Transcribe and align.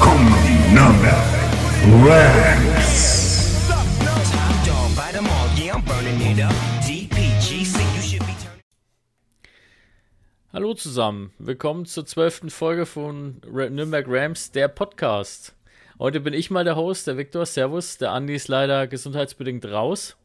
kommen 0.00 0.34
Number 0.74 1.24
Ranks. 2.04 3.66
Hallo 10.52 10.74
zusammen, 10.74 11.32
willkommen 11.38 11.84
zur 11.84 12.06
zwölften 12.06 12.50
Folge 12.50 12.86
von 12.86 13.42
Nürnberg 13.44 14.06
Rams, 14.08 14.52
der 14.52 14.68
Podcast. 14.68 15.54
Heute 15.98 16.20
bin 16.20 16.32
ich 16.32 16.50
mal 16.50 16.64
der 16.64 16.76
Host, 16.76 17.06
der 17.06 17.18
Viktor, 17.18 17.44
Servus. 17.44 17.98
Der 17.98 18.12
Andi 18.12 18.34
ist 18.34 18.48
leider 18.48 18.86
gesundheitsbedingt 18.86 19.66
raus, 19.66 20.16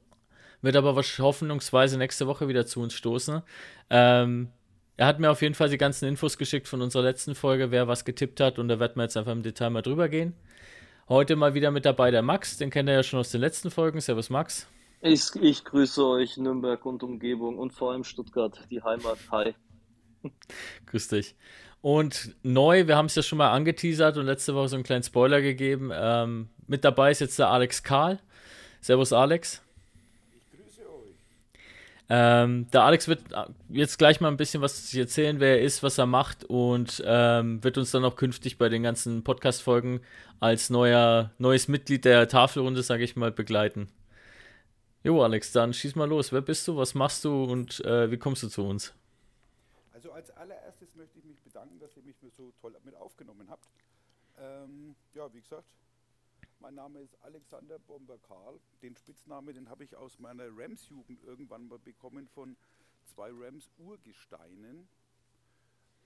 wird 0.61 0.75
aber 0.75 0.95
hoffnungsweise 0.95 1.97
nächste 1.97 2.27
Woche 2.27 2.47
wieder 2.47 2.65
zu 2.65 2.81
uns 2.81 2.93
stoßen. 2.93 3.41
Ähm, 3.89 4.49
er 5.01 5.07
hat 5.07 5.19
mir 5.19 5.31
auf 5.31 5.41
jeden 5.41 5.55
Fall 5.55 5.67
die 5.67 5.79
ganzen 5.79 6.07
Infos 6.07 6.37
geschickt 6.37 6.67
von 6.67 6.79
unserer 6.79 7.01
letzten 7.01 7.33
Folge, 7.33 7.71
wer 7.71 7.87
was 7.87 8.05
getippt 8.05 8.39
hat 8.39 8.59
und 8.59 8.67
da 8.67 8.79
werden 8.79 8.97
wir 8.97 9.01
jetzt 9.01 9.17
einfach 9.17 9.31
im 9.31 9.41
Detail 9.41 9.71
mal 9.71 9.81
drüber 9.81 10.09
gehen. 10.09 10.35
Heute 11.09 11.35
mal 11.35 11.55
wieder 11.55 11.71
mit 11.71 11.85
dabei 11.85 12.11
der 12.11 12.21
Max, 12.21 12.57
den 12.57 12.69
kennt 12.69 12.87
ihr 12.87 12.93
ja 12.93 13.01
schon 13.01 13.19
aus 13.19 13.31
den 13.31 13.41
letzten 13.41 13.71
Folgen. 13.71 13.99
Servus 13.99 14.29
Max. 14.29 14.67
Ich, 15.01 15.35
ich 15.41 15.65
grüße 15.65 16.05
euch, 16.05 16.37
Nürnberg 16.37 16.85
und 16.85 17.01
Umgebung 17.01 17.57
und 17.57 17.73
vor 17.73 17.93
allem 17.93 18.03
Stuttgart, 18.03 18.59
die 18.69 18.83
Heimat. 18.83 19.17
Hi. 19.31 19.55
Grüß 20.85 21.07
dich. 21.07 21.35
Und 21.81 22.35
neu, 22.43 22.85
wir 22.85 22.95
haben 22.95 23.07
es 23.07 23.15
ja 23.15 23.23
schon 23.23 23.39
mal 23.39 23.49
angeteasert 23.49 24.17
und 24.17 24.27
letzte 24.27 24.53
Woche 24.53 24.67
so 24.67 24.75
einen 24.75 24.83
kleinen 24.83 25.01
Spoiler 25.01 25.41
gegeben. 25.41 25.89
Ähm, 25.91 26.49
mit 26.67 26.85
dabei 26.85 27.09
ist 27.09 27.21
jetzt 27.21 27.39
der 27.39 27.49
Alex 27.49 27.81
Karl. 27.81 28.19
Servus, 28.81 29.13
Alex. 29.13 29.63
Ähm, 32.13 32.69
der 32.71 32.83
Alex 32.83 33.07
wird 33.07 33.21
jetzt 33.69 33.97
gleich 33.97 34.19
mal 34.19 34.27
ein 34.27 34.35
bisschen 34.35 34.61
was 34.61 34.93
erzählen, 34.93 35.39
wer 35.39 35.59
er 35.59 35.61
ist, 35.61 35.81
was 35.81 35.97
er 35.97 36.07
macht 36.07 36.43
und 36.43 37.01
ähm, 37.05 37.63
wird 37.63 37.77
uns 37.77 37.91
dann 37.91 38.03
auch 38.03 38.17
künftig 38.17 38.57
bei 38.57 38.67
den 38.67 38.83
ganzen 38.83 39.23
Podcast-Folgen 39.23 40.01
als 40.41 40.69
neuer, 40.69 41.31
neues 41.37 41.69
Mitglied 41.69 42.03
der 42.03 42.27
Tafelrunde, 42.27 42.83
sage 42.83 43.05
ich 43.05 43.15
mal, 43.15 43.31
begleiten. 43.31 43.87
Jo, 45.05 45.23
Alex, 45.23 45.53
dann 45.53 45.73
schieß 45.73 45.95
mal 45.95 46.09
los. 46.09 46.33
Wer 46.33 46.41
bist 46.41 46.67
du, 46.67 46.75
was 46.75 46.95
machst 46.95 47.23
du 47.23 47.45
und 47.45 47.79
äh, 47.85 48.11
wie 48.11 48.17
kommst 48.17 48.43
du 48.43 48.49
zu 48.49 48.67
uns? 48.67 48.93
Also 49.93 50.11
als 50.11 50.31
allererstes 50.31 50.93
möchte 50.95 51.17
ich 51.17 51.23
mich 51.23 51.41
bedanken, 51.41 51.79
dass 51.79 51.95
ihr 51.95 52.03
mich 52.03 52.17
so 52.35 52.51
toll 52.59 52.75
mit 52.83 52.95
aufgenommen 52.97 53.47
habt. 53.49 53.69
Ähm, 54.37 54.95
ja, 55.13 55.33
wie 55.33 55.39
gesagt, 55.39 55.63
mein 56.61 56.75
Name 56.75 56.99
ist 56.99 57.17
Alexander 57.23 57.79
Bomber 57.79 58.19
Karl. 58.19 58.59
Den 58.83 58.95
Spitznamen, 58.95 59.53
den 59.55 59.69
habe 59.69 59.83
ich 59.83 59.95
aus 59.95 60.19
meiner 60.19 60.45
Rams-Jugend 60.47 61.23
irgendwann 61.23 61.67
mal 61.67 61.79
bekommen 61.79 62.27
von 62.27 62.55
zwei 63.03 63.31
Rams-Urgesteinen. 63.31 64.87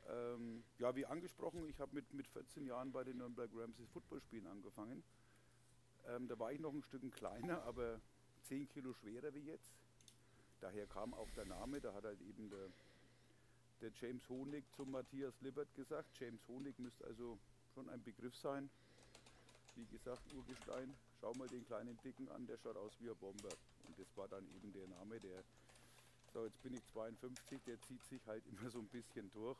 Ähm, 0.07 0.63
ja, 0.79 0.95
wie 0.95 1.05
angesprochen, 1.05 1.67
ich 1.67 1.79
habe 1.79 1.93
mit, 1.93 2.13
mit 2.13 2.27
14 2.27 2.66
Jahren 2.66 2.93
bei 2.93 3.03
den 3.03 3.17
Nürnberg 3.17 3.49
Rams 3.53 3.77
das 3.77 3.89
Footballspielen 3.89 4.47
angefangen. 4.47 5.03
Ähm, 6.07 6.27
da 6.27 6.39
war 6.39 6.53
ich 6.53 6.59
noch 6.59 6.73
ein 6.73 6.83
Stück 6.83 7.11
kleiner, 7.11 7.61
aber 7.63 7.99
10 8.43 8.69
Kilo 8.69 8.93
schwerer 8.93 9.33
wie 9.33 9.43
jetzt. 9.43 9.73
Daher 10.61 10.87
kam 10.87 11.13
auch 11.13 11.29
der 11.31 11.45
Name, 11.45 11.81
da 11.81 11.93
hat 11.93 12.05
halt 12.05 12.22
eben 12.22 12.49
der, 12.49 12.69
der 13.81 13.91
James 13.99 14.27
Honig 14.29 14.63
zum 14.75 14.91
Matthias 14.91 15.33
Lippert 15.41 15.73
gesagt. 15.75 16.17
James 16.17 16.47
Honig 16.47 16.79
müsste 16.79 17.03
also 17.05 17.37
schon 17.73 17.89
ein 17.89 18.01
Begriff 18.03 18.35
sein. 18.37 18.69
Wie 19.75 19.85
gesagt, 19.85 20.33
Urgestein. 20.33 20.93
Schau 21.19 21.33
mal 21.33 21.47
den 21.47 21.65
kleinen 21.65 21.97
Dicken 22.01 22.29
an, 22.29 22.47
der 22.47 22.57
schaut 22.57 22.77
aus 22.77 22.93
wie 22.99 23.09
ein 23.09 23.17
Bomber. 23.17 23.55
Und 23.87 23.99
das 23.99 24.07
war 24.15 24.27
dann 24.27 24.47
eben 24.55 24.71
der 24.71 24.87
Name, 24.87 25.19
der. 25.19 25.43
So, 26.33 26.45
jetzt 26.45 26.61
bin 26.63 26.73
ich 26.73 26.85
52, 26.87 27.61
der 27.63 27.81
zieht 27.81 28.03
sich 28.05 28.25
halt 28.25 28.43
immer 28.51 28.69
so 28.69 28.79
ein 28.79 28.87
bisschen 28.87 29.31
durch. 29.31 29.57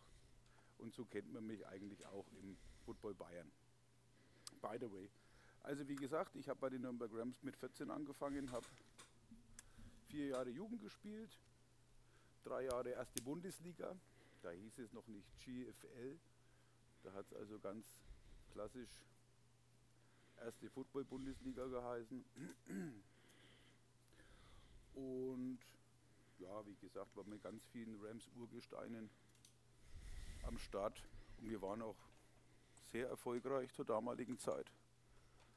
Und 0.77 0.93
so 0.93 1.05
kennt 1.05 1.31
man 1.33 1.45
mich 1.45 1.65
eigentlich 1.67 2.05
auch 2.07 2.25
im 2.41 2.57
Football 2.85 3.13
Bayern. 3.13 3.51
By 4.61 4.77
the 4.79 4.91
way. 4.91 5.09
Also 5.63 5.87
wie 5.87 5.95
gesagt, 5.95 6.35
ich 6.35 6.47
habe 6.47 6.59
bei 6.59 6.69
den 6.69 6.81
Nürnberg 6.81 7.11
Rams 7.13 7.41
mit 7.41 7.55
14 7.57 7.89
angefangen, 7.89 8.51
habe 8.51 8.67
vier 10.09 10.27
Jahre 10.27 10.49
Jugend 10.49 10.79
gespielt, 10.81 11.39
drei 12.43 12.65
Jahre 12.65 12.89
erste 12.89 13.21
Bundesliga, 13.23 13.95
da 14.43 14.51
hieß 14.51 14.77
es 14.77 14.93
noch 14.93 15.07
nicht 15.07 15.27
GFL, 15.39 16.19
da 17.03 17.13
hat 17.13 17.25
es 17.31 17.33
also 17.33 17.57
ganz 17.59 17.85
klassisch 18.51 19.01
erste 20.44 20.69
Football-Bundesliga 20.69 21.66
geheißen. 21.66 22.25
Und 24.94 25.59
ja, 26.40 26.66
wie 26.66 26.75
gesagt, 26.75 27.16
war 27.16 27.23
mit 27.25 27.41
ganz 27.44 27.66
vielen 27.68 28.00
Rams-Urgesteinen 28.01 29.09
am 30.44 30.57
Start 30.57 31.03
und 31.38 31.50
wir 31.50 31.62
waren 31.62 31.81
auch 31.81 31.97
sehr 32.91 33.09
erfolgreich 33.09 33.74
zur 33.74 33.85
damaligen 33.85 34.38
Zeit. 34.38 34.72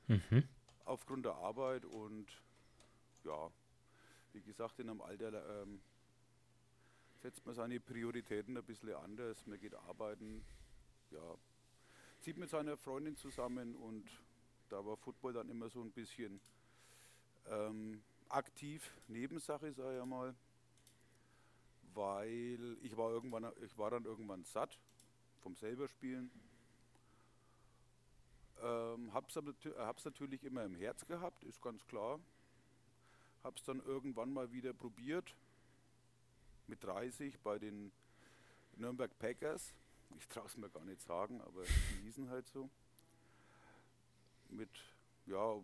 Mhm. 0.07 0.49
Aufgrund 0.85 1.27
der 1.27 1.35
Arbeit 1.35 1.85
und 1.85 2.27
ja, 3.25 3.51
wie 4.33 4.41
gesagt, 4.41 4.79
in 4.81 4.89
einem 4.89 5.01
Alter 5.01 5.63
ähm, 5.63 5.81
setzt 7.23 7.45
man 7.47 7.55
seine 7.55 7.81
Prioritäten 7.81 8.57
ein 8.57 8.65
bisschen 8.65 8.95
anders. 8.95 9.47
Man 9.47 9.59
geht 9.59 9.75
arbeiten, 9.75 10.45
ja, 11.11 11.37
zieht 12.21 12.39
mit 12.39 12.49
seiner 12.49 12.77
Freundin 12.77 13.17
zusammen 13.17 13.75
und 13.77 14.09
da 14.69 14.85
war 14.85 14.97
Football 14.97 15.33
dann 15.33 15.49
immer 15.49 15.69
so 15.69 15.81
ein 15.81 15.91
bisschen 15.91 16.41
ähm, 17.49 18.03
aktiv, 18.29 18.91
Nebensache, 19.09 19.73
sage 19.73 19.99
ich 19.99 20.05
mal, 20.05 20.35
weil 21.95 22.77
ich 22.83 22.97
war 22.97 23.11
irgendwann, 23.11 23.51
ich 23.65 23.77
war 23.79 23.91
dann 23.91 24.05
irgendwann 24.05 24.45
satt 24.45 24.79
vom 25.41 25.55
selber 25.57 25.89
Spielen. 25.89 26.31
Ähm, 28.63 29.13
hab's, 29.13 29.37
hab's 29.37 30.05
natürlich 30.05 30.45
immer 30.45 30.65
im 30.65 30.75
Herz 30.75 31.07
gehabt, 31.07 31.45
ist 31.45 31.63
ganz 31.63 31.87
klar. 31.87 32.19
Hab's 33.45 33.63
dann 33.65 33.81
irgendwann 33.81 34.33
mal 34.33 34.51
wieder 34.53 34.73
probiert 34.73 35.35
mit 36.67 36.83
30 36.83 37.39
bei 37.41 37.59
den 37.59 37.93
Nürnberg 38.77 39.17
Packers. 39.19 39.75
Ich 40.19 40.27
traue 40.29 40.47
es 40.47 40.57
mir 40.57 40.69
gar 40.69 40.85
nicht 40.85 41.01
sagen, 41.03 41.41
aber 41.43 41.63
die 41.63 42.03
hießen 42.03 42.29
halt 42.31 42.49
so. 42.49 42.69
Mit, 44.49 44.71
ja, 45.27 45.61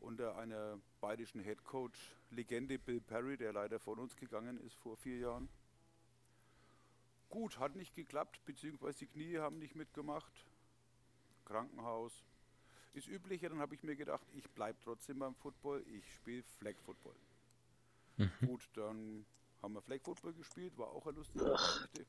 unter 0.00 0.36
einer 0.36 0.78
bayerischen 1.00 1.40
Headcoach, 1.40 1.96
Legende 2.30 2.78
Bill 2.78 3.00
Perry, 3.00 3.36
der 3.36 3.52
leider 3.52 3.78
von 3.78 3.98
uns 3.98 4.16
gegangen 4.16 4.58
ist 4.60 4.76
vor 4.76 4.96
vier 4.96 5.18
Jahren. 5.18 5.48
Gut, 7.30 7.58
hat 7.58 7.76
nicht 7.76 7.94
geklappt, 7.94 8.40
beziehungsweise 8.44 9.00
die 9.00 9.06
Knie 9.06 9.38
haben 9.38 9.58
nicht 9.58 9.74
mitgemacht. 9.74 10.32
Krankenhaus. 11.44 12.24
Ist 12.94 13.08
üblicher, 13.08 13.48
dann 13.48 13.60
habe 13.60 13.74
ich 13.74 13.82
mir 13.82 13.96
gedacht, 13.96 14.26
ich 14.32 14.48
bleibe 14.50 14.78
trotzdem 14.82 15.18
beim 15.18 15.34
Football, 15.34 15.84
ich 15.88 16.14
spiele 16.14 16.42
Flag 16.42 16.74
Football. 16.84 17.14
Gut, 18.40 18.68
dann 18.74 19.24
haben 19.62 19.74
wir 19.74 19.82
Flag 19.82 20.00
Football 20.02 20.32
gespielt, 20.32 20.76
war 20.76 20.88
auch 20.88 21.06
eine 21.06 21.16
lustige 21.16 21.44
Geschichte. 21.44 22.06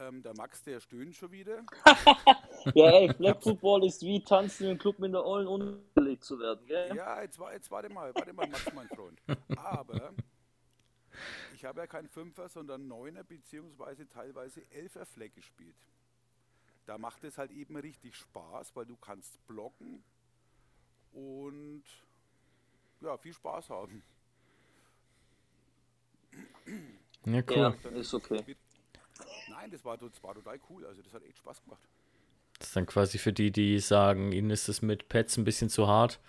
Ähm, 0.00 0.22
der 0.22 0.34
Max, 0.34 0.62
der 0.62 0.80
stöhnt 0.80 1.14
schon 1.14 1.30
wieder. 1.30 1.64
Ja, 2.74 2.90
ey, 2.90 3.12
Flag 3.14 3.40
Football 3.42 3.84
ist 3.86 4.02
wie 4.02 4.22
tanzen 4.22 4.68
im 4.68 4.78
Club 4.78 4.98
mit 4.98 5.14
der 5.14 5.24
Ollen, 5.24 5.46
ohne 5.46 5.78
gelegt 5.94 6.24
zu 6.24 6.38
werden, 6.38 6.66
gell? 6.66 6.94
Ja, 6.94 7.22
jetzt, 7.22 7.38
war, 7.38 7.54
jetzt 7.54 7.70
warte 7.70 7.88
mal, 7.88 8.14
warte 8.14 8.34
mal, 8.34 8.46
Max, 8.46 8.70
mein 8.74 8.88
Freund. 8.88 9.18
Aber 9.56 10.12
ich 11.54 11.64
habe 11.64 11.80
ja 11.80 11.86
kein 11.86 12.06
Fünfer, 12.06 12.50
sondern 12.50 12.86
Neuner 12.86 13.24
beziehungsweise 13.24 14.06
teilweise 14.10 14.70
Elfer 14.70 15.06
Flag 15.06 15.32
gespielt. 15.34 15.74
da 16.84 16.98
macht 16.98 17.24
es 17.24 17.38
halt 17.38 17.50
eben 17.50 17.76
richtig 17.76 18.14
Spaß, 18.16 18.76
weil 18.76 18.84
du 18.84 18.96
kannst 18.96 19.46
blocken 19.46 20.04
und 21.12 21.84
ja, 23.00 23.16
viel 23.16 23.32
Spaß 23.32 23.70
haben. 23.70 24.02
Ja, 27.24 27.42
cool. 27.48 27.56
Ja, 27.84 27.90
ist 27.90 28.12
okay. 28.12 28.56
Nein, 29.48 29.70
das 29.70 29.84
war, 29.84 29.96
das 29.96 30.22
war 30.22 30.34
total 30.34 30.58
cool. 30.68 30.86
Also 30.86 31.02
das 31.02 31.12
hat 31.14 31.24
echt 31.24 31.38
Spaß 31.38 31.62
gemacht. 31.62 31.82
Das 32.58 32.68
ist 32.68 32.76
dann 32.76 32.86
quasi 32.86 33.18
für 33.18 33.32
die, 33.32 33.50
die 33.50 33.78
sagen, 33.78 34.32
ihnen 34.32 34.50
ist 34.50 34.68
es 34.68 34.82
mit 34.82 35.08
Pets 35.08 35.38
ein 35.38 35.44
bisschen 35.44 35.70
zu 35.70 35.88
hart, 35.88 36.20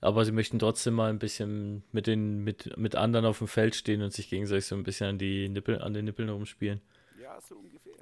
aber 0.00 0.24
sie 0.24 0.32
möchten 0.32 0.58
trotzdem 0.58 0.94
mal 0.94 1.08
ein 1.08 1.18
bisschen 1.18 1.82
mit 1.90 2.06
den 2.06 2.44
mit, 2.44 2.76
mit 2.76 2.94
anderen 2.96 3.24
auf 3.24 3.38
dem 3.38 3.48
Feld 3.48 3.74
stehen 3.74 4.02
und 4.02 4.12
sich 4.12 4.28
gegenseitig 4.28 4.66
so 4.66 4.74
ein 4.74 4.82
bisschen 4.82 5.08
an 5.08 5.18
die 5.18 5.48
Nippel, 5.48 5.80
an 5.80 5.94
den 5.94 6.04
Nippeln 6.04 6.28
rumspielen. 6.28 6.82
Ja, 7.18 7.40
so 7.40 7.56
ungefähr. 7.56 7.94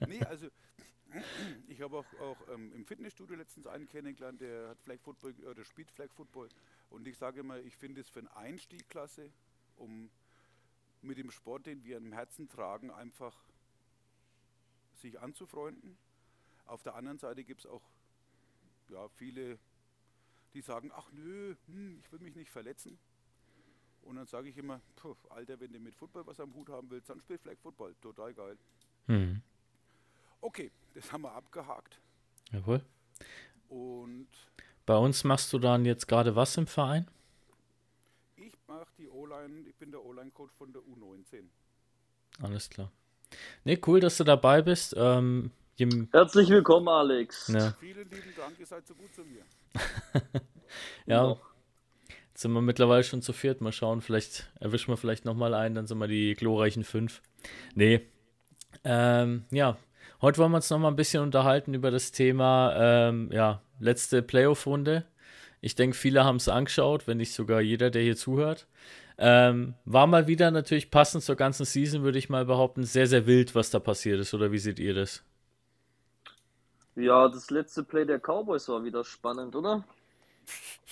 nee, 0.08 0.20
also 0.24 0.48
ich 1.68 1.80
habe 1.80 1.98
auch, 1.98 2.06
auch 2.20 2.36
ähm, 2.52 2.72
im 2.74 2.84
Fitnessstudio 2.84 3.36
letztens 3.36 3.68
einen 3.68 3.88
kennengelernt, 3.88 4.40
der 4.40 4.70
hat 4.70 4.80
Flag 4.80 4.98
Football 5.00 5.34
oder 5.48 5.64
spielt 5.64 5.90
Flag 5.92 6.08
Football 6.12 6.48
und 6.90 7.06
ich 7.06 7.16
sage 7.16 7.40
immer, 7.40 7.58
ich 7.60 7.76
finde 7.76 8.00
es 8.00 8.08
für 8.10 8.18
einen 8.18 8.28
Einstieg 8.28 8.88
klasse, 8.88 9.30
um 9.76 10.10
mit 11.02 11.18
dem 11.18 11.30
Sport, 11.30 11.66
den 11.66 11.84
wir 11.84 11.96
im 11.96 12.12
Herzen 12.12 12.48
tragen, 12.48 12.90
einfach 12.90 13.34
sich 14.94 15.20
anzufreunden. 15.20 15.96
Auf 16.66 16.82
der 16.82 16.94
anderen 16.94 17.18
Seite 17.18 17.44
gibt 17.44 17.60
es 17.60 17.66
auch 17.66 17.82
ja, 18.88 19.08
viele, 19.08 19.58
die 20.54 20.60
sagen, 20.60 20.90
ach 20.94 21.10
nö, 21.12 21.54
hm, 21.66 22.00
ich 22.02 22.12
will 22.12 22.20
mich 22.20 22.34
nicht 22.34 22.50
verletzen. 22.50 22.98
Und 24.02 24.16
dann 24.16 24.26
sage 24.26 24.48
ich 24.48 24.56
immer, 24.56 24.80
Alter, 25.28 25.60
wenn 25.60 25.72
du 25.72 25.78
mit 25.78 25.94
Football 25.94 26.26
was 26.26 26.40
am 26.40 26.54
Hut 26.54 26.68
haben 26.70 26.90
willst, 26.90 27.10
dann 27.10 27.20
spiel 27.20 27.38
Flag 27.38 27.58
Football. 27.58 27.94
Total 28.00 28.32
geil. 28.32 28.56
Hm. 29.06 29.42
Okay, 30.40 30.70
das 30.94 31.12
haben 31.12 31.22
wir 31.22 31.32
abgehakt. 31.32 32.00
Jawohl. 32.50 32.82
Und 33.68 34.28
Bei 34.86 34.96
uns 34.96 35.24
machst 35.24 35.52
du 35.52 35.58
dann 35.58 35.84
jetzt 35.84 36.08
gerade 36.08 36.34
was 36.36 36.56
im 36.56 36.66
Verein? 36.66 37.06
Ich 38.68 38.74
mache 38.74 38.92
die 38.98 39.08
O-Line, 39.08 39.66
ich 39.66 39.74
bin 39.76 39.90
der 39.90 40.04
O-Line-Coach 40.04 40.52
von 40.58 40.72
der 40.72 40.82
U19. 40.82 41.44
Alles 42.42 42.68
klar. 42.68 42.92
Nee, 43.64 43.80
cool, 43.86 44.00
dass 44.00 44.18
du 44.18 44.24
dabei 44.24 44.60
bist. 44.60 44.94
Ähm, 44.96 45.52
Herzlich 46.12 46.50
willkommen, 46.50 46.88
Alex. 46.88 47.48
ja, 47.48 47.72
Vielen 47.80 48.10
lieben 48.10 48.34
Dank, 48.36 48.58
ihr 48.58 48.66
seid 48.66 48.86
so 48.86 48.94
gut 48.94 49.14
zu 49.14 49.22
mir. 49.24 49.42
ja, 51.06 51.36
jetzt 52.28 52.42
sind 52.42 52.52
wir 52.52 52.60
mittlerweile 52.60 53.04
schon 53.04 53.22
zu 53.22 53.32
viert. 53.32 53.62
Mal 53.62 53.72
schauen, 53.72 54.02
vielleicht 54.02 54.50
erwischen 54.60 54.92
wir 54.92 54.98
vielleicht 54.98 55.24
nochmal 55.24 55.54
einen, 55.54 55.74
dann 55.74 55.86
sind 55.86 55.98
wir 55.98 56.08
die 56.08 56.34
glorreichen 56.34 56.84
fünf. 56.84 57.22
Nee. 57.74 58.02
Ähm, 58.84 59.44
ja, 59.50 59.78
heute 60.20 60.38
wollen 60.38 60.52
wir 60.52 60.56
uns 60.56 60.68
nochmal 60.68 60.92
ein 60.92 60.96
bisschen 60.96 61.22
unterhalten 61.22 61.72
über 61.72 61.90
das 61.90 62.12
Thema, 62.12 62.74
ähm, 62.76 63.30
ja, 63.32 63.62
letzte 63.78 64.20
Playoff-Runde. 64.20 65.06
Ich 65.60 65.74
denke, 65.74 65.96
viele 65.96 66.24
haben 66.24 66.36
es 66.36 66.48
angeschaut, 66.48 67.06
wenn 67.06 67.16
nicht 67.18 67.32
sogar 67.34 67.60
jeder, 67.60 67.90
der 67.90 68.02
hier 68.02 68.16
zuhört. 68.16 68.66
Ähm, 69.18 69.74
war 69.84 70.06
mal 70.06 70.28
wieder 70.28 70.50
natürlich 70.50 70.90
passend 70.90 71.24
zur 71.24 71.36
ganzen 71.36 71.64
Season, 71.66 72.02
würde 72.04 72.18
ich 72.18 72.28
mal 72.30 72.44
behaupten, 72.44 72.84
sehr, 72.84 73.06
sehr 73.08 73.26
wild, 73.26 73.54
was 73.54 73.70
da 73.70 73.80
passiert 73.80 74.20
ist. 74.20 74.34
Oder 74.34 74.52
wie 74.52 74.58
seht 74.58 74.78
ihr 74.78 74.94
das? 74.94 75.24
Ja, 76.96 77.28
das 77.28 77.50
letzte 77.50 77.82
Play 77.82 78.04
der 78.04 78.18
Cowboys 78.20 78.68
war 78.68 78.84
wieder 78.84 79.02
spannend, 79.02 79.56
oder? 79.56 79.84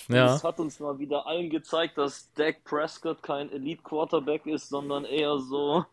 Ja, 0.09 0.39
Das 0.39 0.45
hat 0.45 0.59
uns 0.61 0.81
mal 0.81 0.99
wieder 0.99 1.27
allen 1.27 1.51
gezeigt, 1.51 1.99
dass 1.99 2.33
Dak 2.35 2.65
Prescott 2.65 3.23
kein 3.23 3.51
Elite 3.53 3.83
Quarterback 3.83 4.47
ist, 4.47 4.69
sondern 4.69 5.05
eher 5.05 5.39
so, 5.39 5.85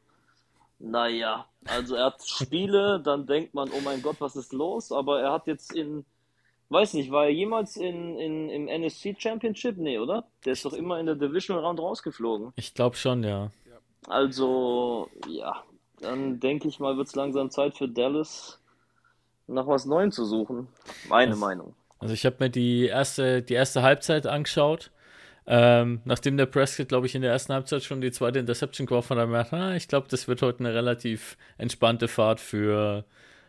naja, 0.79 1.47
also 1.65 1.95
er 1.95 2.07
hat 2.07 2.23
Spiele, 2.27 3.01
dann 3.01 3.27
denkt 3.27 3.53
man, 3.53 3.71
oh 3.71 3.81
mein 3.81 4.01
Gott, 4.01 4.17
was 4.21 4.35
ist 4.35 4.53
los? 4.53 4.91
Aber 4.91 5.21
er 5.21 5.33
hat 5.33 5.47
jetzt 5.47 5.73
in, 5.73 6.05
weiß 6.73 6.95
nicht, 6.95 7.11
war 7.11 7.25
er 7.25 7.29
jemals 7.31 7.77
in, 7.77 8.17
in, 8.19 8.49
im 8.49 8.67
NSC 8.67 9.15
Championship? 9.17 9.77
Nee, 9.77 9.99
oder? 9.99 10.25
Der 10.45 10.53
ist 10.53 10.65
doch 10.65 10.73
immer 10.73 10.99
in 10.99 11.05
der 11.05 11.15
Division 11.15 11.57
Round 11.57 11.79
rausgeflogen. 11.79 12.51
ich 12.55 12.73
glaube 12.73 12.95
schon, 12.95 13.23
ja. 13.23 13.51
Also, 14.07 15.09
ja, 15.29 15.63
dann 16.01 16.39
denke 16.39 16.67
ich 16.67 16.79
mal, 16.79 16.97
wird 16.97 17.07
es 17.07 17.15
langsam 17.15 17.49
Zeit 17.49 17.77
für 17.77 17.87
Dallas 17.87 18.59
nach 19.47 19.67
was 19.67 19.85
Neuem 19.85 20.11
zu 20.11 20.25
suchen. 20.25 20.67
Meine 21.07 21.31
Das- 21.31 21.39
Meinung. 21.39 21.73
Also 21.99 22.13
ich 22.13 22.25
habe 22.25 22.35
mir 22.39 22.49
die 22.49 22.87
erste, 22.87 23.41
die 23.41 23.53
erste 23.53 23.81
Halbzeit 23.81 24.27
angeschaut. 24.27 24.91
Ähm, 25.47 26.01
nachdem 26.05 26.35
der 26.37 26.45
Prescott, 26.47 26.89
glaube 26.89 27.05
ich, 27.05 27.15
in 27.15 27.21
der 27.21 27.31
ersten 27.31 27.53
Halbzeit 27.53 27.83
schon 27.83 28.01
die 28.01 28.11
zweite 28.11 28.39
Interception 28.39 28.87
geworfen 28.87 29.17
hat, 29.17 29.23
ich 29.25 29.31
gedacht, 29.31 29.53
ah, 29.53 29.75
ich 29.75 29.87
glaube, 29.87 30.07
das 30.09 30.27
wird 30.27 30.41
heute 30.41 30.59
eine 30.59 30.73
relativ 30.73 31.37
entspannte 31.57 32.07
Fahrt 32.09 32.39
für, 32.41 33.05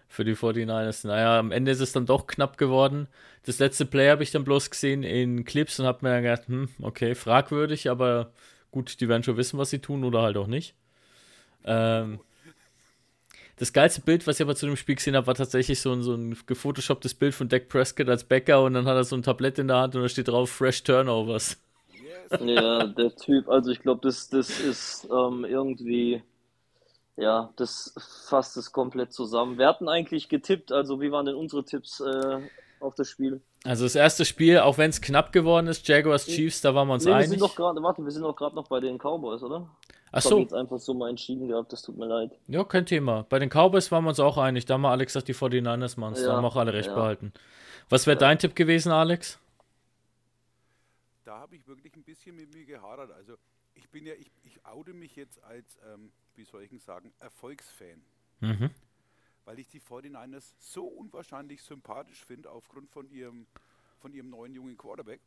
für 0.09 0.25
die 0.25 0.35
49ers. 0.35 1.07
Naja, 1.07 1.39
am 1.39 1.53
Ende 1.53 1.71
ist 1.71 1.81
es 1.81 1.93
dann 1.93 2.07
doch 2.07 2.27
knapp 2.27 2.57
geworden. 2.59 3.09
Das 3.45 3.59
letzte 3.59 3.85
Play 3.87 4.11
habe 4.11 4.23
ich 4.23 4.31
dann 4.31 4.45
bloß 4.45 4.71
gesehen 4.71 5.03
in 5.03 5.45
Clips 5.45 5.79
und 5.81 5.87
habe 5.87 5.99
mir 6.03 6.15
dann 6.15 6.23
gedacht, 6.23 6.49
hm, 6.49 6.69
okay, 6.83 7.15
fragwürdig, 7.15 7.91
aber 7.91 8.33
gut, 8.71 9.01
die 9.01 9.09
werden 9.09 9.23
schon 9.23 9.37
wissen, 9.37 9.59
was 9.59 9.71
sie 9.71 9.81
tun 9.81 10.05
oder 10.05 10.23
halt 10.23 10.37
auch 10.37 10.47
nicht. 10.47 10.75
Ähm, 11.65 12.21
das 13.57 13.73
geilste 13.73 14.01
Bild, 14.01 14.27
was 14.27 14.37
ich 14.37 14.43
aber 14.43 14.57
zu 14.57 14.67
dem 14.67 14.77
Spiel 14.77 14.97
gesehen 14.97 15.15
habe, 15.15 15.29
war 15.29 15.35
tatsächlich 15.35 15.81
so 15.81 15.93
ein, 15.93 16.03
so 16.03 16.15
ein 16.15 16.37
gefotoshopptes 16.47 17.15
Bild 17.15 17.35
von 17.35 17.49
Dak 17.49 17.69
Prescott 17.69 18.09
als 18.09 18.25
Bäcker 18.25 18.63
und 18.63 18.75
dann 18.75 18.87
hat 18.87 18.97
er 18.97 19.05
so 19.05 19.17
ein 19.17 19.23
Tablett 19.23 19.59
in 19.59 19.69
der 19.69 19.77
Hand 19.77 19.95
und 19.95 20.03
da 20.03 20.09
steht 20.09 20.29
drauf 20.29 20.51
Fresh 20.51 20.83
Turnovers. 20.83 21.57
Ja, 22.41 22.87
der 22.87 23.15
Typ, 23.15 23.49
also 23.49 23.71
ich 23.71 23.81
glaube, 23.81 24.01
das, 24.03 24.29
das 24.29 24.59
ist 24.59 25.09
ähm, 25.11 25.45
irgendwie, 25.45 26.23
ja, 27.17 27.53
das 27.57 27.95
fasst 28.29 28.57
es 28.57 28.73
komplett 28.73 29.13
zusammen. 29.13 29.59
Wir 29.59 29.67
hatten 29.69 29.89
eigentlich 29.89 30.29
getippt, 30.29 30.73
also 30.73 31.01
wie 31.01 31.11
waren 31.13 31.27
denn 31.27 31.37
unsere 31.37 31.65
Tipps 31.65 32.01
äh, 32.01 32.41
auf 32.81 32.95
das 32.95 33.09
Spiel? 33.09 33.41
Also 33.65 33.85
das 33.85 33.95
erste 33.95 34.25
Spiel, 34.25 34.59
auch 34.59 34.77
wenn 34.79 34.91
es 34.91 35.01
knapp 35.01 35.33
geworden 35.33 35.69
ist, 35.69 35.87
Jaguars 35.89 36.27
Chiefs, 36.27 36.61
da 36.61 36.75
waren 36.75 36.89
wir 36.89 36.95
uns 36.95 37.05
Nee, 37.05 37.11
wir 37.13 37.17
einig. 37.17 37.31
sind 37.31 37.41
doch 37.41 37.55
gerade, 37.57 37.83
warte, 37.83 38.03
wir 38.05 38.11
sind 38.11 38.23
doch 38.23 38.37
gerade 38.37 38.55
noch 38.55 38.69
bei 38.69 38.81
den 38.81 38.99
Cowboys, 38.99 39.43
oder? 39.43 39.69
Ach 40.17 40.19
habe 40.19 40.19
ich 40.19 40.25
so, 40.25 40.39
jetzt 40.39 40.55
einfach 40.55 40.79
so 40.79 40.95
mal 40.95 41.09
entschieden 41.11 41.49
gehabt, 41.49 41.73
das 41.73 41.83
tut 41.83 41.97
mir 41.97 42.07
leid. 42.07 42.31
ja, 42.47 42.63
kein 42.65 42.87
Thema. 42.87 43.25
Bei 43.29 43.39
den 43.39 43.49
Cowboys 43.49 43.91
waren 43.91 44.05
wir 44.05 44.11
uns 44.11 44.21
auch 44.21 44.37
einig. 44.39 44.65
Da 44.67 44.75
haben 44.75 44.83
wir 44.83 44.91
Alex 44.91 45.13
gesagt, 45.15 45.29
die 45.29 45.35
49ers 45.35 45.99
machen 45.99 46.15
da 46.15 46.21
Ja, 46.21 46.33
haben 46.35 46.43
wir 46.45 46.49
auch 46.49 46.57
alle 46.57 46.73
recht 46.73 46.89
ja. 46.89 46.95
behalten. 46.95 47.33
Was 47.89 48.07
wäre 48.07 48.17
dein 48.17 48.39
Tipp 48.39 48.55
gewesen, 48.55 48.93
Alex? 48.93 49.39
Da 51.25 51.39
habe 51.41 51.57
ich 51.57 51.67
wirklich 51.67 51.97
ein 51.97 52.05
bisschen 52.05 52.37
mit 52.37 52.53
mir 52.55 52.65
gehadert. 52.65 53.11
Also 53.13 53.35
ich 53.75 53.89
bin 53.91 54.07
ja, 54.07 54.15
ich, 54.15 54.31
ich 54.45 54.65
oute 54.65 54.93
mich 54.93 55.17
jetzt 55.17 55.43
als, 55.45 55.79
ähm, 55.87 56.13
wie 56.37 56.45
soll 56.45 56.63
ich 56.63 56.71
denn 56.71 56.81
sagen, 56.81 57.13
Erfolgsfan. 57.19 58.03
Mhm. 58.41 58.71
Weil 59.45 59.59
ich 59.59 59.69
die 59.69 59.81
49ers 59.81 60.55
so 60.59 60.87
unwahrscheinlich 60.87 61.63
sympathisch 61.63 62.25
finde 62.25 62.51
aufgrund 62.51 62.91
von 62.91 63.11
ihrem, 63.11 63.47
von 64.01 64.13
ihrem 64.15 64.31
neuen 64.31 64.55
jungen 64.55 64.77
Quarterback. 64.77 65.21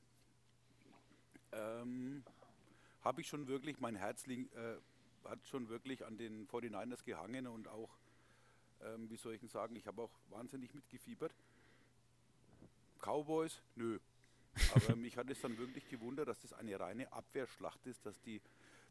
Ähm, 1.52 2.24
habe 3.04 3.22
ich 3.22 3.28
schon 3.28 3.48
wirklich, 3.48 3.80
mein 3.80 3.96
Herz 3.96 4.28
äh, 4.28 4.46
hat 5.24 5.48
schon 5.48 5.70
wirklich 5.70 6.06
an 6.06 6.18
den 6.18 6.48
49ers 6.48 7.04
gehangen 7.04 7.48
und 7.48 7.68
auch, 7.68 7.90
ähm, 8.82 9.10
wie 9.10 9.18
soll 9.18 9.34
ich 9.34 9.40
denn 9.40 9.50
sagen, 9.50 9.76
ich 9.76 9.88
habe 9.88 10.02
auch 10.02 10.12
wahnsinnig 10.30 10.74
mitgefiebert. 10.74 11.34
Cowboys, 13.00 13.62
nö. 13.76 14.00
Aber 14.76 14.96
mich 14.96 15.18
hat 15.18 15.30
es 15.30 15.42
dann 15.42 15.58
wirklich 15.58 15.88
gewundert, 15.90 16.28
dass 16.28 16.42
das 16.42 16.54
eine 16.54 16.80
reine 16.80 17.12
Abwehrschlacht 17.14 17.86
ist, 17.86 18.06
dass 18.06 18.20
die, 18.22 18.42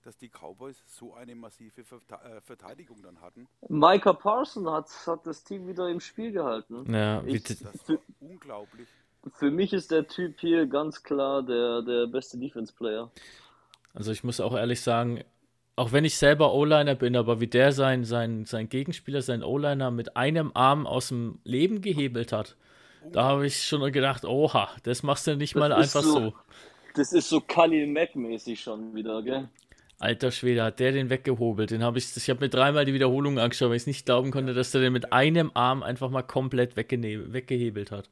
dass 0.04 0.16
die 0.18 0.28
Cowboys 0.28 0.82
so 0.86 1.14
eine 1.14 1.34
massive 1.34 1.80
äh, 1.80 2.40
Verteidigung 2.42 3.02
dann 3.02 3.20
hatten. 3.20 3.48
Micah 3.68 4.12
Parson 4.12 4.70
hat, 4.70 4.88
hat 5.06 5.26
das 5.26 5.42
Team 5.44 5.66
wieder 5.66 5.88
im 5.88 6.00
Spiel 6.00 6.32
gehalten. 6.32 6.92
Ja, 6.92 7.24
wie, 7.24 7.36
Ich- 7.36 7.42
Das 7.44 7.62
war 7.88 7.98
unglaublich. 8.20 8.88
Für 9.34 9.50
mich 9.50 9.72
ist 9.72 9.90
der 9.90 10.06
Typ 10.06 10.38
hier 10.38 10.66
ganz 10.66 11.02
klar 11.02 11.42
der, 11.42 11.82
der 11.82 12.06
beste 12.06 12.38
Defense-Player. 12.38 13.10
also 13.92 14.12
ich 14.12 14.22
muss 14.22 14.38
auch 14.40 14.54
ehrlich 14.54 14.80
sagen, 14.82 15.24
auch 15.74 15.90
wenn 15.92 16.04
ich 16.04 16.16
selber 16.16 16.54
O-Liner 16.54 16.94
bin, 16.94 17.16
aber 17.16 17.40
wie 17.40 17.48
der 17.48 17.72
sein, 17.72 18.04
sein, 18.04 18.44
sein 18.44 18.68
Gegenspieler, 18.68 19.22
sein 19.22 19.42
O-Liner 19.42 19.90
mit 19.90 20.16
einem 20.16 20.52
Arm 20.54 20.86
aus 20.86 21.08
dem 21.08 21.40
Leben 21.44 21.80
gehebelt 21.82 22.30
hat, 22.32 22.56
da 23.12 23.24
habe 23.24 23.46
ich 23.46 23.62
schon 23.62 23.92
gedacht, 23.92 24.24
oha, 24.24 24.70
das 24.82 25.02
machst 25.02 25.26
du 25.26 25.36
nicht 25.36 25.54
mal 25.54 25.68
Das 25.70 25.86
ist 25.86 25.96
einfach 25.96 26.08
so. 26.08 26.20
so. 26.20 26.34
Das 26.94 27.12
ist 27.12 27.28
so 27.28 27.40
Khalil 27.40 27.86
Mack-mäßig 27.88 28.60
schon 28.60 28.94
wieder, 28.94 29.22
gell? 29.22 29.48
Alter 29.98 30.30
Schwede, 30.30 30.62
hat 30.62 30.78
der 30.78 30.92
den 30.92 31.08
weggehobelt. 31.08 31.70
Den 31.70 31.82
habe 31.82 31.98
ich, 31.98 32.14
ich 32.16 32.28
habe 32.28 32.40
mir 32.40 32.48
dreimal 32.50 32.84
die 32.84 32.92
Wiederholung 32.92 33.38
angeschaut, 33.38 33.70
weil 33.70 33.76
ich 33.76 33.82
es 33.82 33.86
nicht 33.86 34.06
glauben 34.06 34.30
konnte, 34.30 34.52
dass 34.52 34.70
der 34.70 34.82
den 34.82 34.92
mit 34.92 35.12
einem 35.12 35.50
Arm 35.54 35.82
einfach 35.82 36.10
mal 36.10 36.22
komplett 36.22 36.76
weggehebelt 36.76 37.90
hat. 37.90 38.10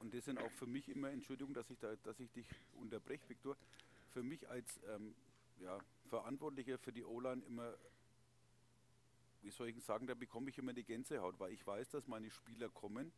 Und 0.00 0.14
das 0.14 0.26
sind 0.26 0.38
auch 0.38 0.50
für 0.58 0.66
mich 0.66 0.88
immer, 0.88 1.10
Entschuldigung, 1.10 1.54
dass 1.54 1.70
ich, 1.70 1.78
da, 1.78 1.88
dass 2.04 2.20
ich 2.20 2.30
dich 2.32 2.46
unterbreche, 2.80 3.22
Viktor, 3.28 3.56
für 4.12 4.22
mich 4.22 4.48
als 4.48 4.78
ähm, 4.94 5.14
ja, 5.62 5.78
Verantwortlicher 6.08 6.78
für 6.78 6.92
die 6.92 7.04
O-Line 7.04 7.42
immer, 7.48 7.72
wie 9.42 9.50
soll 9.50 9.68
ich 9.68 9.74
denn 9.74 9.82
sagen, 9.82 10.06
da 10.06 10.14
bekomme 10.14 10.50
ich 10.50 10.58
immer 10.58 10.74
die 10.74 10.84
Gänsehaut, 10.84 11.34
weil 11.38 11.52
ich 11.52 11.66
weiß, 11.66 11.90
dass 11.90 12.06
meine 12.08 12.30
Spieler 12.30 12.68
kommen 12.68 13.10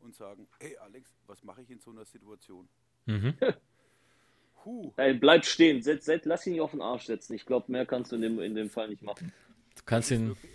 und 0.00 0.14
sagen, 0.14 0.46
hey 0.60 0.76
Alex, 0.78 1.10
was 1.26 1.42
mache 1.44 1.62
ich 1.62 1.70
in 1.70 1.80
so 1.80 1.90
einer 1.90 2.04
Situation? 2.04 2.68
Mhm. 3.06 3.34
Huh, 4.64 4.92
Ey, 4.96 5.14
bleib 5.14 5.44
stehen, 5.44 5.80
setz, 5.80 6.06
setz, 6.06 6.24
lass 6.24 6.44
ihn 6.44 6.54
nicht 6.54 6.60
auf 6.60 6.72
den 6.72 6.82
Arsch 6.82 7.04
setzen. 7.04 7.34
Ich 7.34 7.46
glaube, 7.46 7.70
mehr 7.70 7.86
kannst 7.86 8.10
du 8.10 8.16
in 8.16 8.22
dem, 8.22 8.40
in 8.40 8.56
dem 8.56 8.68
Fall 8.68 8.88
nicht 8.88 9.00
machen. 9.00 9.32
Du 9.76 9.82
kannst 9.86 10.10
das 10.10 10.16
ist 10.16 10.20
ihn, 10.20 10.28
wirklich, 10.28 10.52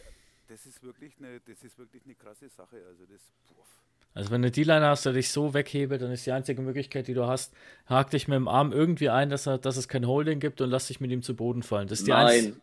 das 0.50 0.66
ist 0.66 0.84
wirklich 0.84 1.14
eine, 1.18 1.40
das 1.48 1.64
ist 1.64 1.80
wirklich 1.80 2.04
eine 2.04 2.16
krasse 2.16 2.50
Sache. 2.50 2.76
Also 2.90 3.06
das. 3.06 3.22
Also 4.14 4.32
wenn 4.32 4.42
du 4.42 4.52
D-Line 4.52 4.86
hast, 4.86 5.06
der 5.06 5.14
dich 5.14 5.30
so 5.30 5.54
weghebelt, 5.54 6.02
dann 6.02 6.12
ist 6.12 6.26
die 6.26 6.34
einzige 6.34 6.62
Möglichkeit, 6.62 7.08
die 7.08 7.14
du 7.14 7.26
hast, 7.26 7.54
hak 7.86 8.10
dich 8.10 8.28
mit 8.28 8.36
dem 8.36 8.50
Arm 8.50 8.74
irgendwie 8.74 9.10
ein, 9.10 9.30
dass, 9.30 9.48
er, 9.48 9.58
dass 9.58 9.78
es 9.78 9.88
kein 9.88 10.06
Holding 10.06 10.42
gibt 10.42 10.60
und 10.60 10.70
lass 10.70 10.88
dich 10.88 11.00
mit 11.00 11.10
ihm 11.12 11.22
zu 11.22 11.34
Boden 11.34 11.64
fallen. 11.64 11.88
Das 11.88 12.00
ist 12.00 12.08
die 12.08 12.12
Nein, 12.12 12.62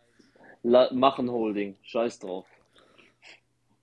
La 0.63 0.91
mach 0.93 1.19
ein 1.19 1.31
Holding, 1.31 1.77
scheiß 1.83 2.19
drauf. 2.19 2.47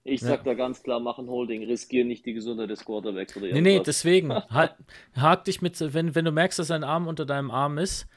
Ich 0.07 0.21
sag 0.21 0.38
Ja. 0.39 0.43
da 0.43 0.53
ganz 0.53 0.83
klar, 0.83 1.00
mach 1.00 1.17
ein 1.17 1.27
Holding, 1.27 1.63
riskier 1.65 2.05
nicht 2.05 2.25
die 2.27 2.33
Gesundheit 2.33 2.69
des 2.69 2.85
Quarterbacks 2.85 3.35
oder 3.35 3.47
Nee, 3.47 3.62
nee, 3.62 3.79
deswegen. 3.79 4.29
Halt, 4.51 4.74
hak 5.15 5.43
dich 5.45 5.62
mit, 5.62 5.81
wenn, 5.93 6.13
wenn 6.15 6.24
du 6.25 6.31
merkst, 6.31 6.59
dass 6.59 6.67
dein 6.67 6.83
Arm 6.83 7.07
unter 7.07 7.25
deinem 7.25 7.50
Arm 7.50 7.79
ist, 7.79 8.07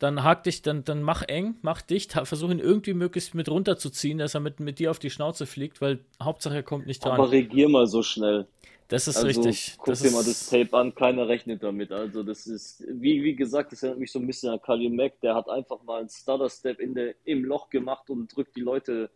dann 0.00 0.24
hak 0.24 0.42
dich, 0.42 0.62
dann, 0.62 0.82
dann 0.84 1.02
mach 1.02 1.22
eng, 1.22 1.54
mach 1.62 1.82
dicht, 1.82 2.16
ha- 2.16 2.24
versuch 2.24 2.50
ihn 2.50 2.58
irgendwie 2.58 2.94
möglichst 2.94 3.34
mit 3.34 3.48
runterzuziehen, 3.48 4.18
dass 4.18 4.34
er 4.34 4.40
mit, 4.40 4.58
mit 4.58 4.78
dir 4.80 4.90
auf 4.90 4.98
die 4.98 5.10
Schnauze 5.10 5.46
fliegt, 5.46 5.80
weil 5.80 6.00
Hauptsache 6.20 6.56
er 6.56 6.62
kommt 6.64 6.86
nicht 6.86 7.04
dran. 7.04 7.12
Aber 7.12 7.30
regier 7.30 7.68
mal 7.68 7.86
so 7.86 8.02
schnell. 8.02 8.46
das 8.88 9.06
ist 9.06 9.16
Also 9.18 9.28
richtig. 9.28 9.74
guck 9.76 9.86
Das 9.86 10.02
dir 10.02 10.10
mal 10.10 10.24
das 10.24 10.48
Tape 10.50 10.76
an, 10.76 10.94
keiner 10.96 11.28
rechnet 11.28 11.62
damit. 11.62 11.92
Also 11.92 12.24
das 12.24 12.48
ist, 12.48 12.82
wie, 12.90 13.22
wie 13.22 13.36
gesagt, 13.36 13.70
das 13.70 13.84
erinnert 13.84 14.00
mich 14.00 14.10
so 14.10 14.18
ein 14.18 14.26
bisschen 14.26 14.50
an 14.50 14.60
Khalil 14.60 14.90
Mack, 14.90 15.20
der 15.20 15.36
hat 15.36 15.48
einfach 15.48 15.80
mal 15.84 16.00
einen 16.00 16.08
Stutter-Step 16.08 16.80
im 17.24 17.44
Loch 17.44 17.70
gemacht 17.70 18.10
und 18.10 18.34
drückt 18.34 18.56
die 18.56 18.62
Leute, 18.62 19.10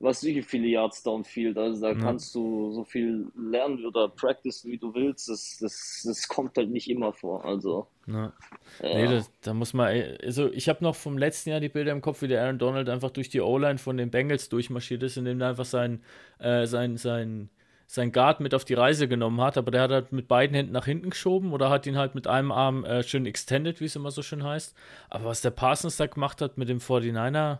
was 0.00 0.24
wie 0.24 0.42
viele 0.42 0.68
Yards 0.68 1.02
downfield. 1.02 1.58
Also 1.58 1.80
da 1.82 1.94
Ja. 1.94 1.94
kannst 1.94 2.34
du 2.34 2.72
so 2.72 2.84
viel 2.84 3.30
lernen 3.36 3.84
oder 3.86 4.08
practicen, 4.08 4.70
wie 4.72 4.78
du 4.78 4.94
willst. 4.94 5.28
Das, 5.28 5.58
das, 5.60 6.02
das 6.06 6.28
kommt 6.28 6.56
halt 6.56 6.70
nicht 6.70 6.90
immer 6.90 7.12
vor. 7.12 7.44
Also, 7.44 7.88
ja. 8.06 8.32
ja. 8.80 8.88
Nee, 8.92 9.08
da, 9.08 9.22
da 9.42 9.54
muss 9.54 9.72
man, 9.74 9.88
also 10.22 10.50
ich 10.52 10.68
habe 10.68 10.82
noch 10.82 10.96
vom 10.96 11.18
letzten 11.18 11.50
Jahr 11.50 11.60
die 11.60 11.68
Bilder 11.68 11.92
im 11.92 12.00
Kopf, 12.00 12.22
wie 12.22 12.28
der 12.28 12.42
Aaron 12.42 12.58
Donald 12.58 12.88
einfach 12.88 13.10
durch 13.10 13.28
die 13.28 13.40
O-Line 13.40 13.78
von 13.78 13.96
den 13.96 14.10
Bengals 14.10 14.48
durchmarschiert 14.48 15.02
ist, 15.02 15.16
indem 15.16 15.40
er 15.40 15.50
einfach 15.50 15.64
sein, 15.66 16.02
äh, 16.38 16.66
sein, 16.66 16.96
sein, 16.96 17.50
sein 17.86 18.12
Guard 18.12 18.40
mit 18.40 18.54
auf 18.54 18.64
die 18.64 18.74
Reise 18.74 19.08
genommen 19.08 19.40
hat, 19.40 19.58
aber 19.58 19.70
der 19.70 19.82
hat 19.82 19.90
halt 19.90 20.12
mit 20.12 20.28
beiden 20.28 20.54
Händen 20.54 20.72
nach 20.72 20.86
hinten 20.86 21.10
geschoben 21.10 21.52
oder 21.52 21.70
hat 21.70 21.86
ihn 21.86 21.98
halt 21.98 22.14
mit 22.14 22.26
einem 22.26 22.52
Arm 22.52 22.84
äh, 22.84 23.02
schön 23.02 23.26
extended, 23.26 23.80
wie 23.80 23.86
es 23.86 23.96
immer 23.96 24.10
so 24.12 24.22
schön 24.22 24.44
heißt. 24.44 24.74
Aber 25.10 25.26
was 25.26 25.40
der 25.42 25.50
Parsons 25.50 25.96
da 25.96 26.06
gemacht 26.06 26.40
hat 26.40 26.56
mit 26.58 26.68
dem 26.68 26.80
49er 26.80 27.58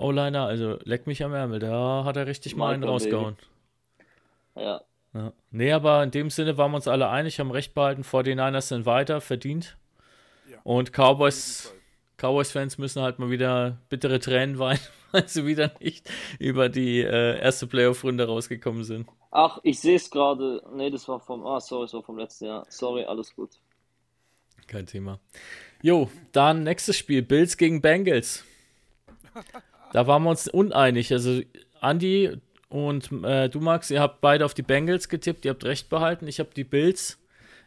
O-Liner, 0.00 0.46
also 0.46 0.78
leck 0.84 1.06
mich 1.06 1.22
am 1.22 1.32
Ärmel, 1.34 1.58
da 1.58 2.04
hat 2.04 2.16
er 2.16 2.26
richtig 2.26 2.56
mal 2.56 2.74
einen 2.74 2.84
rausgehauen. 2.84 3.36
ja. 4.56 4.80
Ja. 5.12 5.32
Nee, 5.50 5.72
aber 5.72 6.02
in 6.04 6.10
dem 6.12 6.30
Sinne 6.30 6.56
waren 6.56 6.70
wir 6.70 6.76
uns 6.76 6.86
alle 6.86 7.08
einig, 7.08 7.40
haben 7.40 7.50
recht 7.50 7.74
behalten, 7.74 8.02
49ers 8.02 8.60
sind 8.68 8.86
weiter, 8.86 9.20
verdient. 9.20 9.76
Ja. 10.48 10.58
Und 10.62 10.92
Cowboys, 10.92 11.74
Cowboys-Fans 12.18 12.78
müssen 12.78 13.02
halt 13.02 13.18
mal 13.18 13.30
wieder 13.30 13.78
bittere 13.88 14.20
Tränen 14.20 14.58
weinen, 14.58 14.80
weil 15.10 15.26
sie 15.28 15.46
wieder 15.46 15.72
nicht 15.80 16.08
über 16.38 16.68
die 16.68 17.00
äh, 17.00 17.40
erste 17.40 17.66
Playoff-Runde 17.66 18.26
rausgekommen 18.26 18.84
sind. 18.84 19.08
Ach, 19.32 19.58
ich 19.62 19.80
sehe 19.80 19.96
es 19.96 20.10
gerade. 20.10 20.62
Nee, 20.74 20.90
das 20.90 21.08
war 21.08 21.18
vom, 21.18 21.44
ah, 21.44 21.60
sorry, 21.60 21.86
das 21.86 21.94
war 21.94 22.02
vom 22.02 22.18
letzten 22.18 22.46
Jahr. 22.46 22.66
Sorry, 22.68 23.04
alles 23.04 23.34
gut. 23.34 23.50
Kein 24.68 24.86
Thema. 24.86 25.18
Jo, 25.82 26.08
dann 26.30 26.62
nächstes 26.62 26.96
Spiel, 26.96 27.22
Bills 27.22 27.56
gegen 27.56 27.80
Bengals. 27.80 28.44
Da 29.92 30.06
waren 30.06 30.22
wir 30.22 30.30
uns 30.30 30.48
uneinig. 30.48 31.12
Also 31.12 31.42
Andy 31.80 32.36
und 32.68 33.10
äh, 33.24 33.48
du 33.48 33.60
Max, 33.60 33.90
ihr 33.90 34.00
habt 34.00 34.20
beide 34.20 34.44
auf 34.44 34.54
die 34.54 34.62
Bengals 34.62 35.08
getippt, 35.08 35.44
ihr 35.44 35.50
habt 35.50 35.64
recht 35.64 35.88
behalten. 35.88 36.28
Ich 36.28 36.38
habe 36.38 36.50
die 36.54 36.64
Bills 36.64 37.18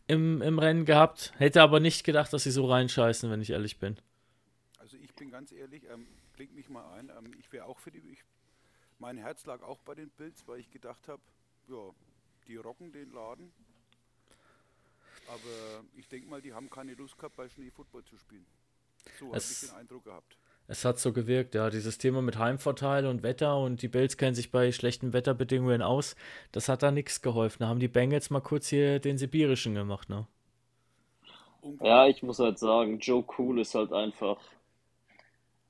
im, 0.07 0.41
im 0.41 0.59
Rennen 0.59 0.85
gehabt, 0.85 1.33
hätte 1.37 1.61
aber 1.61 1.79
nicht 1.79 2.03
gedacht, 2.03 2.31
dass 2.31 2.43
sie 2.43 2.51
so 2.51 2.65
reinscheißen, 2.65 3.29
wenn 3.29 3.41
ich 3.41 3.49
ehrlich 3.49 3.79
bin. 3.79 3.97
Also 4.79 4.97
ich 4.97 5.13
bin 5.13 5.29
ganz 5.29 5.51
ehrlich, 5.51 5.83
ähm, 5.91 6.07
klingt 6.33 6.55
mich 6.55 6.69
mal 6.69 6.89
ein, 6.93 7.09
ähm, 7.09 7.31
ich 7.39 7.51
wäre 7.51 7.65
auch 7.65 7.79
für 7.79 7.91
die, 7.91 7.99
ich, 8.11 8.23
mein 8.99 9.17
Herz 9.17 9.45
lag 9.45 9.61
auch 9.61 9.79
bei 9.79 9.95
den 9.95 10.09
Bills, 10.09 10.43
weil 10.47 10.59
ich 10.59 10.69
gedacht 10.71 11.07
habe, 11.07 11.21
ja, 11.67 11.91
die 12.47 12.55
rocken 12.55 12.91
den 12.91 13.11
Laden. 13.11 13.51
Aber 15.27 15.83
ich 15.95 16.07
denke 16.07 16.29
mal, 16.29 16.41
die 16.41 16.53
haben 16.53 16.69
keine 16.69 16.93
Lust 16.95 17.17
gehabt, 17.17 17.35
bei 17.37 17.47
Schnee 17.47 17.71
Football 17.71 18.03
zu 18.03 18.17
spielen. 18.17 18.45
So 19.19 19.27
habe 19.27 19.37
ich 19.37 19.59
den 19.61 19.69
Eindruck 19.71 20.03
gehabt. 20.03 20.37
Es 20.67 20.83
hat 20.83 20.99
so 20.99 21.13
gewirkt, 21.13 21.55
ja, 21.55 21.69
dieses 21.69 21.97
Thema 21.99 22.21
mit 22.21 22.37
Heimvorteil 22.37 23.05
und 23.05 23.23
Wetter 23.23 23.57
und 23.57 23.81
die 23.81 23.87
Bills 23.87 24.17
kennen 24.17 24.35
sich 24.35 24.51
bei 24.51 24.71
schlechten 24.73 25.13
Wetterbedingungen 25.13 25.81
aus, 25.81 26.15
das 26.51 26.67
hat 26.69 26.83
da 26.83 26.91
nichts 26.91 27.21
geholfen. 27.21 27.59
Da 27.61 27.67
haben 27.69 27.79
die 27.79 27.87
Bengals 27.87 28.29
mal 28.29 28.41
kurz 28.41 28.67
hier 28.67 28.99
den 28.99 29.17
sibirischen 29.17 29.73
gemacht, 29.75 30.09
ne? 30.09 30.27
Ja, 31.81 32.07
ich 32.07 32.23
muss 32.23 32.39
halt 32.39 32.57
sagen, 32.59 32.99
Joe 32.99 33.23
Cool 33.37 33.59
ist 33.59 33.75
halt 33.75 33.91
einfach, 33.91 34.37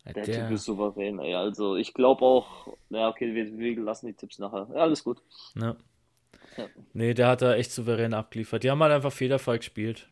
Ja, 0.06 0.14
der 0.14 0.24
der- 0.24 0.32
Typ 0.32 0.50
ist 0.50 0.64
souverän, 0.66 1.20
ey. 1.20 1.34
Also 1.36 1.76
ich 1.76 1.94
glaube 1.94 2.24
auch, 2.26 2.78
ja, 2.90 3.10
okay, 3.10 3.34
wir, 3.36 3.58
wir 3.58 3.80
lassen 3.82 4.08
die 4.08 4.14
Tipps 4.14 4.40
nachher. 4.40 4.68
Ja, 4.74 4.82
alles 4.82 5.04
gut. 5.04 5.22
Ne? 5.56 5.76
Ja. 6.58 6.70
Nee, 6.94 7.14
der 7.14 7.28
hat 7.28 7.42
da 7.44 7.54
echt 7.56 7.72
souverän 7.72 8.14
abgeliefert. 8.16 8.64
Die 8.64 8.72
haben 8.72 8.82
halt 8.82 8.94
einfach 8.94 9.12
fehlerfrei 9.14 9.58
gespielt. 9.58 10.10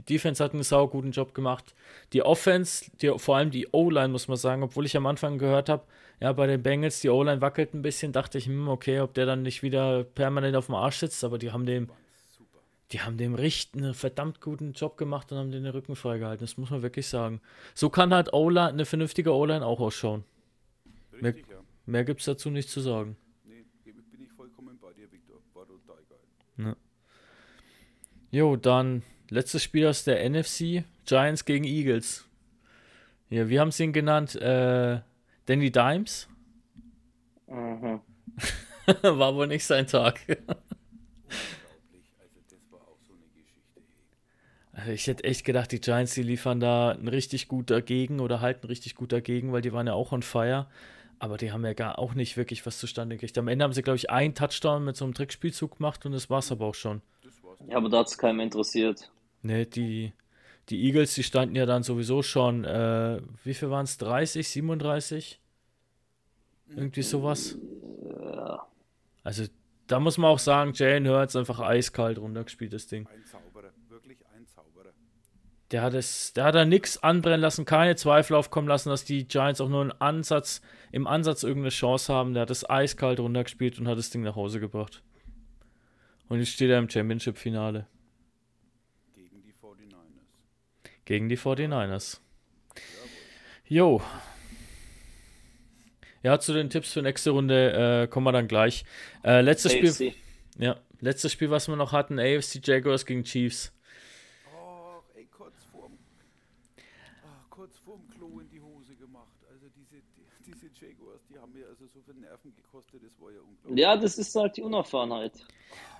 Die 0.00 0.14
Defense 0.14 0.42
hat 0.42 0.54
einen 0.54 0.62
sau 0.62 0.88
guten 0.88 1.10
Job 1.10 1.34
gemacht. 1.34 1.74
Die 2.12 2.22
Offense, 2.22 2.90
die, 3.02 3.12
vor 3.18 3.36
allem 3.36 3.50
die 3.50 3.68
O-Line, 3.72 4.08
muss 4.08 4.28
man 4.28 4.36
sagen, 4.36 4.62
obwohl 4.62 4.86
ich 4.86 4.96
am 4.96 5.06
Anfang 5.06 5.38
gehört 5.38 5.68
habe, 5.68 5.84
ja, 6.20 6.32
bei 6.32 6.46
den 6.46 6.62
Bengals, 6.62 7.00
die 7.00 7.10
O-Line 7.10 7.40
wackelt 7.40 7.74
ein 7.74 7.82
bisschen, 7.82 8.12
dachte 8.12 8.38
ich, 8.38 8.46
hm, 8.46 8.68
okay, 8.68 9.00
ob 9.00 9.14
der 9.14 9.26
dann 9.26 9.42
nicht 9.42 9.62
wieder 9.62 10.04
permanent 10.04 10.56
auf 10.56 10.66
dem 10.66 10.74
Arsch 10.74 10.98
sitzt, 10.98 11.22
aber 11.24 11.38
die 11.38 11.52
haben 11.52 11.66
dem, 11.66 11.88
die 12.92 13.00
haben 13.00 13.16
dem 13.18 13.34
Richt 13.34 13.74
einen 13.74 13.94
verdammt 13.94 14.40
guten 14.40 14.72
Job 14.72 14.96
gemacht 14.96 15.30
und 15.32 15.38
haben 15.38 15.52
den 15.52 15.66
Rücken 15.66 15.96
freigehalten. 15.96 16.44
Das 16.44 16.56
muss 16.56 16.70
man 16.70 16.82
wirklich 16.82 17.06
sagen. 17.06 17.40
So 17.74 17.90
kann 17.90 18.12
halt 18.12 18.32
O-Line, 18.32 18.70
eine 18.70 18.86
vernünftige 18.86 19.34
O-Line 19.34 19.64
auch 19.64 19.80
ausschauen. 19.80 20.24
Richtig, 21.12 21.48
ja. 21.48 21.56
Mehr 21.86 22.04
gibt 22.04 22.20
es 22.20 22.26
dazu 22.26 22.50
nicht 22.50 22.68
zu 22.68 22.80
sagen. 22.80 23.16
Nee, 23.44 23.64
bin 23.84 23.96
bin 24.10 24.22
ich 24.22 24.32
vollkommen 24.32 24.78
bei 24.80 24.92
dir, 24.92 25.10
Victor. 25.10 25.36
War 25.54 25.66
total 25.66 25.98
geil. 26.08 26.76
Jo, 28.30 28.56
dann 28.56 29.02
letztes 29.30 29.62
Spiel 29.62 29.86
aus 29.86 30.04
der 30.04 30.28
NFC, 30.28 30.84
Giants 31.06 31.44
gegen 31.44 31.64
Eagles. 31.64 32.26
Ja, 33.30 33.48
wie 33.48 33.60
haben 33.60 33.70
sie 33.70 33.84
ihn 33.84 33.92
genannt? 33.92 34.34
Äh, 34.36 35.00
Danny 35.46 35.70
Dimes? 35.70 36.28
Mhm. 37.46 38.00
War 39.02 39.34
wohl 39.34 39.46
nicht 39.46 39.64
sein 39.64 39.86
Tag. 39.86 40.20
Unglaublich. 40.28 40.56
Also 42.18 42.40
das 42.48 42.72
war 42.72 42.80
auch 42.80 42.98
so 43.06 43.12
eine 43.12 43.24
Geschichte. 43.26 43.80
Ey. 44.72 44.80
Also 44.80 44.92
ich 44.92 45.06
hätte 45.06 45.24
echt 45.24 45.44
gedacht, 45.44 45.70
die 45.72 45.80
Giants, 45.80 46.14
die 46.14 46.22
liefern 46.22 46.60
da 46.60 46.90
ein 46.90 47.08
richtig 47.08 47.48
gut 47.48 47.70
dagegen 47.70 48.20
oder 48.20 48.40
halten 48.40 48.66
richtig 48.66 48.94
gut 48.96 49.12
dagegen, 49.12 49.52
weil 49.52 49.62
die 49.62 49.72
waren 49.72 49.86
ja 49.86 49.94
auch 49.94 50.12
on 50.12 50.22
fire. 50.22 50.66
Aber 51.20 51.36
die 51.36 51.52
haben 51.52 51.64
ja 51.64 51.74
gar 51.74 51.98
auch 51.98 52.14
nicht 52.14 52.36
wirklich 52.36 52.64
was 52.64 52.78
zustande 52.78 53.16
gekriegt. 53.16 53.36
Am 53.36 53.46
Ende 53.46 53.64
haben 53.64 53.74
sie, 53.74 53.82
glaube 53.82 53.98
ich, 53.98 54.10
einen 54.10 54.34
Touchdown 54.34 54.84
mit 54.84 54.96
so 54.96 55.04
einem 55.04 55.14
Trickspielzug 55.14 55.76
gemacht 55.76 56.06
und 56.06 56.12
das 56.12 56.30
war's 56.30 56.50
aber 56.50 56.66
auch 56.66 56.74
schon. 56.74 57.02
Ja, 57.68 57.76
aber 57.76 57.90
da 57.90 57.98
hat 57.98 58.06
es 58.06 58.16
keinem 58.16 58.40
interessiert. 58.40 59.10
Ne, 59.42 59.66
die, 59.66 60.12
die 60.68 60.84
Eagles, 60.84 61.14
die 61.14 61.22
standen 61.22 61.56
ja 61.56 61.66
dann 61.66 61.82
sowieso 61.82 62.22
schon, 62.22 62.64
äh, 62.64 63.20
wie 63.44 63.54
viel 63.54 63.70
waren 63.70 63.84
es? 63.84 63.98
30, 63.98 64.48
37? 64.48 65.40
Irgendwie 66.68 67.02
sowas. 67.02 67.58
Ja. 68.14 68.66
Also, 69.24 69.44
da 69.86 69.98
muss 69.98 70.18
man 70.18 70.30
auch 70.30 70.38
sagen, 70.38 70.72
Jalen 70.74 71.08
Hurts 71.08 71.34
einfach 71.34 71.58
eiskalt 71.60 72.18
runtergespielt, 72.18 72.72
das 72.72 72.86
Ding. 72.86 73.08
Ein 73.08 73.24
Zauberer, 73.24 73.72
wirklich 73.88 74.18
ein 74.34 74.46
Zauberer. 74.46 74.92
Der 75.72 75.82
hat 75.82 75.94
es, 75.94 76.32
der 76.32 76.44
hat 76.44 76.54
da 76.54 76.64
nichts 76.64 77.02
anbrennen 77.02 77.40
lassen, 77.40 77.64
keine 77.64 77.96
Zweifel 77.96 78.36
aufkommen 78.36 78.68
lassen, 78.68 78.88
dass 78.90 79.04
die 79.04 79.26
Giants 79.26 79.60
auch 79.60 79.68
nur 79.68 79.80
einen 79.80 79.92
Ansatz, 80.00 80.60
im 80.92 81.06
Ansatz 81.06 81.42
irgendeine 81.42 81.70
Chance 81.70 82.12
haben. 82.12 82.34
Der 82.34 82.42
hat 82.42 82.50
es 82.50 82.68
eiskalt 82.68 83.18
runtergespielt 83.18 83.80
und 83.80 83.88
hat 83.88 83.98
das 83.98 84.10
Ding 84.10 84.22
nach 84.22 84.36
Hause 84.36 84.60
gebracht. 84.60 85.02
Und 86.28 86.38
jetzt 86.38 86.50
steht 86.50 86.70
er 86.70 86.78
im 86.78 86.88
Championship-Finale 86.88 87.88
Gegen 89.12 89.42
die 89.42 89.52
49ers. 89.52 90.94
Gegen 91.10 91.28
die 91.28 91.36
49ers. 91.36 92.20
Jo. 93.66 94.00
Ja, 96.22 96.38
zu 96.38 96.52
den 96.52 96.70
Tipps 96.70 96.92
für 96.92 97.02
nächste 97.02 97.30
Runde 97.30 98.02
äh, 98.04 98.06
kommen 98.06 98.26
wir 98.26 98.30
dann 98.30 98.46
gleich. 98.46 98.84
Äh, 99.24 99.40
letztes 99.40 99.72
Spiel, 99.72 99.88
AFC. 99.90 100.14
ja, 100.56 100.76
letztes 101.00 101.32
Spiel, 101.32 101.50
was 101.50 101.66
wir 101.66 101.74
noch 101.74 101.90
hatten, 101.90 102.20
AFC 102.20 102.64
Jaguars 102.64 103.04
gegen 103.06 103.24
Chiefs. 103.24 103.72
Oh, 104.54 105.02
ey, 105.16 105.26
kurz 105.26 105.56
vorm, 105.72 105.98
ah, 107.24 107.44
kurz 107.50 107.76
vorm 107.78 108.08
Klo 108.10 108.38
in 108.38 108.48
die 108.48 108.60
Hose 108.60 108.94
gemacht. 108.94 109.34
Also 109.50 109.66
diese, 109.74 109.96
die, 110.16 110.52
diese 110.52 110.66
Jaguars, 110.66 111.22
die 111.28 111.36
haben 111.36 111.52
mir 111.52 111.66
also 111.66 111.88
so 111.88 112.00
viel 112.02 112.14
Nerven 112.20 112.54
gekostet, 112.54 113.02
das 113.04 113.20
war 113.20 113.32
ja 113.32 113.40
unglaublich. 113.40 113.82
Ja, 113.82 113.96
das 113.96 114.16
ist 114.16 114.32
halt 114.36 114.56
die 114.56 114.62
Unerfahrenheit. 114.62 115.32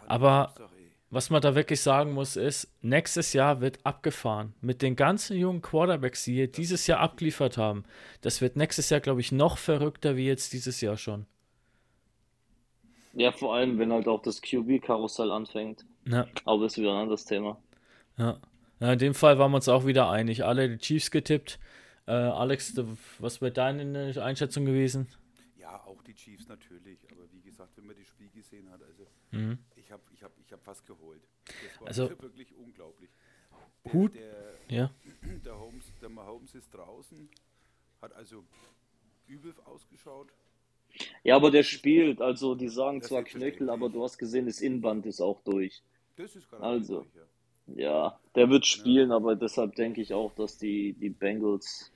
Aber 0.07 0.55
Sache, 0.57 0.71
ey. 0.76 0.79
Was 1.11 1.29
man 1.31 1.43
da 1.43 1.55
wirklich 1.57 1.81
sagen 1.81 2.12
muss, 2.12 2.37
ist, 2.37 2.73
nächstes 2.83 3.33
Jahr 3.33 3.61
wird 3.61 3.85
abgefahren. 3.85 4.55
Mit 4.61 4.81
den 4.81 4.95
ganzen 4.97 5.37
jungen 5.37 5.61
Quarterbacks, 5.61 6.25
die 6.25 6.35
hier 6.35 6.47
dieses 6.50 6.87
Jahr 6.87 7.00
abgeliefert 7.00 7.57
haben. 7.59 7.85
Das 8.21 8.40
wird 8.40 8.57
nächstes 8.57 8.90
Jahr, 8.90 9.00
glaube 9.00 9.21
ich, 9.21 9.33
noch 9.33 9.59
verrückter 9.59 10.17
wie 10.17 10.26
jetzt 10.26 10.52
dieses 10.52 10.81
Jahr 10.81 10.97
schon. 10.97 11.26
Ja, 13.12 13.33
vor 13.33 13.55
allem, 13.57 13.79
wenn 13.79 13.93
halt 13.93 14.07
auch 14.07 14.23
das 14.23 14.40
QB-Karussell 14.40 15.31
anfängt. 15.33 15.85
Ja, 16.07 16.26
Aber 16.45 16.62
das 16.62 16.73
ist 16.75 16.79
wieder 16.79 16.93
ein 16.93 17.02
anderes 17.02 17.25
Thema. 17.25 17.59
ja. 18.17 18.38
ja 18.79 18.93
in 18.93 18.99
dem 18.99 19.14
Fall 19.14 19.38
waren 19.38 19.50
wir 19.50 19.57
uns 19.57 19.69
auch 19.69 19.85
wieder 19.87 20.09
einig. 20.11 20.45
Alle 20.45 20.69
die 20.69 20.79
Chiefs 20.79 21.11
getippt. 21.11 21.59
Äh, 22.07 22.12
Alex, 22.12 22.75
was 23.19 23.40
wäre 23.40 23.52
deine 23.52 24.14
Einschätzung 24.23 24.64
gewesen? 24.64 25.09
Ja, 25.57 25.73
Ja, 25.73 25.85
auch 25.85 26.02
die 26.02 26.14
Chiefs 26.14 26.47
natürlich. 26.49 26.99
Aber 27.11 27.23
wie 27.33 27.40
gesagt, 27.40 27.76
wenn 27.76 27.87
man 27.87 27.97
das 27.97 28.07
Spiel 28.07 28.31
gesehen 28.31 28.71
hat, 28.71 28.81
also 28.83 29.07
Mhm. 29.33 29.59
Ich 29.90 29.92
habe 29.92 30.02
ich 30.14 30.23
hab, 30.23 30.32
ich 30.47 30.52
hab 30.52 30.62
fast 30.62 30.87
geholt. 30.87 31.20
Das 31.47 31.80
war 31.80 31.88
Also- 31.88 32.11
wirklich 32.23 32.54
unglaublich. 32.56 33.11
Der, 33.85 33.92
Hut- 33.92 34.14
Der, 34.14 34.54
Ja. 34.68 34.90
der, 35.44 35.59
Holmes, 35.59 35.85
der 36.00 36.09
Mahomes 36.11 36.54
ist 36.54 36.73
draußen, 36.73 37.28
hat 38.00 38.12
also 38.12 38.44
übel 39.26 39.52
ausgeschaut. 39.64 40.28
Ja, 41.25 41.37
aber 41.37 41.50
der 41.50 41.62
spielt, 41.64 42.20
also 42.20 42.54
die 42.54 42.68
sagen 42.68 43.00
Das 43.00 43.09
zwar 43.09 43.23
Knöchel, 43.25 43.68
aber 43.70 43.88
du 43.88 44.02
hast 44.04 44.18
gesehen, 44.18 44.47
das 44.47 44.61
Innenband 44.61 45.06
ist 45.06 45.20
auch 45.20 45.40
durch. 45.42 45.82
Das 46.16 46.37
ist 46.37 46.49
gar 46.50 46.62
Also. 46.62 47.02
durch, 47.02 47.14
ja. 47.14 47.23
Ja, 47.76 48.20
der 48.35 48.49
wird 48.50 48.66
spielen, 48.66 49.11
aber 49.12 49.35
deshalb 49.37 49.75
denke 49.76 50.00
ich 50.00 50.12
auch, 50.12 50.32
dass 50.35 50.56
die, 50.59 50.92
die 50.94 51.11
Bengals 51.11 51.92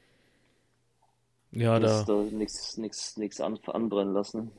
Ja, 1.53 1.79
das 1.81 2.05
da. 2.07 2.15
da 2.15 2.23
nichts 2.31 2.77
nichts 2.77 3.17
nichts 3.17 3.41
an, 3.41 3.59
anbrennen 3.67 4.15
lassen. 4.15 4.53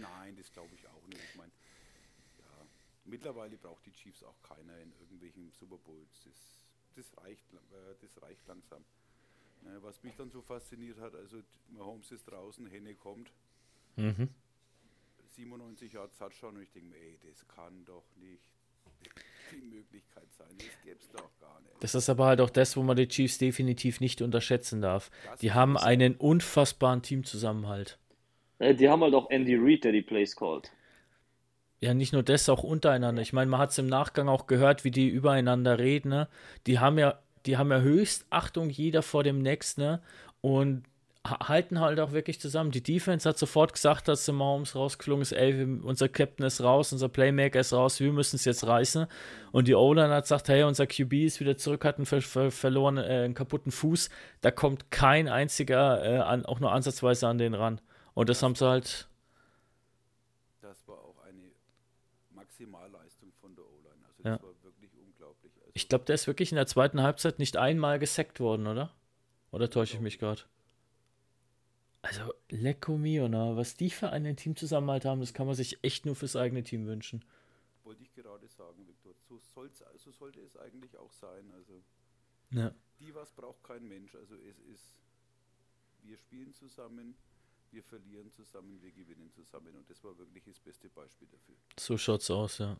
Nein, 0.00 0.36
das 0.36 0.52
glaube 0.52 0.70
ich 0.74 0.84
auch 0.88 1.06
nicht. 1.08 1.22
Ich 1.30 1.36
meine, 1.36 1.52
ja, 2.40 2.66
mittlerweile 3.08 3.56
braucht 3.56 3.84
die 3.86 3.92
Chiefs 3.92 4.22
auch 4.22 4.40
keiner 4.42 4.78
in 4.78 4.92
irgendwelchen 5.00 5.50
Super 5.52 5.78
Bowls. 5.78 6.24
Das, 6.24 6.66
das, 6.96 7.24
reicht, 7.24 7.52
äh, 7.52 7.94
das 8.00 8.22
reicht 8.22 8.46
langsam. 8.46 8.84
Ne, 9.62 9.78
was 9.82 10.02
mich 10.04 10.14
dann 10.16 10.30
so 10.30 10.40
fasziniert 10.40 11.00
hat, 11.00 11.14
also 11.14 11.38
Mahomes 11.70 12.12
ist 12.12 12.24
draußen, 12.30 12.66
Henne 12.66 12.94
kommt, 12.94 13.32
Mhm. 13.96 14.28
97 15.34 15.92
Jahre 15.92 16.10
Touchdown 16.16 16.56
und 16.56 16.62
ich 16.62 16.70
denke 16.70 16.90
mir, 16.90 16.96
ey, 16.96 17.18
das 17.28 17.46
kann 17.48 17.84
doch 17.84 18.04
nicht 18.16 18.42
die 19.52 19.60
Möglichkeit 19.62 20.32
sein. 20.32 20.48
Das 20.58 20.82
gäbe 20.84 20.98
es 21.00 21.10
doch 21.10 21.30
gar 21.40 21.60
nicht. 21.60 21.82
Das 21.82 21.94
ist 21.94 22.08
aber 22.08 22.26
halt 22.26 22.40
auch 22.40 22.50
das, 22.50 22.76
wo 22.76 22.82
man 22.82 22.96
die 22.96 23.08
Chiefs 23.08 23.38
definitiv 23.38 24.00
nicht 24.00 24.22
unterschätzen 24.22 24.80
darf. 24.80 25.10
Das 25.24 25.40
Die 25.40 25.52
haben 25.52 25.76
einen 25.76 26.16
unfassbaren 26.16 27.02
Teamzusammenhalt. 27.02 27.98
Äh, 28.58 28.74
Die 28.74 28.88
haben 28.88 29.02
halt 29.02 29.14
auch 29.14 29.30
Andy 29.30 29.56
Reid, 29.56 29.84
der 29.84 29.92
die 29.92 30.02
Plays 30.02 30.34
callt. 30.36 30.70
Ja, 31.80 31.94
nicht 31.94 32.12
nur 32.12 32.22
das, 32.24 32.48
auch 32.48 32.64
untereinander. 32.64 33.22
Ich 33.22 33.32
meine, 33.32 33.50
man 33.50 33.60
hat 33.60 33.70
es 33.70 33.78
im 33.78 33.86
Nachgang 33.86 34.28
auch 34.28 34.46
gehört, 34.48 34.84
wie 34.84 34.90
die 34.90 35.08
übereinander 35.08 35.78
reden. 35.78 36.08
Ne? 36.08 36.28
Die 36.66 36.80
haben 36.80 36.98
ja, 36.98 37.18
die 37.46 37.56
haben 37.56 37.70
ja 37.70 37.80
höchst 37.80 38.26
Achtung 38.30 38.68
jeder 38.68 39.02
vor 39.02 39.22
dem 39.22 39.40
Nächsten 39.42 39.82
ne? 39.82 40.00
und 40.40 40.82
ha- 41.24 41.48
halten 41.48 41.78
halt 41.80 42.00
auch 42.00 42.10
wirklich 42.10 42.40
zusammen. 42.40 42.72
Die 42.72 42.82
Defense 42.82 43.28
hat 43.28 43.38
sofort 43.38 43.74
gesagt, 43.74 44.08
dass 44.08 44.26
Mahomes 44.26 44.74
rausgeflogen 44.74 45.22
ist, 45.22 45.30
ey, 45.32 45.62
unser 45.82 46.08
Captain 46.08 46.44
ist 46.46 46.60
raus, 46.62 46.92
unser 46.92 47.08
Playmaker 47.08 47.60
ist 47.60 47.72
raus, 47.72 48.00
wir 48.00 48.12
müssen 48.12 48.34
es 48.36 48.44
jetzt 48.44 48.66
reißen. 48.66 49.06
Und 49.52 49.68
die 49.68 49.76
O-Line 49.76 50.12
hat 50.12 50.24
gesagt, 50.24 50.48
hey, 50.48 50.64
unser 50.64 50.88
QB 50.88 51.12
ist 51.12 51.38
wieder 51.38 51.56
zurück, 51.56 51.84
hat 51.84 51.98
einen 51.98 52.06
ver 52.06 52.22
ver 52.22 52.50
verloren, 52.50 52.96
äh, 52.96 53.02
einen 53.24 53.34
kaputten 53.34 53.70
Fuß. 53.70 54.10
Da 54.40 54.50
kommt 54.50 54.90
kein 54.90 55.28
einziger 55.28 56.04
äh, 56.04 56.18
an, 56.18 56.44
auch 56.44 56.58
nur 56.58 56.72
ansatzweise 56.72 57.28
an 57.28 57.38
den 57.38 57.54
ran. 57.54 57.80
Und 58.14 58.28
das 58.28 58.42
haben 58.42 58.56
sie 58.56 58.66
halt, 58.66 59.06
Das 60.60 60.86
war 60.88 60.96
auch 60.98 61.18
eine 61.24 61.50
Maximalleistung 62.30 63.32
von 63.40 63.54
der 63.54 63.64
O-Line. 63.64 64.04
Also 64.06 64.22
Ja. 64.24 64.32
das 64.36 64.42
war 64.42 64.62
wirklich 64.62 64.92
unglaublich. 64.96 65.52
Also, 65.56 65.70
Ich 65.74 65.88
glaube, 65.88 66.04
der 66.04 66.14
ist 66.14 66.26
wirklich 66.26 66.52
in 66.52 66.56
der 66.56 66.66
zweiten 66.66 67.02
Halbzeit 67.02 67.38
nicht 67.38 67.56
einmal 67.56 67.98
gesackt 67.98 68.40
worden, 68.40 68.66
oder? 68.66 68.94
Oder 69.50 69.70
täusche 69.70 69.94
ich 69.94 70.00
mich 70.00 70.18
gerade? 70.18 70.42
Also, 72.02 72.32
Lecco 72.48 72.96
mio, 72.96 73.28
na, 73.28 73.56
was 73.56 73.74
die 73.76 73.90
für 73.90 74.10
einen 74.10 74.36
Teamzusammenhalt 74.36 75.04
haben, 75.04 75.20
das 75.20 75.34
kann 75.34 75.46
man 75.46 75.56
sich 75.56 75.82
echt 75.82 76.06
nur 76.06 76.14
fürs 76.14 76.36
eigene 76.36 76.62
Team 76.62 76.86
wünschen. 76.86 77.24
wollte 77.84 78.02
ich 78.02 78.14
gerade 78.14 78.46
sagen, 78.48 78.86
Viktor. 78.86 79.14
So, 79.28 79.38
so 79.96 80.10
sollte 80.12 80.40
es 80.42 80.56
eigentlich 80.58 80.96
auch 80.98 81.12
sein. 81.12 81.50
Also 81.52 81.82
Ja. 82.50 82.72
die 83.00 83.14
was 83.14 83.32
braucht 83.32 83.64
kein 83.64 83.88
Mensch. 83.88 84.14
Also 84.14 84.34
es 84.36 84.58
ist, 84.60 84.94
wir 86.02 86.16
spielen 86.18 86.52
zusammen, 86.52 87.14
wir 87.72 87.82
verlieren 87.82 88.30
zusammen, 88.32 88.78
wir 88.80 88.90
gewinnen 88.90 89.30
zusammen. 89.30 89.74
Und 89.76 89.88
das 89.88 90.02
war 90.04 90.16
wirklich 90.18 90.44
das 90.44 90.58
beste 90.58 90.88
Beispiel 90.88 91.28
dafür. 91.30 91.54
So 91.78 91.96
schaut's 91.96 92.30
aus, 92.30 92.58
ja. 92.58 92.76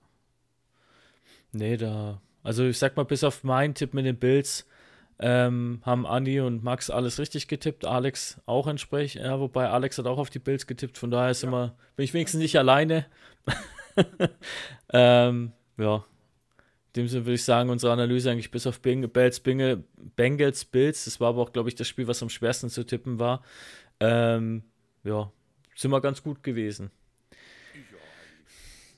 Nee, 1.52 1.76
da. 1.76 2.21
Also 2.42 2.64
ich 2.64 2.78
sag 2.78 2.97
mal, 2.97 3.04
bis 3.04 3.25
auf 3.25 3.45
meinen 3.45 3.75
Tipp 3.75 3.95
mit 3.95 4.07
den 4.07 4.18
Bills 4.18 4.66
ähm, 5.20 5.81
haben 5.83 6.07
Andi 6.07 6.40
und 6.40 6.62
Max 6.62 6.90
alles 6.90 7.18
richtig 7.18 7.48
getippt. 7.48 7.85
Alex 7.85 8.40
auch 8.46 8.66
entsprechend. 8.66 9.24
Ja, 9.24 9.40
wobei 9.40 9.68
Alex 9.68 9.98
hat 9.98 10.07
auch 10.07 10.18
auf 10.18 10.31
die 10.31 10.38
Bills 10.38 10.66
getippt, 10.66 10.98
von 10.98 11.11
daher 11.11 11.31
ist 11.31 11.42
immer, 11.42 11.77
bin 11.96 12.05
ich 12.05 12.14
wenigstens 12.14 12.40
nicht 12.40 12.59
alleine. 12.59 13.07
ähm, 14.92 15.53
ja. 15.77 16.05
In 16.94 17.03
dem 17.03 17.09
Sinne 17.09 17.27
würde 17.27 17.35
ich 17.35 17.44
sagen, 17.44 17.70
unsere 17.70 17.92
Analyse 17.92 18.31
eigentlich 18.31 18.51
bis 18.51 18.66
auf 18.66 18.81
Bing, 18.81 19.09
Bells, 19.11 19.40
Binge, 19.40 19.85
Bengals, 20.16 20.64
Bills, 20.64 21.05
das 21.05 21.20
war 21.20 21.29
aber 21.29 21.42
auch, 21.42 21.53
glaube 21.53 21.68
ich, 21.68 21.74
das 21.74 21.87
Spiel, 21.87 22.09
was 22.09 22.22
am 22.22 22.29
schwersten 22.29 22.70
zu 22.70 22.85
tippen 22.85 23.18
war. 23.18 23.42
Ähm, 24.01 24.62
ja, 25.05 25.31
sind 25.75 25.91
wir 25.91 26.01
ganz 26.01 26.23
gut 26.23 26.43
gewesen. 26.43 26.91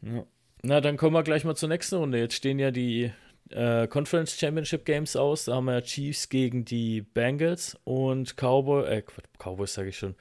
Ja. 0.02 0.24
Na, 0.62 0.80
dann 0.80 0.96
kommen 0.96 1.14
wir 1.14 1.22
gleich 1.22 1.44
mal 1.44 1.54
zur 1.56 1.68
nächsten 1.68 1.96
Runde. 1.96 2.18
Jetzt 2.18 2.34
stehen 2.34 2.58
ja 2.58 2.70
die 2.70 3.10
äh, 3.50 3.86
Conference 3.88 4.38
Championship 4.38 4.84
Games 4.84 5.16
aus. 5.16 5.46
Da 5.46 5.54
haben 5.56 5.64
wir 5.66 5.82
Chiefs 5.82 6.28
gegen 6.28 6.64
die 6.64 7.02
Bengals 7.02 7.78
und 7.84 8.36
Cowboy, 8.36 8.84
äh, 8.86 9.02
Quatsch, 9.02 9.26
Cowboys 9.38 9.74
sage 9.74 9.88
ich 9.90 9.98
schon. 9.98 10.14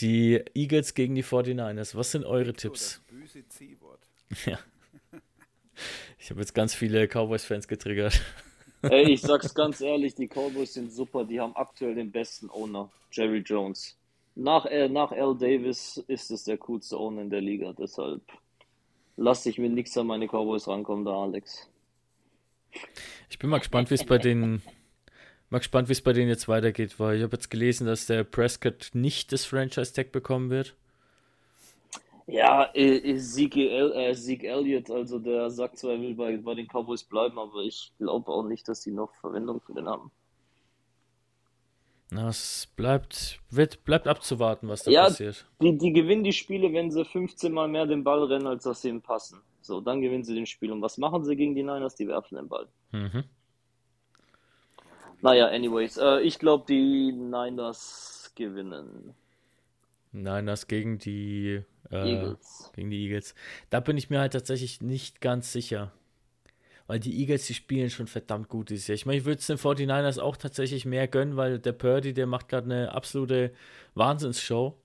Die 0.00 0.42
Eagles 0.54 0.94
gegen 0.94 1.14
die 1.14 1.22
49ers. 1.24 1.94
Was 1.96 2.10
sind 2.10 2.24
eure 2.24 2.46
So, 2.46 2.52
Tipps? 2.52 3.00
das 3.08 3.18
böse 3.18 3.48
C-Wort. 3.48 4.00
Ja. 4.46 4.58
Ich 6.18 6.30
habe 6.30 6.40
jetzt 6.40 6.54
ganz 6.54 6.74
viele 6.74 7.06
Cowboys-Fans 7.08 7.68
getriggert. 7.68 8.20
Ey, 8.82 9.12
ich 9.12 9.20
sag's 9.22 9.54
ganz 9.54 9.80
ehrlich, 9.80 10.14
die 10.14 10.28
Cowboys 10.28 10.74
sind 10.74 10.92
super, 10.92 11.24
die 11.24 11.40
haben 11.40 11.54
aktuell 11.56 11.94
den 11.94 12.10
besten 12.12 12.48
Owner, 12.50 12.90
Jerry 13.10 13.38
Jones. 13.38 13.96
Nach, 14.36 14.66
äh, 14.66 14.88
nach 14.88 15.12
Al 15.12 15.36
Davis 15.36 16.02
ist 16.08 16.30
es 16.30 16.44
der 16.44 16.58
coolste 16.58 16.98
Owner 16.98 17.22
in 17.22 17.30
der 17.30 17.40
Liga, 17.40 17.72
deshalb 17.72 18.22
lass 19.16 19.44
dich 19.44 19.58
mit 19.58 19.72
nichts 19.72 19.96
an 19.96 20.08
meine 20.08 20.26
Cowboys 20.26 20.66
rankommen, 20.66 21.04
da 21.04 21.12
Alex. 21.12 21.68
Ich 23.30 23.38
bin 23.38 23.48
mal 23.50 23.58
gespannt, 23.58 23.90
wie 23.90 23.94
es 23.94 24.04
bei 24.04 24.18
den 24.18 24.62
mal 25.50 25.58
gespannt, 25.58 25.88
wie 25.88 25.92
es 25.92 26.02
bei 26.02 26.12
denen 26.12 26.28
jetzt 26.28 26.48
weitergeht, 26.48 26.98
weil 26.98 27.16
ich 27.16 27.22
habe 27.22 27.36
jetzt 27.36 27.48
gelesen, 27.48 27.86
dass 27.86 28.06
der 28.06 28.24
Prescott 28.24 28.90
nicht 28.92 29.30
das 29.32 29.44
Franchise-Tag 29.44 30.10
bekommen 30.10 30.50
wird. 30.50 30.74
Ja, 32.26 32.70
äh, 32.74 33.16
Zeke, 33.18 33.70
El 33.70 33.92
äh, 33.92 34.14
Zeke 34.14 34.48
Elliott, 34.48 34.90
also 34.90 35.18
der 35.18 35.50
sagt 35.50 35.78
zwar, 35.78 35.92
er 35.92 36.00
will 36.00 36.14
bei, 36.14 36.36
bei 36.38 36.54
den 36.54 36.66
Cowboys 36.66 37.04
bleiben, 37.04 37.38
aber 37.38 37.62
ich 37.62 37.92
glaube 37.98 38.32
auch 38.32 38.42
nicht, 38.42 38.66
dass 38.66 38.80
die 38.80 38.90
noch 38.90 39.14
Verwendung 39.14 39.60
für 39.60 39.74
den 39.74 39.86
haben. 39.86 40.10
Na, 42.10 42.28
es 42.28 42.68
bleibt, 42.76 43.40
wird, 43.50 43.84
bleibt 43.84 44.06
abzuwarten, 44.06 44.68
was 44.68 44.84
da 44.84 44.90
Ja, 44.90 45.04
passiert. 45.04 45.46
Die, 45.60 45.76
die 45.76 45.92
gewinnen 45.92 46.22
die 46.22 46.32
Spiele, 46.32 46.72
wenn 46.72 46.90
sie 46.90 47.04
15 47.04 47.52
Mal 47.52 47.68
mehr 47.68 47.86
den 47.86 48.04
Ball 48.04 48.22
rennen, 48.24 48.46
als 48.46 48.64
dass 48.64 48.82
sie 48.82 48.90
ihm 48.90 49.02
passen. 49.02 49.40
So, 49.60 49.80
dann 49.80 50.00
gewinnen 50.00 50.24
sie 50.24 50.34
den 50.34 50.46
Spiel. 50.46 50.70
Und 50.70 50.82
was 50.82 50.98
machen 50.98 51.24
sie 51.24 51.36
gegen 51.36 51.54
die 51.54 51.62
Niners? 51.62 51.94
Die 51.96 52.06
werfen 52.06 52.36
den 52.36 52.48
Ball. 52.48 52.68
Mhm. 52.92 53.24
Naja, 55.22 55.46
anyways, 55.48 55.96
äh, 55.96 56.20
ich 56.20 56.38
glaube, 56.38 56.66
die 56.68 57.10
Niners 57.12 58.30
gewinnen. 58.34 59.14
Nein, 60.12 60.46
das 60.46 60.68
gegen 60.68 60.98
die 60.98 61.62
äh, 61.90 62.12
Eagles. 62.12 62.70
gegen 62.74 62.90
die 62.90 63.04
Eagles. 63.04 63.34
Da 63.70 63.80
bin 63.80 63.96
ich 63.96 64.10
mir 64.10 64.20
halt 64.20 64.34
tatsächlich 64.34 64.82
nicht 64.82 65.20
ganz 65.20 65.50
sicher. 65.50 65.92
Weil 66.86 67.00
die 67.00 67.18
Eagles, 67.18 67.46
die 67.46 67.54
spielen 67.54 67.88
schon 67.88 68.06
verdammt 68.06 68.48
gut 68.48 68.68
dieses 68.68 68.86
Jahr. 68.88 68.94
Ich 68.94 69.06
meine, 69.06 69.18
ich 69.18 69.24
würde 69.24 69.38
es 69.38 69.46
den 69.46 69.56
49ers 69.56 70.20
auch 70.20 70.36
tatsächlich 70.36 70.84
mehr 70.84 71.08
gönnen, 71.08 71.36
weil 71.36 71.58
der 71.58 71.72
Purdy, 71.72 72.12
der 72.12 72.26
macht 72.26 72.48
gerade 72.48 72.66
eine 72.66 72.92
absolute 72.92 73.54
Wahnsinnsshow. 73.94 74.78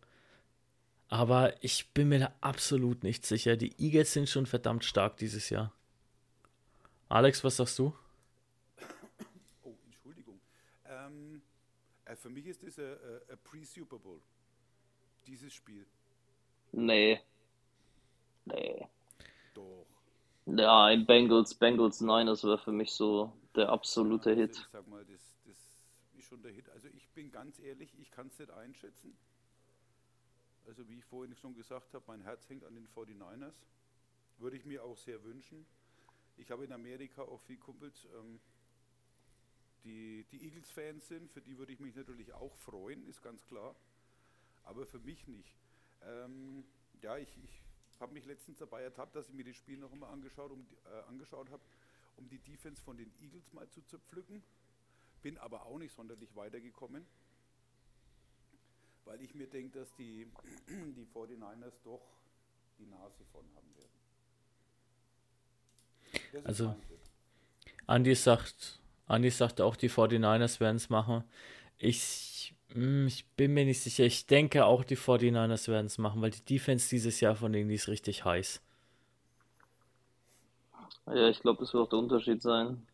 Aber 1.10 1.62
ich 1.62 1.92
bin 1.94 2.10
mir 2.10 2.20
da 2.20 2.34
absolut 2.40 3.04
nicht 3.04 3.26
sicher. 3.26 3.58
Die 3.58 3.74
Eagles 3.82 4.14
sind 4.14 4.30
schon 4.30 4.46
verdammt 4.46 4.86
stark 4.86 5.18
dieses 5.18 5.50
Jahr. 5.50 5.74
Alex, 7.10 7.44
was 7.44 7.58
sagst 7.58 7.80
du? 7.80 7.94
Oh, 9.64 9.76
Entschuldigung. 9.86 10.40
Ähm, 10.86 11.42
äh, 12.06 12.16
für 12.16 12.30
mich 12.30 12.46
ist 12.46 12.64
das 12.64 12.78
ein 12.80 12.96
ein 13.30 13.38
Pre-Super 13.44 13.98
Bowl. 13.98 14.22
Dieses 15.28 15.54
Spiel. 15.54 15.86
Nee. 16.72 17.20
Doch. 19.54 19.86
Nein, 20.52 21.06
Bengals, 21.06 21.54
Bengals 21.56 22.02
Niners 22.02 22.44
wäre 22.44 22.58
für 22.58 22.72
mich 22.72 22.92
so 22.92 23.32
der 23.56 23.70
absolute 23.70 24.32
Also 24.36 24.36
Hit. 24.36 24.58
ich 24.58 24.68
sag 24.70 24.88
mal, 24.88 25.06
das, 25.06 25.22
das 25.46 25.58
ist 26.18 26.26
schon 26.26 26.42
der 26.42 26.52
Hit. 26.52 26.70
Also 26.70 26.88
ich 26.88 27.10
bin 27.10 27.32
ganz 27.32 27.60
ehrlich, 27.60 27.94
ich 28.00 28.12
kann 28.12 28.28
es 28.28 28.40
nicht 28.40 28.52
einschätzen. 28.52 29.18
Also 30.66 30.88
wie 30.88 31.00
ich 31.00 31.06
vorhin 31.06 31.36
schon 31.36 31.56
gesagt 31.56 31.94
habe, 31.94 32.04
mein 32.08 32.22
Herz 32.22 32.48
hängt 32.50 32.64
an 32.64 32.76
den 32.76 32.88
49ers. 32.88 33.56
Würde 34.38 34.58
ich 34.58 34.66
mir 34.66 34.84
auch 34.84 34.98
sehr 34.98 35.24
wünschen. 35.24 35.66
Ich 36.38 36.52
habe 36.52 36.64
in 36.64 36.72
Amerika 36.72 37.24
auch 37.24 37.42
viele 37.42 37.60
Kumpels, 37.60 38.08
ähm, 38.18 38.40
die, 39.84 40.26
die 40.32 40.44
Eagles-Fans 40.46 41.08
sind. 41.08 41.32
Für 41.32 41.42
die 41.42 41.58
würde 41.58 41.74
ich 41.74 41.80
mich 41.80 41.96
natürlich 41.96 42.34
auch 42.34 42.56
freuen, 42.56 43.06
ist 43.08 43.22
ganz 43.22 43.46
klar. 43.46 43.76
Aber 44.64 44.86
für 44.86 45.00
mich 45.00 45.28
nicht. 45.28 45.56
Ähm, 46.02 46.66
ja, 47.02 47.18
ich, 47.18 47.30
ich 47.44 47.62
habe 48.00 48.14
mich 48.14 48.26
letztens 48.26 48.58
dabei 48.58 48.82
ertappt, 48.84 49.16
dass 49.16 49.28
ich 49.30 49.34
mir 49.36 49.44
das 49.44 49.56
Spiel 49.56 49.78
noch 49.78 49.92
einmal 49.92 50.12
angeschaut, 50.12 50.52
um, 50.52 50.66
äh, 50.86 51.10
angeschaut 51.10 51.50
habe, 51.50 51.62
um 52.18 52.30
die 52.30 52.40
Defense 52.40 52.82
von 52.82 52.98
den 52.98 53.12
Eagles 53.22 53.52
mal 53.54 53.70
zu 53.70 53.82
zerpflücken. 53.86 54.44
Bin 55.22 55.38
aber 55.38 55.66
auch 55.66 55.78
nicht 55.78 55.94
sonderlich 55.94 56.36
weitergekommen. 56.36 57.06
weil 59.06 59.22
ich 59.22 59.34
mir 59.34 59.48
denke, 59.48 59.80
dass 59.80 59.94
die, 59.96 60.28
die 60.68 61.08
49ers 61.14 61.74
doch 61.84 62.02
die 62.78 62.86
Nase 62.86 63.26
von 63.32 63.44
haben 63.56 63.76
werden. 63.76 63.90
Das 66.32 66.46
also, 66.46 66.76
Andi 67.88 68.14
sagt, 68.14 68.80
Andi 69.08 69.32
sagt 69.32 69.62
auch, 69.62 69.76
die 69.76 69.90
49ers 69.90 70.60
werden 70.60 70.78
es 70.78 70.90
machen. 70.90 71.24
Ich, 71.78 72.54
ich 72.76 73.26
bin 73.36 73.54
mir 73.54 73.66
nicht 73.66 73.82
sicher. 73.82 74.04
Ich 74.04 74.28
denke 74.28 74.66
auch, 74.66 74.84
die 74.84 74.98
49ers 74.98 75.68
werden 75.68 75.88
es 75.88 75.98
machen, 75.98 76.22
weil 76.22 76.32
die 76.32 76.46
Defense 76.46 76.90
dieses 76.90 77.20
Jahr 77.20 77.36
von 77.36 77.52
denen 77.52 77.70
ist 77.72 77.88
richtig 77.88 78.26
heiß. 78.26 78.62
Ja, 81.08 81.30
ich 81.30 81.40
glaube, 81.40 81.62
das 81.62 81.74
wird 81.74 81.84
auch 81.84 81.90
der 81.90 82.00
Unterschied 82.00 82.42
sein. 82.42 82.86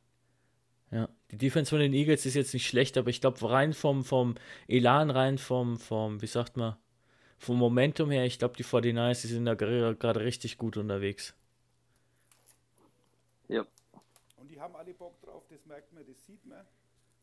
Ja, 0.91 1.09
die 1.31 1.38
Defense 1.38 1.69
von 1.69 1.79
den 1.79 1.93
Eagles 1.93 2.25
ist 2.25 2.35
jetzt 2.35 2.53
nicht 2.53 2.67
schlecht, 2.67 2.97
aber 2.97 3.09
ich 3.09 3.19
glaube, 3.19 3.49
rein 3.49 3.73
vom, 3.73 4.05
vom 4.05 4.35
Elan, 4.67 5.09
rein 5.09 5.38
vom, 5.38 5.77
vom, 5.77 6.21
wie 6.21 6.27
sagt 6.27 6.55
man, 6.55 6.77
vom 7.38 7.57
Momentum 7.57 8.11
her, 8.11 8.25
ich 8.25 8.39
glaube, 8.39 8.55
die 8.55 8.63
49ers, 8.63 9.21
die 9.21 9.27
sind 9.27 9.45
da 9.45 9.55
gerade 9.55 10.21
richtig 10.21 10.57
gut 10.57 10.77
unterwegs. 10.77 11.35
Ja. 13.49 13.65
Und 14.38 14.49
die 14.49 14.59
haben 14.59 14.75
alle 14.75 14.93
Bock 14.93 15.19
drauf, 15.21 15.43
das 15.49 15.65
merkt 15.65 15.91
man, 15.91 16.05
das 16.07 16.25
sieht 16.25 16.45
man. 16.45 16.65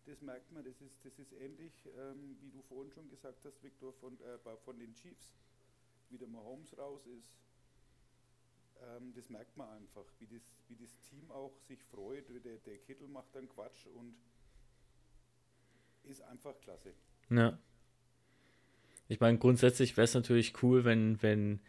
Das 0.06 0.20
merkt 0.20 0.50
man, 0.52 0.64
das 0.64 0.80
ist, 0.80 1.04
das 1.04 1.18
ist 1.18 1.32
ähnlich, 1.32 1.72
ähm, 1.96 2.36
wie 2.40 2.50
du 2.50 2.60
vorhin 2.62 2.90
schon 2.90 3.08
gesagt 3.08 3.44
hast, 3.44 3.62
Victor, 3.62 3.92
von, 3.94 4.20
äh, 4.20 4.38
von 4.64 4.78
den 4.78 4.94
Chiefs. 4.94 5.32
Wie 6.10 6.18
der 6.18 6.28
Mahomes 6.28 6.76
raus 6.76 7.06
ist, 7.06 7.38
ähm, 8.82 9.12
das 9.14 9.30
merkt 9.30 9.56
man 9.56 9.68
einfach, 9.70 10.04
wie 10.18 10.26
das, 10.26 10.42
wie 10.68 10.76
das 10.76 10.98
Team 11.08 11.30
auch 11.30 11.56
sich 11.68 11.82
freut. 11.84 12.28
Der, 12.28 12.58
der 12.58 12.78
Kittel 12.78 13.08
macht 13.08 13.34
dann 13.34 13.48
Quatsch 13.48 13.86
und 13.86 14.14
ist 16.04 16.20
einfach 16.22 16.58
klasse. 16.60 16.92
Ja. 17.30 17.58
Ich 19.08 19.20
meine, 19.20 19.38
grundsätzlich 19.38 19.96
wäre 19.96 20.04
es 20.04 20.14
natürlich 20.14 20.62
cool, 20.62 20.84
wenn, 20.84 21.22
wenn 21.22 21.60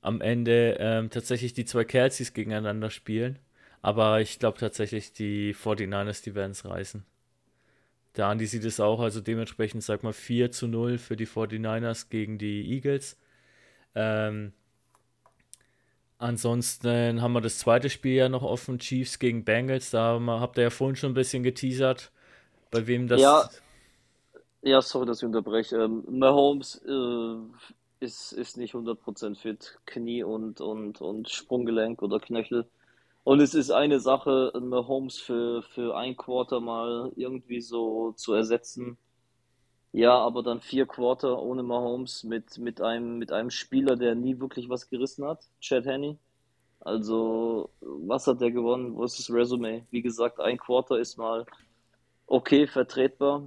am 0.00 0.20
Ende 0.20 0.76
ähm, 0.78 1.10
tatsächlich 1.10 1.54
die 1.54 1.64
zwei 1.64 1.84
Kerls 1.84 2.32
gegeneinander 2.32 2.90
spielen. 2.90 3.38
Aber 3.82 4.20
ich 4.20 4.38
glaube 4.38 4.58
tatsächlich, 4.58 5.12
die 5.12 5.54
49ers, 5.54 6.22
die 6.22 6.34
werden 6.34 6.52
es 6.52 6.64
reißen. 6.64 7.04
Der 8.16 8.26
Andi 8.26 8.46
sieht 8.46 8.64
es 8.64 8.80
auch, 8.80 9.00
also 9.00 9.20
dementsprechend 9.20 9.82
sag 9.82 10.02
mal 10.02 10.12
4 10.12 10.52
zu 10.52 10.68
0 10.68 10.98
für 10.98 11.16
die 11.16 11.26
49ers 11.26 12.08
gegen 12.10 12.38
die 12.38 12.72
Eagles. 12.72 13.18
Ähm, 13.94 14.52
Ansonsten 16.24 17.20
haben 17.20 17.32
wir 17.32 17.42
das 17.42 17.58
zweite 17.58 17.90
Spiel 17.90 18.14
ja 18.14 18.28
noch 18.30 18.42
offen, 18.42 18.78
Chiefs 18.78 19.18
gegen 19.18 19.44
Bengals. 19.44 19.90
Da 19.90 20.18
habt 20.26 20.56
ihr 20.56 20.62
ja 20.62 20.70
vorhin 20.70 20.96
schon 20.96 21.10
ein 21.10 21.14
bisschen 21.14 21.42
geteasert, 21.42 22.12
bei 22.70 22.86
wem 22.86 23.08
das. 23.08 23.20
Ja, 23.20 23.50
ja 24.62 24.80
sorry, 24.80 25.04
dass 25.04 25.18
ich 25.18 25.26
unterbreche. 25.26 25.76
Ähm, 25.76 26.02
Mahomes 26.08 26.80
äh, 26.86 27.36
ist, 28.00 28.32
ist 28.32 28.56
nicht 28.56 28.74
100% 28.74 29.36
fit. 29.36 29.78
Knie 29.86 30.22
und, 30.22 30.62
und, 30.62 31.00
und 31.02 31.28
Sprunggelenk 31.28 32.00
oder 32.00 32.20
Knöchel. 32.20 32.66
Und 33.24 33.40
es 33.40 33.54
ist 33.54 33.70
eine 33.70 34.00
Sache, 34.00 34.52
Mahomes 34.60 35.18
für, 35.18 35.62
für 35.62 35.96
ein 35.96 36.16
Quarter 36.16 36.60
mal 36.60 37.12
irgendwie 37.16 37.60
so 37.60 38.12
zu 38.12 38.34
ersetzen 38.34 38.98
ja, 39.94 40.12
aber 40.18 40.42
dann 40.42 40.60
vier 40.60 40.86
Quarter 40.86 41.40
ohne 41.40 41.62
Mahomes 41.62 42.24
mit, 42.24 42.58
mit, 42.58 42.80
einem, 42.80 43.16
mit 43.16 43.30
einem 43.30 43.50
Spieler, 43.50 43.94
der 43.94 44.16
nie 44.16 44.40
wirklich 44.40 44.68
was 44.68 44.90
gerissen 44.90 45.24
hat, 45.24 45.46
Chad 45.60 45.86
Henney. 45.86 46.18
Also, 46.80 47.70
was 47.80 48.26
hat 48.26 48.40
der 48.40 48.50
gewonnen? 48.50 48.96
Wo 48.96 49.04
ist 49.04 49.20
das 49.20 49.30
Resume? 49.30 49.86
Wie 49.92 50.02
gesagt, 50.02 50.40
ein 50.40 50.58
Quarter 50.58 50.98
ist 50.98 51.16
mal 51.16 51.46
okay, 52.26 52.66
vertretbar. 52.66 53.44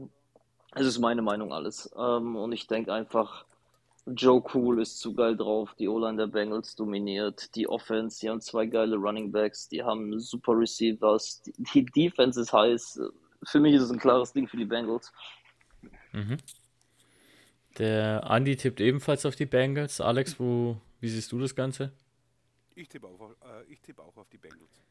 Es 0.74 0.86
ist 0.88 1.00
meine 1.00 1.22
Meinung 1.22 1.52
alles. 1.52 1.92
Ähm, 1.98 2.38
und 2.38 2.54
ich 2.54 2.66
denke 2.68 2.94
einfach, 2.94 3.44
Joe 4.16 4.42
Cool 4.54 4.82
ist 4.82 5.00
zu 5.00 5.14
geil 5.14 5.36
drauf. 5.36 5.76
Die 5.78 5.88
O-Line 5.88 6.18
der 6.18 6.28
Bengals 6.28 6.76
dominiert. 6.76 7.54
Die 7.56 7.68
Offense, 7.68 8.20
die 8.22 8.30
haben 8.30 8.40
zwei 8.40 8.66
geile 8.66 8.96
Running 8.96 9.32
Backs. 9.32 9.68
Die 9.68 9.84
haben 9.84 10.20
super 10.20 10.58
Receivers. 10.58 11.42
Die, 11.44 11.54
die 11.58 11.86
Defense 11.86 12.40
ist 12.40 12.54
heiß. 12.54 13.02
Für 13.44 13.60
mich 13.60 13.74
ist 13.74 13.84
es 13.84 13.92
ein 13.92 14.00
klares 14.00 14.32
Ding 14.32 14.48
für 14.48 14.58
die 14.58 14.66
Bengals. 14.66 15.12
Mhm. 16.14 16.38
Der 17.78 18.30
Andi 18.30 18.56
tippt 18.56 18.80
ebenfalls 18.80 19.26
auf 19.26 19.36
die 19.36 19.46
Bengals. 19.46 20.00
Alex, 20.02 20.40
wo, 20.40 20.78
wie 21.00 21.10
siehst 21.10 21.32
du 21.32 21.40
das 21.40 21.54
Ganze? 21.54 21.92
Ich 22.76 22.88
tippe 22.88 23.08
auch, 23.08 23.32
äh, 23.42 23.76
tipp 23.84 24.00
auch 24.00 24.16
auf 24.16 24.30
die 24.30 24.38
Bengals. 24.38 24.84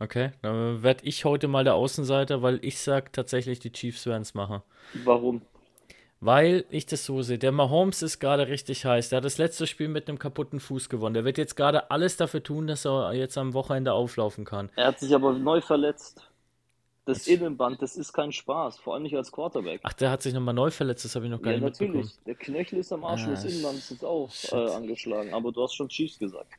Okay, 0.00 0.30
dann 0.42 0.82
werde 0.82 1.04
ich 1.04 1.24
heute 1.24 1.48
mal 1.48 1.64
der 1.64 1.74
Außenseiter, 1.74 2.40
weil 2.40 2.64
ich 2.64 2.78
sage 2.78 3.10
tatsächlich, 3.10 3.58
die 3.58 3.72
Chiefs 3.72 4.06
werden 4.06 4.22
es 4.22 4.32
machen. 4.32 4.62
Warum? 5.04 5.42
Weil 6.20 6.64
ich 6.70 6.86
das 6.86 7.04
so 7.04 7.22
sehe. 7.22 7.38
Der 7.38 7.52
Mahomes 7.52 8.02
ist 8.02 8.18
gerade 8.18 8.48
richtig 8.48 8.84
heiß. 8.84 9.10
Der 9.10 9.18
hat 9.18 9.24
das 9.24 9.38
letzte 9.38 9.68
Spiel 9.68 9.88
mit 9.88 10.08
einem 10.08 10.18
kaputten 10.18 10.58
Fuß 10.58 10.88
gewonnen. 10.88 11.14
Der 11.14 11.24
wird 11.24 11.38
jetzt 11.38 11.54
gerade 11.54 11.90
alles 11.92 12.16
dafür 12.16 12.42
tun, 12.42 12.66
dass 12.66 12.84
er 12.84 13.12
jetzt 13.12 13.38
am 13.38 13.54
Wochenende 13.54 13.92
auflaufen 13.92 14.44
kann. 14.44 14.70
Er 14.74 14.88
hat 14.88 14.98
sich 14.98 15.14
aber 15.14 15.32
neu 15.32 15.60
verletzt. 15.60 16.28
Das 17.04 17.26
Innenband, 17.26 17.80
das 17.80 17.96
ist 17.96 18.12
kein 18.12 18.32
Spaß, 18.32 18.80
vor 18.80 18.92
allem 18.92 19.04
nicht 19.04 19.16
als 19.16 19.32
Quarterback. 19.32 19.80
Ach, 19.82 19.94
der 19.94 20.10
hat 20.10 20.20
sich 20.20 20.34
nochmal 20.34 20.52
neu 20.52 20.70
verletzt, 20.70 21.06
das 21.06 21.14
habe 21.14 21.24
ich 21.24 21.30
noch 21.30 21.40
gar 21.40 21.54
ja, 21.54 21.58
nicht 21.58 21.80
natürlich. 21.80 22.04
mitbekommen. 22.04 22.24
Der 22.26 22.34
Knöchel 22.34 22.78
ist 22.80 22.92
am 22.92 23.02
Arsch, 23.02 23.24
ah, 23.24 23.30
das 23.30 23.46
Innenband 23.46 23.78
ist 23.78 24.04
auch 24.04 24.30
äh, 24.52 24.72
angeschlagen, 24.72 25.32
aber 25.32 25.50
du 25.50 25.62
hast 25.62 25.74
schon 25.74 25.88
Chiefs 25.88 26.18
gesagt. 26.18 26.52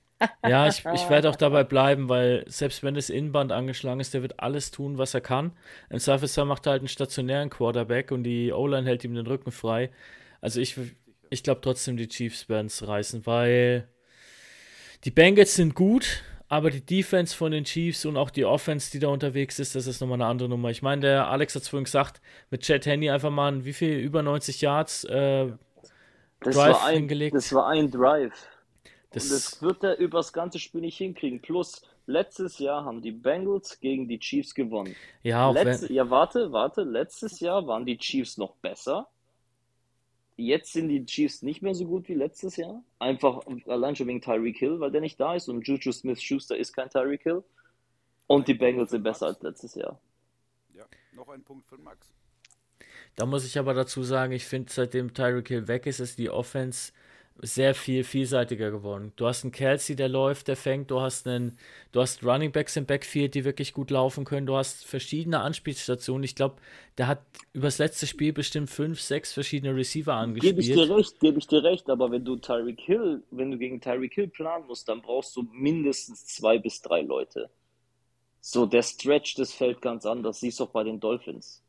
Ja, 0.46 0.68
ich, 0.68 0.84
ich 0.94 1.10
werde 1.10 1.30
auch 1.30 1.36
dabei 1.36 1.64
bleiben, 1.64 2.10
weil 2.10 2.44
selbst 2.48 2.84
wenn 2.84 2.96
das 2.96 3.10
Innenband 3.10 3.52
angeschlagen 3.52 4.00
ist, 4.00 4.14
der 4.14 4.22
wird 4.22 4.40
alles 4.40 4.72
tun, 4.72 4.98
was 4.98 5.14
er 5.14 5.22
kann. 5.22 5.52
Im 5.90 6.00
Zweifelsfall 6.00 6.46
macht 6.46 6.68
er 6.68 6.72
halt 6.72 6.82
einen 6.82 6.88
stationären 6.88 7.50
Quarterback 7.50 8.12
und 8.12 8.24
die 8.24 8.52
O-Line 8.52 8.88
hält 8.88 9.04
ihm 9.04 9.16
den 9.16 9.28
Rücken 9.28 9.52
frei. 9.52 9.92
Also 10.42 10.60
ich, 10.60 10.76
ich 11.30 11.44
glaube 11.44 11.62
trotzdem, 11.62 11.98
die 11.98 12.08
Chiefs 12.08 12.50
werden 12.50 12.68
es 12.68 12.88
reißen, 12.88 13.26
weil 13.26 13.88
die 15.04 15.12
Bengals 15.12 15.56
sind 15.56 15.76
gut, 15.76 16.24
aber 16.50 16.72
die 16.72 16.86
Defense 16.86 17.36
von 17.36 17.52
den 17.52 17.64
Chiefs 17.64 18.06
und 18.06 18.18
auch 18.18 18.32
die 18.32 18.44
Offense, 18.44 18.92
die 18.92 19.00
da 19.00 19.08
unterwegs 19.08 19.60
ist, 19.60 19.76
das 19.76 19.88
ist 19.88 20.02
nochmal 20.02 20.18
eine 20.18 20.26
andere 20.26 20.50
Nummer. 20.50 20.70
Ich 20.70 20.82
meine, 20.82 21.02
der 21.02 21.28
Alex 21.28 21.56
hat 21.56 21.62
es 21.62 21.70
vorhin 21.70 21.86
gesagt, 21.86 22.22
mit 22.50 22.64
Chad 22.64 22.86
Handy 22.86 23.10
einfach 23.10 23.30
mal, 23.30 23.64
wie 23.66 23.74
viel, 23.74 23.98
über 24.00 24.24
90 24.24 24.62
Yards 24.62 25.04
äh, 25.06 25.52
das 26.42 26.56
Drive 26.56 26.84
ein, 26.84 26.96
hingelegt. 26.96 27.36
Das 27.36 27.54
war 27.54 27.68
ein 27.68 27.92
Drive. 27.92 28.34
Das, 29.12 29.24
und 29.24 29.32
das 29.32 29.62
wird 29.62 29.84
er 29.84 29.98
übers 29.98 30.34
ganze 30.34 30.60
Spiel 30.60 30.82
nicht 30.82 30.98
hinkriegen. 30.98 31.42
Plus, 31.42 31.82
letztes 32.06 32.60
Jahr 32.60 32.86
haben 32.86 33.02
die 33.02 33.12
Bengals 33.12 33.80
gegen 33.80 34.08
die 34.08 34.20
Chiefs 34.20 34.54
gewonnen. 34.54 34.96
Ja, 35.24 35.50
Letz, 35.52 35.90
ja 35.90 36.10
warte, 36.10 36.52
warte. 36.52 36.84
Letztes 36.84 37.40
Jahr 37.40 37.66
waren 37.66 37.86
die 37.86 37.98
Chiefs 37.98 38.38
noch 38.38 38.56
besser. 38.58 39.08
Jetzt 40.38 40.74
sind 40.74 40.90
die 40.90 41.06
Chiefs 41.06 41.42
nicht 41.42 41.62
mehr 41.62 41.74
so 41.74 41.86
gut 41.86 42.08
wie 42.08 42.14
letztes 42.14 42.56
Jahr. 42.56 42.84
Einfach 43.00 43.42
allein 43.68 43.96
schon 43.96 44.08
wegen 44.08 44.22
Tyreek 44.22 44.58
Hill, 44.58 44.80
weil 44.80 44.92
der 44.92 45.02
nicht 45.02 45.20
da 45.20 45.36
ist 45.36 45.50
und 45.50 45.68
Juju 45.68 45.92
Smith-Schuster 45.92 46.56
ist 46.56 46.74
kein 46.74 46.90
Tyreek 46.90 47.24
Hill. 47.24 47.44
Und 48.28 48.48
die 48.48 48.54
Bengals 48.54 48.92
sind 48.92 49.04
besser 49.04 49.26
als 49.26 49.42
letztes 49.42 49.76
Jahr. 49.76 50.00
Ja, 50.76 50.86
noch 51.14 51.28
ein 51.30 51.44
Punkt 51.44 51.68
für 51.68 51.78
Max. 51.78 52.14
Da 53.16 53.26
muss 53.26 53.44
ich 53.44 53.58
aber 53.58 53.74
dazu 53.74 54.04
sagen, 54.04 54.32
ich 54.32 54.46
finde, 54.46 54.72
seitdem 54.72 55.14
Tyreek 55.14 55.48
Hill 55.48 55.68
weg 55.68 55.88
ist, 55.88 56.00
ist 56.00 56.20
die 56.20 56.30
Offense 56.30 56.94
sehr 57.42 57.74
viel 57.74 58.04
vielseitiger 58.04 58.70
geworden. 58.70 59.14
Du 59.16 59.26
hast 59.26 59.44
einen 59.44 59.52
Kelsey, 59.52 59.96
der 59.96 60.10
läuft, 60.10 60.48
der 60.48 60.58
fängt, 60.58 60.92
du 60.92 61.00
hast 61.00 61.26
einen, 61.28 61.58
du 61.92 62.02
hast 62.02 62.24
Running 62.24 62.52
Backs 62.52 62.76
im 62.76 62.86
Backfield, 62.86 63.34
die 63.36 63.46
wirklich 63.46 63.74
gut 63.74 63.92
laufen 63.92 64.26
können, 64.26 64.46
du 64.46 64.56
hast 64.56 64.86
verschiedene 64.86 65.40
Anspielstationen. 65.40 66.24
Ich 66.24 66.36
glaube, 66.36 66.56
der 66.98 67.08
hat 67.08 67.22
übers 67.54 67.78
letzte 67.78 68.08
Spiel 68.08 68.34
bestimmt 68.34 68.70
fünf, 68.70 69.00
sechs 69.00 69.32
verschiedene 69.32 69.76
Receiver 69.76 70.14
angespielt. 70.14 70.58
Gebe 70.58 70.62
ich 70.62 70.74
dir 70.74 70.96
recht, 70.96 71.20
gebe 71.20 71.40
ich 71.40 71.48
dir 71.48 71.64
recht, 71.64 71.90
aber 71.90 72.12
wenn 72.12 72.26
du 72.26 72.36
Tyreek 72.36 72.82
Hill, 72.82 73.24
wenn 73.32 73.52
du 73.52 73.58
gegen 73.58 73.80
Tyreek 73.80 74.14
Hill 74.14 74.28
planen 74.28 74.68
musst, 74.68 74.90
dann 74.90 75.02
brauchst 75.02 75.36
du 75.36 75.44
mindestens 75.52 76.26
zwei 76.26 76.58
bis 76.58 76.82
drei 76.82 77.02
Leute. 77.02 77.50
So, 78.42 78.66
der 78.66 78.84
Stretch, 78.84 79.36
das 79.36 79.54
fällt 79.54 79.82
ganz 79.82 80.06
anders. 80.06 80.42
Siehst 80.42 80.60
du 80.60 80.66
auch 80.66 80.70
bei 80.70 80.84
den 80.84 81.00
Dolphins. 81.00 81.62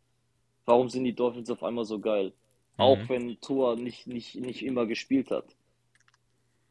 Warum 0.64 0.88
sind 0.88 1.04
die 1.04 1.14
Dolphins 1.14 1.50
auf 1.50 1.62
einmal 1.62 1.84
so 1.84 1.98
geil? 1.98 2.26
Mhm. 2.26 2.32
Auch 2.76 2.98
wenn 3.08 3.40
Tua 3.40 3.76
nicht, 3.76 4.06
nicht, 4.06 4.36
nicht 4.36 4.64
immer 4.64 4.86
gespielt 4.86 5.30
hat. 5.30 5.44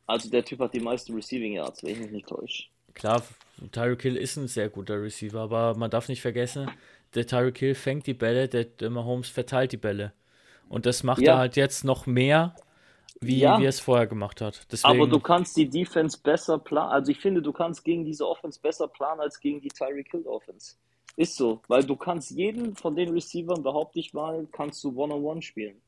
Also 0.10 0.28
der 0.28 0.44
Typ 0.44 0.60
hat 0.60 0.74
die 0.74 0.80
meisten 0.80 1.14
Receiving 1.14 1.54
Yards, 1.54 1.84
wenn 1.84 1.92
ich 1.92 2.00
mich 2.00 2.12
nicht 2.12 2.28
täusche. 2.28 2.64
Klar, 2.96 3.22
Tyreek 3.72 4.02
Hill 4.02 4.16
ist 4.16 4.38
ein 4.38 4.48
sehr 4.48 4.68
guter 4.68 5.00
Receiver, 5.00 5.40
aber 5.40 5.76
man 5.76 5.92
darf 5.92 6.10
nicht 6.10 6.22
vergessen, 6.22 6.68
der 7.14 7.28
Tyreek 7.28 7.60
Hill 7.60 7.76
fängt 7.76 8.08
die 8.08 8.16
Bälle, 8.16 8.48
der, 8.48 8.64
der 8.64 8.90
Mahomes 8.90 9.30
verteilt 9.30 9.72
die 9.72 9.78
Bälle. 9.78 10.14
Und 10.68 10.88
das 10.88 11.04
macht 11.04 11.22
ja. 11.22 11.34
er 11.34 11.38
halt 11.38 11.58
jetzt 11.58 11.84
noch 11.84 12.08
mehr, 12.08 12.56
wie, 13.22 13.38
ja. 13.38 13.60
wie 13.60 13.66
er 13.66 13.70
es 13.70 13.80
vorher 13.80 14.08
gemacht 14.08 14.42
hat. 14.42 14.66
Deswegen... 14.72 15.00
Aber 15.00 15.08
du 15.08 15.20
kannst 15.20 15.56
die 15.56 15.70
Defense 15.70 16.18
besser 16.24 16.58
planen. 16.58 16.90
Also 16.90 17.12
ich 17.12 17.20
finde, 17.20 17.44
du 17.44 17.54
kannst 17.54 17.86
gegen 17.86 18.04
diese 18.04 18.28
Offense 18.28 18.60
besser 18.60 18.88
planen 18.88 19.22
als 19.22 19.40
gegen 19.40 19.62
die 19.62 19.70
Tyreek 19.70 20.10
Hill 20.10 20.26
Offense. 20.26 20.74
Ist 21.18 21.36
so, 21.36 21.62
weil 21.68 21.84
du 21.84 21.96
kannst 21.96 22.32
jeden 22.32 22.76
von 22.76 22.96
den 22.96 23.10
Receivern, 23.10 23.62
behaupte 23.62 24.00
ich 24.00 24.12
mal, 24.16 24.48
kannst 24.52 24.84
du 24.84 24.90
One-on-One 24.90 25.22
-on 25.22 25.38
-one 25.38 25.42
spielen. 25.44 25.80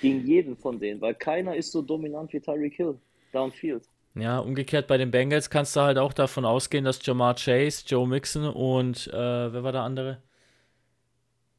Gegen 0.00 0.26
jeden 0.26 0.56
von 0.56 0.78
denen, 0.80 1.02
weil 1.02 1.14
keiner 1.14 1.54
ist 1.54 1.72
so 1.72 1.82
dominant 1.82 2.32
wie 2.32 2.40
Tyreek 2.40 2.74
Hill 2.74 2.98
downfield. 3.32 3.88
Ja, 4.14 4.38
umgekehrt 4.40 4.86
bei 4.86 4.98
den 4.98 5.10
Bengals 5.10 5.48
kannst 5.48 5.74
du 5.76 5.80
halt 5.80 5.96
auch 5.98 6.12
davon 6.12 6.44
ausgehen, 6.44 6.84
dass 6.84 7.04
Jamar 7.06 7.34
Chase, 7.36 7.84
Joe 7.86 8.06
Mixon 8.06 8.44
und 8.46 9.06
äh, 9.08 9.12
wer 9.52 9.62
war 9.62 9.72
der 9.72 9.82
andere? 9.82 10.22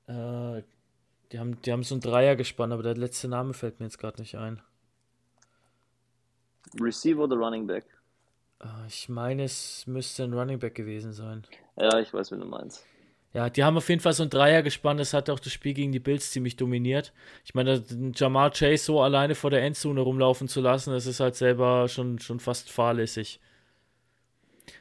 Äh, 0.08 0.64
Die 1.32 1.40
haben, 1.40 1.62
die 1.64 1.72
haben 1.74 1.84
so 1.84 1.96
ein 1.96 2.02
Dreier 2.02 2.36
gespannt, 2.36 2.74
aber 2.74 2.84
der 2.84 2.98
letzte 2.98 3.28
Name 3.30 3.54
fällt 3.54 3.80
mir 3.80 3.88
jetzt 3.88 4.00
gerade 4.00 4.22
nicht 4.22 4.38
ein. 4.38 4.62
Receiver 6.82 7.24
oder 7.26 7.36
Running 7.38 7.68
Back? 7.68 7.86
Ah, 8.60 8.86
Ich 8.88 9.10
meine, 9.10 9.44
es 9.44 9.86
müsste 9.86 10.24
ein 10.24 10.34
Running 10.34 10.60
Back 10.60 10.76
gewesen 10.76 11.12
sein. 11.12 11.46
Ja, 11.78 12.00
ich 12.00 12.14
weiß, 12.14 12.32
wen 12.32 12.42
du 12.42 12.46
meinst. 12.46 12.86
Ja, 13.34 13.50
die 13.50 13.64
haben 13.64 13.78
auf 13.78 13.88
jeden 13.90 14.02
Fall 14.02 14.14
so 14.14 14.24
ein 14.24 14.30
Dreier 14.30 14.64
gespannt. 14.64 15.00
Das 15.00 15.14
hat 15.14 15.30
auch 15.30 15.40
das 15.40 15.54
Spiel 15.54 15.74
gegen 15.74 15.92
die 15.92 16.00
Bills 16.00 16.32
ziemlich 16.32 16.56
dominiert. 16.56 17.14
Ich 17.46 17.54
meine, 17.54 17.84
Jamar 18.16 18.52
Chase 18.52 18.84
so 18.84 19.02
alleine 19.02 19.36
vor 19.36 19.52
der 19.52 19.62
Endzone 19.64 20.02
rumlaufen 20.02 20.48
zu 20.48 20.62
lassen, 20.62 20.92
das 20.92 21.06
ist 21.06 21.20
halt 21.20 21.36
selber 21.36 21.88
schon, 21.88 22.20
schon 22.20 22.40
fast 22.40 22.72
fahrlässig. 22.72 23.40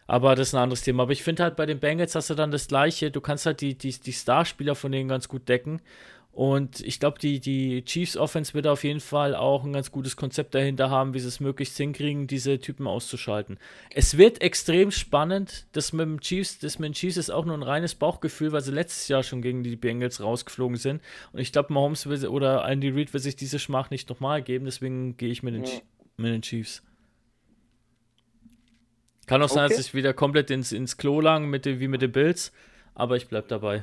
Aber 0.06 0.34
das 0.34 0.48
ist 0.48 0.54
ein 0.54 0.62
anderes 0.62 0.82
Thema. 0.82 1.02
Aber 1.02 1.12
ich 1.12 1.22
finde 1.22 1.42
halt 1.42 1.56
bei 1.56 1.66
den 1.66 1.80
Bengals 1.80 2.14
hast 2.14 2.30
du 2.30 2.34
dann 2.34 2.50
das 2.50 2.68
Gleiche. 2.68 3.11
Du 3.11 3.20
kannst 3.20 3.44
halt 3.44 3.61
die, 3.61 3.76
die, 3.76 3.92
die 3.92 4.12
Starspieler 4.12 4.74
von 4.74 4.92
denen 4.92 5.08
ganz 5.08 5.28
gut 5.28 5.48
decken. 5.48 5.82
Und 6.38 6.83
ich 6.83 7.01
glaube, 7.01 7.18
die, 7.18 7.40
die 7.40 7.85
Chiefs 7.85 8.16
Offense 8.16 8.55
wird 8.55 8.68
auf 8.68 8.85
jeden 8.85 9.01
Fall 9.01 9.35
auch 9.35 9.64
ein 9.64 9.72
ganz 9.72 9.90
gutes 9.90 10.14
Konzept 10.14 10.55
dahinter 10.55 10.88
haben, 10.88 11.12
wie 11.12 11.18
sie 11.18 11.27
es 11.27 11.40
möglichst 11.40 11.77
hinkriegen, 11.77 12.29
diese 12.29 12.61
Typen 12.61 12.87
auszuschalten. 12.87 13.59
Es 13.90 14.18
wird 14.18 14.40
extrem 14.40 14.92
spannend. 14.92 15.66
Das 15.72 15.92
mit 15.92 16.07
dem 16.07 16.20
Chiefs, 16.20 16.61
das 16.61 16.79
mit 16.79 16.90
den 16.90 16.92
Chiefs 16.92 17.16
ist 17.16 17.31
auch 17.31 17.44
nur 17.44 17.57
ein 17.57 17.64
reines 17.64 17.96
Bauchgefühl, 17.96 18.53
weil 18.53 18.61
sie 18.61 18.70
letztes 18.70 19.09
Jahr 19.09 19.24
schon 19.24 19.42
gegen 19.42 19.64
die 19.64 19.74
Bengals 19.74 20.20
rausgeflogen 20.20 20.77
sind. 20.77 21.03
Und 21.33 21.40
ich 21.40 21.51
glaube, 21.51 21.72
Mahomes 21.72 22.07
will, 22.07 22.24
oder 22.29 22.64
Andy 22.68 22.90
Reid 22.90 23.12
will 23.12 23.20
sich 23.20 23.35
diese 23.35 23.59
Schmach 23.59 23.90
nicht 23.90 24.09
nochmal 24.09 24.40
geben, 24.40 24.64
deswegen 24.66 25.16
gehe 25.16 25.31
ich 25.33 25.42
mit 25.42 25.55
den, 25.55 25.64
Ja. 25.64 25.70
Mit 26.18 26.33
den 26.33 26.42
Chiefs. 26.42 26.85
Kann 29.27 29.42
auch 29.42 29.48
sein, 29.48 29.64
Okay. 29.64 29.74
dass 29.74 29.87
ich 29.87 29.92
wieder 29.92 30.14
komplett 30.14 30.53
ins, 30.53 30.70
ins 30.70 30.96
Klo 30.96 31.20
lang, 31.20 31.51
mit 31.51 31.64
den, 31.64 31.81
wie 31.81 31.88
mit 31.88 32.01
den 32.01 32.12
Bills, 32.12 32.53
aber 32.94 33.16
ich 33.16 33.27
bleib 33.27 33.48
dabei. 33.48 33.83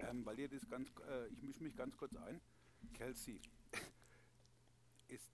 Ähm, 0.00 0.22
weil 0.24 0.40
ihr 0.40 0.48
das 0.48 0.68
ganz, 0.68 0.88
mich 1.74 1.78
ganz 1.78 1.96
kurz 1.96 2.14
ein. 2.16 2.40
Kelsey, 2.94 3.40
ist, 5.08 5.30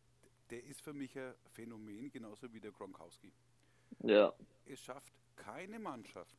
der 0.50 0.64
ist 0.64 0.80
für 0.80 0.92
mich 0.92 1.16
ein 1.18 1.34
Phänomen, 1.52 2.10
genauso 2.10 2.52
wie 2.52 2.60
der 2.60 2.72
Gronkowski. 2.72 3.32
Ja. 4.00 4.32
Es 4.66 4.80
schafft 4.80 5.12
keine 5.36 5.78
Mannschaft, 5.78 6.36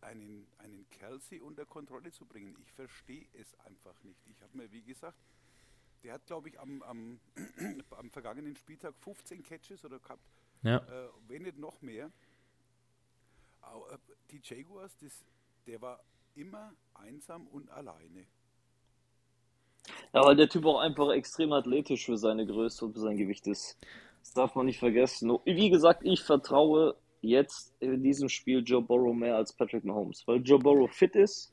einen, 0.00 0.46
einen 0.58 0.88
Kelsey 0.90 1.40
unter 1.40 1.66
Kontrolle 1.66 2.10
zu 2.12 2.24
bringen. 2.26 2.56
Ich 2.60 2.72
verstehe 2.72 3.26
es 3.34 3.54
einfach 3.60 4.02
nicht. 4.04 4.20
Ich 4.26 4.40
habe 4.42 4.56
mir, 4.56 4.70
wie 4.72 4.82
gesagt, 4.82 5.18
der 6.02 6.14
hat, 6.14 6.26
glaube 6.26 6.48
ich, 6.50 6.60
am, 6.60 6.82
am, 6.82 7.20
am 7.90 8.10
vergangenen 8.10 8.56
Spieltag 8.56 8.94
15 8.98 9.42
Catches 9.42 9.84
oder 9.84 9.98
gehabt, 9.98 10.22
Ja. 10.62 10.78
äh, 10.78 11.08
wenn 11.28 11.42
nicht 11.42 11.58
noch 11.58 11.80
mehr. 11.82 12.10
Äh, 13.62 13.98
Die 14.30 14.40
Jaguars, 14.42 14.96
das, 14.98 15.24
der 15.66 15.80
war 15.80 16.02
immer 16.34 16.72
einsam 16.94 17.46
und 17.48 17.70
alleine. 17.70 18.26
Ja, 20.12 20.24
weil 20.24 20.36
der 20.36 20.48
Typ 20.48 20.64
auch 20.64 20.78
einfach 20.78 21.10
extrem 21.10 21.52
athletisch 21.52 22.06
für 22.06 22.16
seine 22.16 22.46
Größe 22.46 22.84
und 22.84 22.94
für 22.94 23.00
sein 23.00 23.16
Gewicht 23.16 23.46
ist. 23.46 23.78
Das 24.20 24.32
darf 24.32 24.54
man 24.54 24.66
nicht 24.66 24.78
vergessen. 24.78 25.38
Wie 25.44 25.70
gesagt, 25.70 26.02
ich 26.04 26.22
vertraue 26.22 26.96
jetzt 27.20 27.74
in 27.80 28.02
diesem 28.02 28.28
Spiel 28.28 28.62
Joe 28.64 28.82
Burrow 28.82 29.14
mehr 29.14 29.36
als 29.36 29.52
Patrick 29.52 29.84
Mahomes, 29.84 30.26
weil 30.26 30.40
Joe 30.42 30.58
Burrow 30.58 30.90
fit 30.90 31.14
ist 31.16 31.52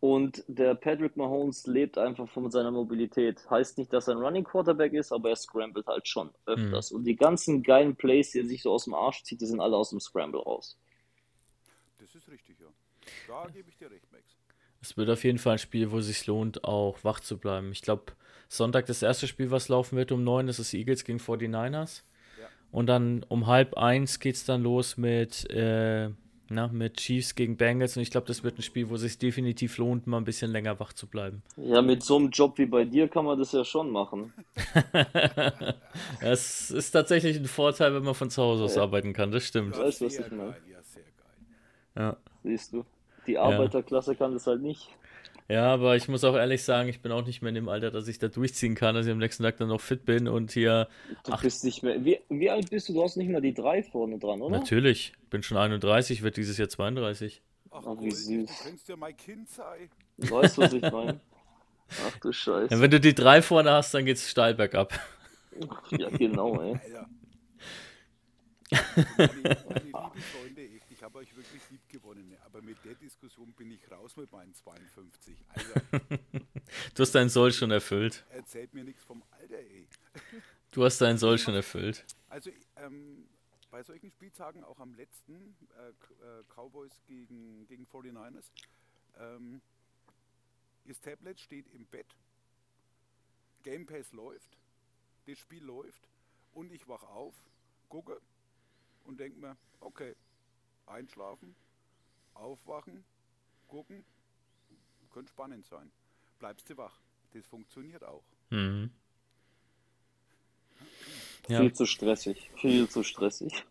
und 0.00 0.44
der 0.48 0.74
Patrick 0.74 1.16
Mahomes 1.16 1.66
lebt 1.66 1.96
einfach 1.98 2.28
von 2.28 2.50
seiner 2.50 2.70
Mobilität. 2.70 3.48
Heißt 3.48 3.78
nicht, 3.78 3.92
dass 3.92 4.08
er 4.08 4.16
ein 4.16 4.22
Running 4.22 4.44
Quarterback 4.44 4.92
ist, 4.92 5.12
aber 5.12 5.30
er 5.30 5.36
scrambled 5.36 5.86
halt 5.86 6.06
schon 6.06 6.30
öfters. 6.46 6.92
Und 6.92 7.04
die 7.04 7.16
ganzen 7.16 7.62
geilen 7.62 7.96
Plays, 7.96 8.32
die 8.32 8.40
er 8.40 8.46
sich 8.46 8.62
so 8.62 8.72
aus 8.72 8.84
dem 8.84 8.94
Arsch 8.94 9.22
zieht, 9.22 9.40
die 9.40 9.46
sind 9.46 9.60
alle 9.60 9.76
aus 9.76 9.90
dem 9.90 10.00
Scramble 10.00 10.40
raus. 10.40 10.78
Das 11.98 12.14
ist 12.14 12.28
richtig. 12.28 12.53
Da 13.28 13.46
gebe 13.52 13.68
ich 13.68 13.76
dir 13.76 13.90
recht, 13.90 14.10
Max. 14.12 14.24
Es 14.80 14.96
wird 14.96 15.08
auf 15.08 15.24
jeden 15.24 15.38
Fall 15.38 15.54
ein 15.54 15.58
Spiel, 15.58 15.90
wo 15.90 15.98
es 15.98 16.06
sich 16.06 16.26
lohnt, 16.26 16.64
auch 16.64 16.98
wach 17.04 17.20
zu 17.20 17.38
bleiben. 17.38 17.72
Ich 17.72 17.80
glaube, 17.80 18.12
Sonntag 18.48 18.86
das 18.86 19.02
erste 19.02 19.26
Spiel, 19.26 19.50
was 19.50 19.68
laufen 19.68 19.96
wird 19.96 20.12
um 20.12 20.22
9, 20.22 20.46
das 20.46 20.58
ist 20.58 20.74
Eagles 20.74 21.04
gegen 21.04 21.18
49ers. 21.18 22.02
Ja. 22.38 22.46
Und 22.70 22.86
dann 22.86 23.24
um 23.28 23.46
halb 23.46 23.78
eins 23.78 24.20
geht 24.20 24.34
es 24.34 24.44
dann 24.44 24.62
los 24.62 24.98
mit, 24.98 25.48
äh, 25.50 26.10
na, 26.50 26.68
mit 26.68 26.98
Chiefs 26.98 27.34
gegen 27.34 27.56
Bengals. 27.56 27.96
Und 27.96 28.02
ich 28.02 28.10
glaube, 28.10 28.26
das 28.26 28.44
wird 28.44 28.58
ein 28.58 28.62
Spiel, 28.62 28.90
wo 28.90 28.96
es 28.96 29.00
sich 29.00 29.18
definitiv 29.18 29.78
lohnt, 29.78 30.06
mal 30.06 30.18
ein 30.18 30.24
bisschen 30.24 30.50
länger 30.50 30.78
wach 30.78 30.92
zu 30.92 31.06
bleiben. 31.06 31.42
Ja, 31.56 31.80
mit 31.80 32.02
so 32.02 32.16
einem 32.16 32.28
Job 32.28 32.58
wie 32.58 32.66
bei 32.66 32.84
dir 32.84 33.08
kann 33.08 33.24
man 33.24 33.38
das 33.38 33.52
ja 33.52 33.64
schon 33.64 33.90
machen. 33.90 34.32
Es 36.20 36.70
ist 36.70 36.90
tatsächlich 36.90 37.36
ein 37.36 37.46
Vorteil, 37.46 37.94
wenn 37.94 38.02
man 38.02 38.14
von 38.14 38.28
zu 38.28 38.42
Hause 38.42 38.64
aus 38.64 38.76
arbeiten 38.76 39.12
kann, 39.12 39.30
das 39.30 39.46
stimmt. 39.46 39.78
Weißt 39.78 40.00
du, 40.00 40.06
was 40.06 40.18
ich 40.18 40.30
meine? 40.30 40.56
ja, 40.70 40.82
sehr 40.82 41.02
geil. 41.02 41.12
Ja. 41.96 42.16
Siehst 42.42 42.72
du. 42.72 42.84
Die 43.26 43.38
Arbeiterklasse 43.38 44.14
kann 44.16 44.32
das 44.32 44.46
halt 44.46 44.62
nicht. 44.62 44.88
Ja, 45.48 45.74
aber 45.74 45.94
ich 45.94 46.08
muss 46.08 46.24
auch 46.24 46.34
ehrlich 46.34 46.62
sagen, 46.62 46.88
ich 46.88 47.00
bin 47.02 47.12
auch 47.12 47.24
nicht 47.26 47.42
mehr 47.42 47.50
in 47.50 47.54
dem 47.54 47.68
Alter, 47.68 47.90
dass 47.90 48.08
ich 48.08 48.18
da 48.18 48.28
durchziehen 48.28 48.74
kann, 48.74 48.94
dass 48.94 49.04
ich 49.04 49.12
am 49.12 49.18
nächsten 49.18 49.42
Tag 49.42 49.58
dann 49.58 49.68
noch 49.68 49.80
fit 49.80 50.06
bin 50.06 50.26
und 50.26 50.52
hier. 50.52 50.88
Du 51.24 51.32
Ach. 51.32 51.42
bist 51.42 51.64
nicht 51.64 51.82
mehr. 51.82 52.02
Wie, 52.02 52.18
wie 52.30 52.48
alt 52.48 52.70
bist 52.70 52.88
du? 52.88 52.94
Du 52.94 53.02
hast 53.02 53.16
nicht 53.16 53.28
mal 53.30 53.42
die 53.42 53.52
drei 53.52 53.82
vorne 53.82 54.18
dran, 54.18 54.40
oder? 54.40 54.58
Natürlich, 54.58 55.12
bin 55.28 55.42
schon 55.42 55.58
31, 55.58 56.22
wird 56.22 56.38
dieses 56.38 56.56
Jahr 56.56 56.70
32. 56.70 57.42
Ach, 57.70 57.82
Ach, 57.86 57.96
wie 58.00 58.10
süß. 58.10 58.46
du 58.48 58.64
könntest 58.64 58.88
ja 58.88 58.96
mein 58.96 59.16
Kind 59.16 59.48
sein. 59.50 59.90
Weißt 60.16 60.56
du, 60.56 60.62
was 60.62 60.72
ich 60.72 60.82
meine? 60.82 61.20
Ach 62.06 62.18
du 62.20 62.28
Ja, 62.28 62.32
Scheiße. 62.32 62.80
wenn 62.80 62.90
du 62.90 62.98
die 63.00 63.14
drei 63.14 63.42
vorne 63.42 63.70
hast, 63.72 63.92
dann 63.92 64.06
geht's 64.06 64.30
steil 64.30 64.54
bergab. 64.54 64.98
Ja, 65.90 66.08
genau, 66.08 66.58
ey. 66.62 66.72
Alter. 66.72 67.06
Meine, 69.18 69.30
meine 69.68 69.80
lieben 69.84 69.92
Freunde, 69.92 70.62
habe 71.14 71.24
euch 71.24 71.36
wirklich 71.36 71.62
lieb 71.70 71.88
gewonnen. 71.88 72.36
Aber 72.44 72.60
mit 72.60 72.76
der 72.84 72.94
Diskussion 72.96 73.52
bin 73.52 73.70
ich 73.70 73.88
raus 73.90 74.16
mit 74.16 74.30
meinen 74.32 74.52
52. 74.54 75.36
Alter, 75.48 75.80
Du 76.94 77.02
hast 77.02 77.14
deinen 77.14 77.28
Soll 77.28 77.52
schon 77.52 77.70
erfüllt. 77.70 78.24
erzählt 78.30 78.74
mir 78.74 78.82
nichts 78.84 79.04
vom 79.04 79.22
Alter, 79.30 79.58
ey. 79.58 79.86
Du 80.72 80.84
hast 80.84 81.00
deinen 81.00 81.18
Soll 81.18 81.38
schon 81.38 81.54
erfüllt. 81.54 82.04
Also 82.28 82.50
ähm, 82.76 83.28
bei 83.70 83.82
solchen 83.84 84.10
Spieltagen, 84.10 84.64
auch 84.64 84.80
am 84.80 84.94
letzten, 84.94 85.56
äh, 85.78 85.88
äh, 85.90 86.42
Cowboys 86.52 87.00
gegen, 87.06 87.64
gegen 87.68 87.86
49ers, 87.86 88.50
ähm, 89.18 89.60
das 90.86 91.00
Tablet 91.00 91.40
steht 91.40 91.68
im 91.68 91.86
Bett, 91.86 92.06
Game 93.62 93.86
Pass 93.86 94.12
läuft, 94.12 94.58
das 95.26 95.38
Spiel 95.38 95.62
läuft 95.62 96.08
und 96.52 96.72
ich 96.72 96.86
wach 96.88 97.04
auf, 97.04 97.34
gucke 97.88 98.20
und 99.04 99.18
denke 99.20 99.38
mir, 99.38 99.56
okay, 99.80 100.14
einschlafen, 100.86 101.54
aufwachen, 102.34 103.04
gucken, 103.68 104.04
könnte 105.12 105.30
spannend 105.30 105.64
sein. 105.66 105.90
Bleibst 106.38 106.68
du 106.70 106.76
wach. 106.76 106.98
Das 107.32 107.46
funktioniert 107.46 108.04
auch. 108.04 108.24
Mhm. 108.50 108.90
Ja. 111.48 111.60
Viel 111.60 111.72
zu 111.72 111.86
stressig. 111.86 112.50
Viel 112.56 112.88
zu 112.88 113.02
stressig. 113.02 113.64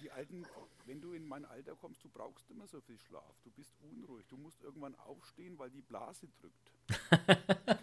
Die 0.00 0.10
alten, 0.10 0.46
wenn 0.86 1.00
du 1.00 1.12
in 1.12 1.26
mein 1.26 1.44
Alter 1.44 1.74
kommst, 1.76 2.02
du 2.04 2.08
brauchst 2.08 2.50
immer 2.50 2.66
so 2.66 2.80
viel 2.80 2.98
Schlaf. 2.98 3.34
Du 3.44 3.50
bist 3.50 3.72
unruhig. 3.82 4.24
Du 4.28 4.36
musst 4.36 4.62
irgendwann 4.62 4.94
aufstehen, 5.00 5.58
weil 5.58 5.70
die 5.70 5.82
Blase 5.82 6.26
drückt. 6.40 6.70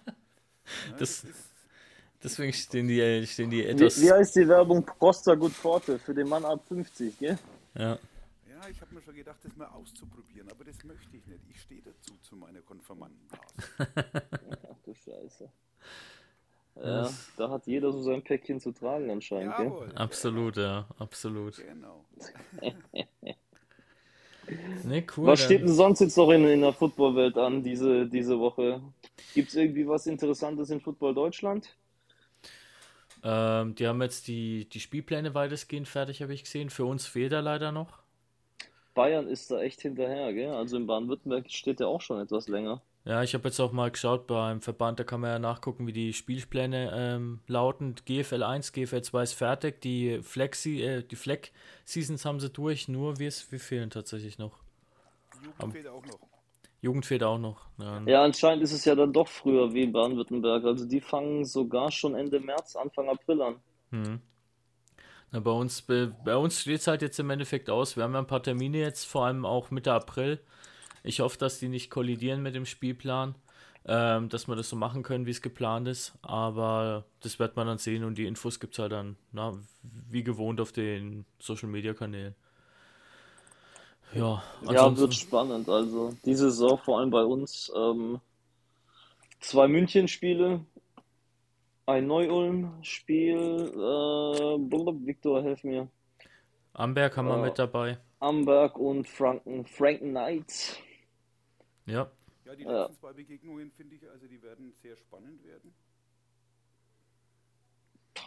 Ne, 0.89 0.95
Das- 0.97 1.23
ist, 1.23 1.49
Deswegen 2.23 2.53
stehen 2.53 2.87
die, 2.87 3.25
stehen 3.27 3.49
die 3.49 3.57
Wie, 3.57 3.65
etwas. 3.65 3.99
wie 3.99 4.11
heißt 4.11 4.35
die 4.35 4.47
Werbung? 4.47 4.85
Costa 4.85 5.33
Good 5.35 5.51
Forte 5.53 5.97
für 5.99 6.13
den 6.13 6.29
Mann 6.29 6.45
ab 6.45 6.63
50, 6.67 7.17
gell? 7.17 7.37
Ja. 7.75 7.97
ja, 8.47 8.69
ich 8.69 8.81
habe 8.81 8.93
mir 8.95 9.01
schon 9.01 9.15
gedacht, 9.15 9.39
das 9.43 9.55
mal 9.55 9.67
auszuprobieren, 9.67 10.49
aber 10.51 10.63
das 10.63 10.83
möchte 10.83 11.15
ich 11.17 11.25
nicht. 11.27 11.41
Ich 11.49 11.61
stehe 11.61 11.81
dazu 11.81 12.17
zu 12.21 12.35
meiner 12.35 12.61
Konfirmandenblase. 12.61 13.55
Ach 14.71 14.77
du 14.83 14.93
Scheiße. 14.93 15.49
Ja, 16.83 17.09
da 17.37 17.49
hat 17.49 17.67
jeder 17.67 17.91
so 17.91 18.01
sein 18.01 18.23
Päckchen 18.23 18.59
zu 18.59 18.71
tragen 18.71 19.09
anscheinend, 19.11 19.55
gell? 19.57 19.65
Jawohl. 19.65 19.91
Absolut, 19.95 20.57
ja, 20.57 20.87
absolut. 20.97 21.57
Genau. 21.57 22.05
Ne, 24.83 25.05
cool. 25.15 25.27
Was 25.27 25.43
steht 25.43 25.61
denn 25.61 25.69
sonst 25.69 26.01
jetzt 26.01 26.17
noch 26.17 26.29
in, 26.31 26.45
in 26.45 26.61
der 26.61 26.73
Footballwelt 26.73 27.37
an 27.37 27.63
diese, 27.63 28.05
diese 28.07 28.37
Woche? 28.39 28.81
Gibt 29.33 29.49
es 29.49 29.55
irgendwie 29.55 29.87
was 29.87 30.07
Interessantes 30.07 30.69
in 30.71 30.81
Football 30.81 31.13
Deutschland? 31.13 31.77
Ähm, 33.23 33.75
die 33.75 33.87
haben 33.87 34.01
jetzt 34.01 34.27
die, 34.27 34.67
die 34.69 34.79
Spielpläne 34.79 35.33
weitestgehend 35.33 35.87
fertig, 35.87 36.21
habe 36.21 36.33
ich 36.33 36.43
gesehen. 36.43 36.69
Für 36.69 36.85
uns 36.85 37.05
fehlt 37.05 37.33
er 37.33 37.41
leider 37.41 37.71
noch. 37.71 37.99
Bayern 38.93 39.27
ist 39.27 39.51
da 39.51 39.61
echt 39.61 39.81
hinterher, 39.81 40.33
gell? 40.33 40.51
Also 40.51 40.77
in 40.77 40.87
Baden-Württemberg 40.87 41.49
steht 41.49 41.79
der 41.79 41.87
auch 41.87 42.01
schon 42.01 42.21
etwas 42.21 42.47
länger. 42.47 42.81
Ja, 43.03 43.23
ich 43.23 43.33
habe 43.33 43.47
jetzt 43.47 43.59
auch 43.59 43.71
mal 43.71 43.89
geschaut 43.89 44.27
beim 44.27 44.61
Verband, 44.61 44.99
da 44.99 45.03
kann 45.03 45.21
man 45.21 45.31
ja 45.31 45.39
nachgucken, 45.39 45.87
wie 45.87 45.93
die 45.93 46.13
Spielpläne 46.13 46.91
ähm, 46.93 47.39
lauten. 47.47 47.95
GFL 48.05 48.43
1, 48.43 48.73
GFL 48.73 49.01
2 49.01 49.23
ist 49.23 49.33
fertig, 49.33 49.81
die 49.81 50.21
Flexi, 50.21 50.81
äh, 50.81 51.03
die 51.03 51.15
Fleck-Seasons 51.15 52.25
haben 52.25 52.39
sie 52.39 52.51
durch, 52.51 52.87
nur 52.87 53.17
wir, 53.17 53.31
wir 53.49 53.59
fehlen 53.59 53.89
tatsächlich 53.89 54.37
noch. 54.37 54.59
Die 55.39 55.45
Jugend 55.45 55.73
fehlt 55.73 55.87
auch 55.87 56.05
noch. 56.05 56.30
Jugend 56.81 57.05
fehlt 57.05 57.23
auch 57.23 57.37
noch. 57.37 57.61
Ja, 57.79 58.01
Ja, 58.05 58.23
anscheinend 58.23 58.63
ist 58.63 58.73
es 58.73 58.85
ja 58.85 58.95
dann 58.95 59.13
doch 59.13 59.27
früher 59.27 59.71
wie 59.73 59.83
in 59.83 59.91
Baden-Württemberg. 59.91 60.65
Also 60.65 60.85
die 60.85 60.99
fangen 60.99 61.45
sogar 61.45 61.91
schon 61.91 62.15
Ende 62.15 62.39
März, 62.39 62.75
Anfang 62.75 63.07
April 63.07 63.41
an. 63.41 63.55
Mhm. 63.91 64.21
Na, 65.31 65.39
bei 65.39 65.51
uns, 65.51 65.83
bei, 65.83 66.35
uns 66.35 66.61
steht 66.61 66.79
es 66.79 66.87
halt 66.87 67.03
jetzt 67.03 67.19
im 67.19 67.29
Endeffekt 67.29 67.69
aus. 67.69 67.95
Wir 67.95 68.03
haben 68.03 68.13
ja 68.13 68.19
ein 68.19 68.27
paar 68.27 68.43
Termine 68.43 68.79
jetzt, 68.79 69.05
vor 69.05 69.25
allem 69.25 69.45
auch 69.45 69.69
Mitte 69.69 69.93
April. 69.93 70.39
Ich 71.03 71.19
hoffe, 71.19 71.37
dass 71.37 71.59
die 71.59 71.69
nicht 71.69 71.89
kollidieren 71.89 72.41
mit 72.41 72.55
dem 72.55 72.65
Spielplan, 72.65 73.35
ähm, 73.85 74.29
dass 74.29 74.47
wir 74.47 74.55
das 74.55 74.69
so 74.69 74.75
machen 74.75 75.03
können, 75.03 75.25
wie 75.27 75.31
es 75.31 75.41
geplant 75.41 75.87
ist. 75.87 76.13
Aber 76.23 77.05
das 77.21 77.37
wird 77.37 77.55
man 77.55 77.67
dann 77.67 77.77
sehen 77.77 78.03
und 78.03 78.17
die 78.17 78.25
Infos 78.25 78.59
gibt 78.59 78.73
es 78.73 78.79
halt 78.79 78.91
dann, 78.91 79.17
na, 79.31 79.53
wie 80.09 80.23
gewohnt 80.23 80.59
auf 80.59 80.71
den 80.71 81.25
Social 81.39 81.69
Media 81.69 81.93
Kanälen. 81.93 82.35
Ja, 84.13 84.43
ja, 84.69 84.97
wird 84.97 85.13
spannend. 85.13 85.69
Also 85.69 86.13
diese 86.25 86.51
Saison 86.51 86.77
vor 86.77 86.99
allem 86.99 87.09
bei 87.11 87.23
uns. 87.23 87.71
Ähm, 87.75 88.19
zwei 89.39 89.67
München-Spiele, 89.67 90.65
ein 91.85 92.07
Neu-Ulm-Spiel. 92.07 93.37
Äh, 93.37 95.05
Victor, 95.05 95.43
helf 95.43 95.63
mir. 95.63 95.87
Amberg 96.73 97.17
haben 97.17 97.27
wir 97.27 97.37
äh, 97.37 97.41
mit 97.41 97.59
dabei. 97.59 97.99
Amberg 98.19 98.77
und 98.77 99.07
Franken, 99.07 99.65
Franken 99.65 100.09
Knights. 100.11 100.77
Ja. 101.85 102.11
Ja, 102.45 102.55
die 102.55 102.63
letzten 102.63 102.95
zwei 102.95 103.13
Begegnungen 103.13 103.71
finde 103.71 103.95
ich, 103.95 104.09
also 104.09 104.27
die 104.27 104.41
werden 104.43 104.73
sehr 104.81 104.97
spannend 104.97 105.43
werden. 105.45 105.73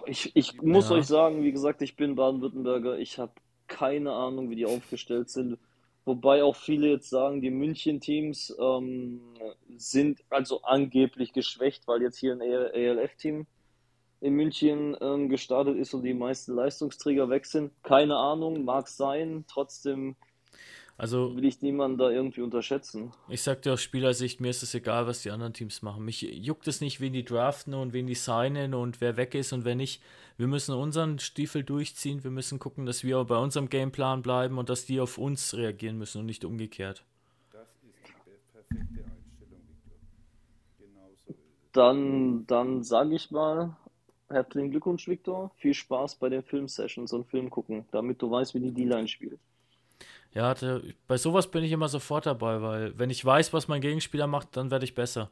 Ich, 0.07 0.35
ich 0.35 0.61
muss 0.62 0.88
ja. 0.88 0.97
euch 0.97 1.07
sagen, 1.07 1.42
wie 1.42 1.53
gesagt, 1.53 1.83
ich 1.83 1.94
bin 1.94 2.14
Baden-Württemberger. 2.14 2.99
Ich 2.99 3.18
habe 3.18 3.33
keine 3.66 4.12
Ahnung, 4.12 4.51
wie 4.51 4.57
die 4.57 4.66
aufgestellt 4.66 5.31
sind. 5.31 5.59
Wobei 6.07 6.43
auch 6.43 6.57
viele 6.57 6.88
jetzt 6.88 7.09
sagen, 7.09 7.40
die 7.40 7.51
München-Teams 7.51 8.55
ähm, 8.61 9.21
sind 9.77 10.23
also 10.29 10.62
angeblich 10.62 11.33
geschwächt, 11.33 11.88
weil 11.88 12.03
jetzt 12.03 12.19
hier 12.19 12.33
ein 12.33 12.43
ELF-Team 12.43 13.47
in 14.21 14.35
München 14.35 14.97
ähm, 15.01 15.29
gestartet 15.29 15.77
ist 15.77 15.95
und 15.95 16.03
die 16.03 16.14
meisten 16.14 16.55
Leistungsträger 16.55 17.31
weg 17.31 17.47
sind. 17.47 17.73
Keine 17.83 18.17
Ahnung, 18.17 18.64
mag 18.64 18.88
sein. 18.88 19.45
Trotzdem 19.49 20.17
also, 20.97 21.35
will 21.35 21.45
ich 21.45 21.61
niemanden 21.61 21.99
da 21.99 22.09
irgendwie 22.09 22.41
unterschätzen. 22.41 23.13
Ich 23.29 23.43
sag 23.43 23.63
dir 23.63 23.73
aus 23.73 23.83
Spielersicht, 23.83 24.41
mir 24.41 24.51
ist 24.51 24.63
es 24.63 24.75
egal, 24.75 25.09
was 25.09 25.23
die 25.23 25.31
anderen 25.33 25.53
Teams 25.53 25.83
machen. 25.83 26.05
Mich 26.05 26.23
juckt 26.23 26.69
es 26.69 26.81
nicht, 26.81 27.01
wen 27.01 27.13
die 27.13 27.25
draften 27.25 27.75
und 27.75 27.93
wen 27.93 28.07
die 28.07 28.15
signen 28.15 28.75
und 28.75 29.01
wer 29.01 29.17
weg 29.17 29.35
ist 29.35 29.53
und 29.53 29.65
wer 29.65 29.75
nicht. 29.75 30.01
Wir 30.37 30.47
müssen 30.47 30.75
unseren 30.75 31.19
Stiefel 31.19 31.65
durchziehen. 31.65 32.23
Wir 32.23 32.31
müssen 32.31 32.61
gucken, 32.61 32.87
dass 32.87 33.03
wir 33.03 33.23
bei 33.25 33.37
unserem 33.37 33.69
Gameplan 33.69 34.23
bleiben 34.23 34.57
und 34.57 34.69
dass 34.69 34.87
die 34.87 35.01
auf 35.01 35.19
uns 35.19 35.55
reagieren 35.55 35.99
müssen 35.99 36.21
und 36.21 36.27
nicht 36.27 36.45
umgekehrt. 36.45 37.05
Das 37.51 37.63
ist 37.63 37.83
die 37.83 38.53
perfekte 38.53 39.05
Einstellung, 39.05 39.63
Victor. 39.69 39.99
Genau 40.79 41.11
so 41.27 41.33
ist 41.33 41.39
es. 41.39 41.73
Dann, 41.73 42.47
dann 42.47 42.85
sage 42.85 43.17
ich 43.17 43.33
mal, 43.33 43.77
Herzlichen 44.29 44.71
Glückwunsch, 44.71 45.07
Victor. 45.07 45.51
Viel 45.57 45.75
Spaß 45.75 46.17
bei 46.17 46.29
den 46.29 46.43
Filmsessions 46.43 47.13
und 47.13 47.27
Film 47.27 47.51
gucken, 47.51 47.85
damit 47.91 48.23
du 48.23 48.31
weißt, 48.31 48.55
wie 48.55 48.61
die 48.61 48.73
D-Line 48.73 49.07
spielt. 49.07 49.39
Ja, 50.35 50.55
bei 51.07 51.16
sowas 51.16 51.51
bin 51.51 51.64
ich 51.64 51.73
immer 51.73 51.88
sofort 51.88 52.27
dabei, 52.27 52.61
weil 52.61 52.99
wenn 52.99 53.11
ich 53.11 53.25
weiß, 53.25 53.53
was 53.53 53.68
mein 53.68 53.81
Gegenspieler 53.81 54.27
macht, 54.27 54.57
dann 54.57 54.70
werde 54.70 54.85
ich 54.85 54.94
besser. 54.94 55.31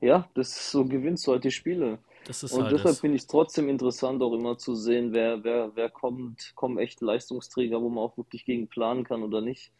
Ja, 0.00 0.28
das 0.34 0.48
ist 0.48 0.70
so 0.70 0.84
gewinnst 0.84 1.26
du 1.26 1.32
halt 1.32 1.44
die 1.44 1.50
Spiele. 1.50 1.98
Das 2.24 2.42
ist 2.42 2.52
und 2.52 2.62
halt 2.62 2.72
deshalb 2.72 2.96
finde 2.96 3.16
ich 3.16 3.22
es 3.22 3.26
trotzdem 3.26 3.68
interessant, 3.68 4.22
auch 4.22 4.32
immer 4.32 4.56
zu 4.56 4.74
sehen, 4.74 5.12
wer, 5.12 5.42
wer, 5.42 5.74
wer 5.74 5.90
kommt, 5.90 6.52
kommen 6.54 6.78
echt 6.78 7.00
Leistungsträger, 7.00 7.80
wo 7.80 7.88
man 7.88 8.04
auch 8.04 8.16
wirklich 8.16 8.44
gegen 8.44 8.68
planen 8.68 9.04
kann 9.04 9.22
oder 9.22 9.40
nicht. 9.40 9.72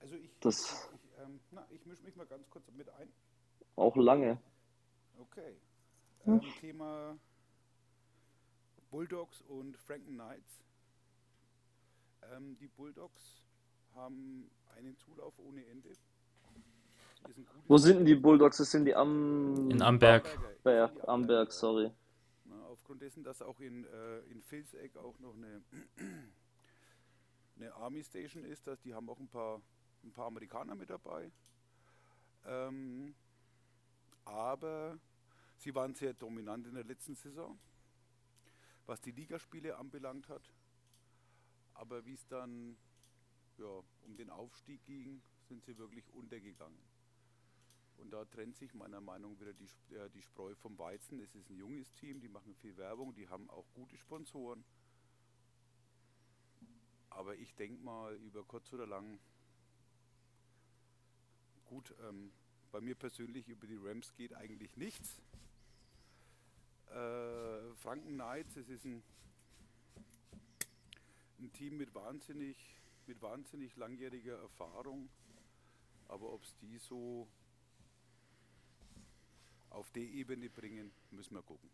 Also 0.00 0.14
ich, 0.14 0.30
das, 0.40 0.90
ich, 0.94 1.22
ähm, 1.22 1.40
ich 1.70 1.84
mische 1.84 2.02
mich 2.04 2.16
mal 2.16 2.26
ganz 2.26 2.48
kurz 2.48 2.64
mit 2.76 2.88
ein. 2.88 3.08
Auch 3.76 3.96
lange. 3.96 4.38
Okay 5.20 5.56
ähm, 6.26 6.40
Thema 6.60 7.16
Bulldogs 8.90 9.42
und 9.42 9.76
Franken 9.78 10.14
Knights. 10.14 10.62
Ähm, 12.32 12.56
die 12.58 12.68
Bulldogs 12.68 13.42
haben 13.94 14.50
einen 14.76 14.96
Zulauf 14.96 15.38
ohne 15.38 15.64
Ende. 15.66 15.90
Wo 17.66 17.78
sind 17.78 17.98
denn 17.98 18.04
die 18.06 18.14
Bulldogs? 18.14 18.58
Das 18.58 18.70
sind 18.70 18.84
die 18.84 18.94
am... 18.94 19.70
In 19.70 19.82
Amberg. 19.82 20.38
Berg, 20.62 21.08
Amberg, 21.08 21.52
sorry. 21.52 21.90
Na, 22.44 22.66
aufgrund 22.66 23.02
dessen, 23.02 23.24
dass 23.24 23.42
auch 23.42 23.58
in, 23.60 23.84
äh, 23.84 24.18
in 24.30 24.42
Vilseck 24.42 24.96
auch 24.96 25.18
noch 25.18 25.34
eine, 25.34 25.62
eine 27.56 27.74
Army 27.74 28.04
Station 28.04 28.44
ist, 28.44 28.66
dass 28.66 28.80
die 28.80 28.94
haben 28.94 29.08
auch 29.08 29.18
ein 29.18 29.28
paar, 29.28 29.60
ein 30.04 30.12
paar 30.12 30.26
Amerikaner 30.26 30.74
mit 30.74 30.90
dabei. 30.90 31.30
Ähm, 32.44 33.14
aber 34.24 34.98
Sie 35.56 35.74
waren 35.74 35.94
sehr 35.94 36.14
dominant 36.14 36.66
in 36.66 36.74
der 36.74 36.84
letzten 36.84 37.14
Saison, 37.14 37.58
was 38.86 39.00
die 39.00 39.10
Ligaspiele 39.10 39.76
anbelangt 39.76 40.28
hat. 40.28 40.42
Aber 41.78 42.04
wie 42.04 42.14
es 42.14 42.26
dann 42.26 42.76
ja, 43.58 43.82
um 44.02 44.16
den 44.16 44.30
Aufstieg 44.30 44.84
ging, 44.86 45.22
sind 45.48 45.64
sie 45.64 45.76
wirklich 45.78 46.08
untergegangen. 46.10 46.78
Und 47.98 48.10
da 48.10 48.24
trennt 48.26 48.56
sich 48.56 48.74
meiner 48.74 49.00
Meinung 49.00 49.32
nach 49.32 49.40
wieder 49.40 49.54
die, 49.54 49.94
äh, 49.94 50.10
die 50.10 50.22
Spreu 50.22 50.54
vom 50.56 50.78
Weizen. 50.78 51.20
Es 51.20 51.34
ist 51.34 51.48
ein 51.48 51.56
junges 51.56 51.92
Team, 51.94 52.20
die 52.20 52.28
machen 52.28 52.54
viel 52.56 52.76
Werbung, 52.76 53.14
die 53.14 53.28
haben 53.28 53.48
auch 53.50 53.64
gute 53.74 53.96
Sponsoren. 53.96 54.64
Aber 57.10 57.34
ich 57.36 57.54
denke 57.54 57.82
mal, 57.82 58.14
über 58.16 58.44
kurz 58.44 58.70
oder 58.72 58.86
lang, 58.86 59.18
gut, 61.64 61.94
ähm, 62.06 62.30
bei 62.70 62.80
mir 62.80 62.94
persönlich 62.94 63.48
über 63.48 63.66
die 63.66 63.76
Rams 63.76 64.12
geht 64.14 64.34
eigentlich 64.34 64.76
nichts. 64.76 65.22
Äh, 66.88 67.74
Franken 67.76 68.14
Knights, 68.14 68.56
es 68.56 68.68
ist 68.68 68.84
ein, 68.84 69.02
ein 71.40 71.52
Team 71.52 71.76
mit 71.76 71.94
wahnsinnig, 71.94 72.56
mit 73.06 73.20
wahnsinnig 73.22 73.76
langjähriger 73.76 74.38
Erfahrung. 74.40 75.08
Aber 76.08 76.32
ob 76.32 76.42
es 76.42 76.54
die 76.58 76.78
so 76.78 77.26
auf 79.70 79.90
die 79.92 80.18
Ebene 80.18 80.48
bringen, 80.48 80.90
müssen 81.10 81.34
wir 81.34 81.42
gucken. 81.42 81.68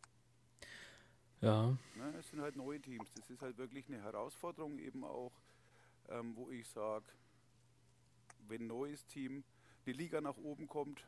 Ja. 1.40 1.76
Na, 1.96 2.10
es 2.18 2.28
sind 2.30 2.40
halt 2.40 2.56
neue 2.56 2.80
Teams. 2.80 3.12
Das 3.14 3.28
ist 3.28 3.42
halt 3.42 3.58
wirklich 3.58 3.88
eine 3.88 4.00
Herausforderung, 4.00 4.78
eben 4.78 5.04
auch, 5.04 5.32
ähm, 6.08 6.36
wo 6.36 6.50
ich 6.50 6.68
sage, 6.68 7.04
wenn 8.48 8.62
ein 8.62 8.66
neues 8.68 9.06
Team 9.06 9.44
die 9.86 9.92
Liga 9.92 10.20
nach 10.20 10.36
oben 10.36 10.68
kommt, 10.68 11.04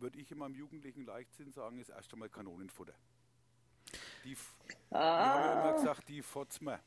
würde 0.00 0.18
ich 0.18 0.30
in 0.30 0.38
meinem 0.38 0.54
jugendlichen 0.54 1.04
Leichtsinn 1.04 1.52
sagen, 1.52 1.78
ist 1.78 1.90
erst 1.90 2.12
einmal 2.12 2.28
Kanonenfutter. 2.28 2.94
Die, 4.24 4.36
ah. 4.90 5.28
haben 5.28 5.60
immer 5.60 5.72
gesagt, 5.74 6.08
die 6.08 6.22
Fotzmer. 6.22 6.80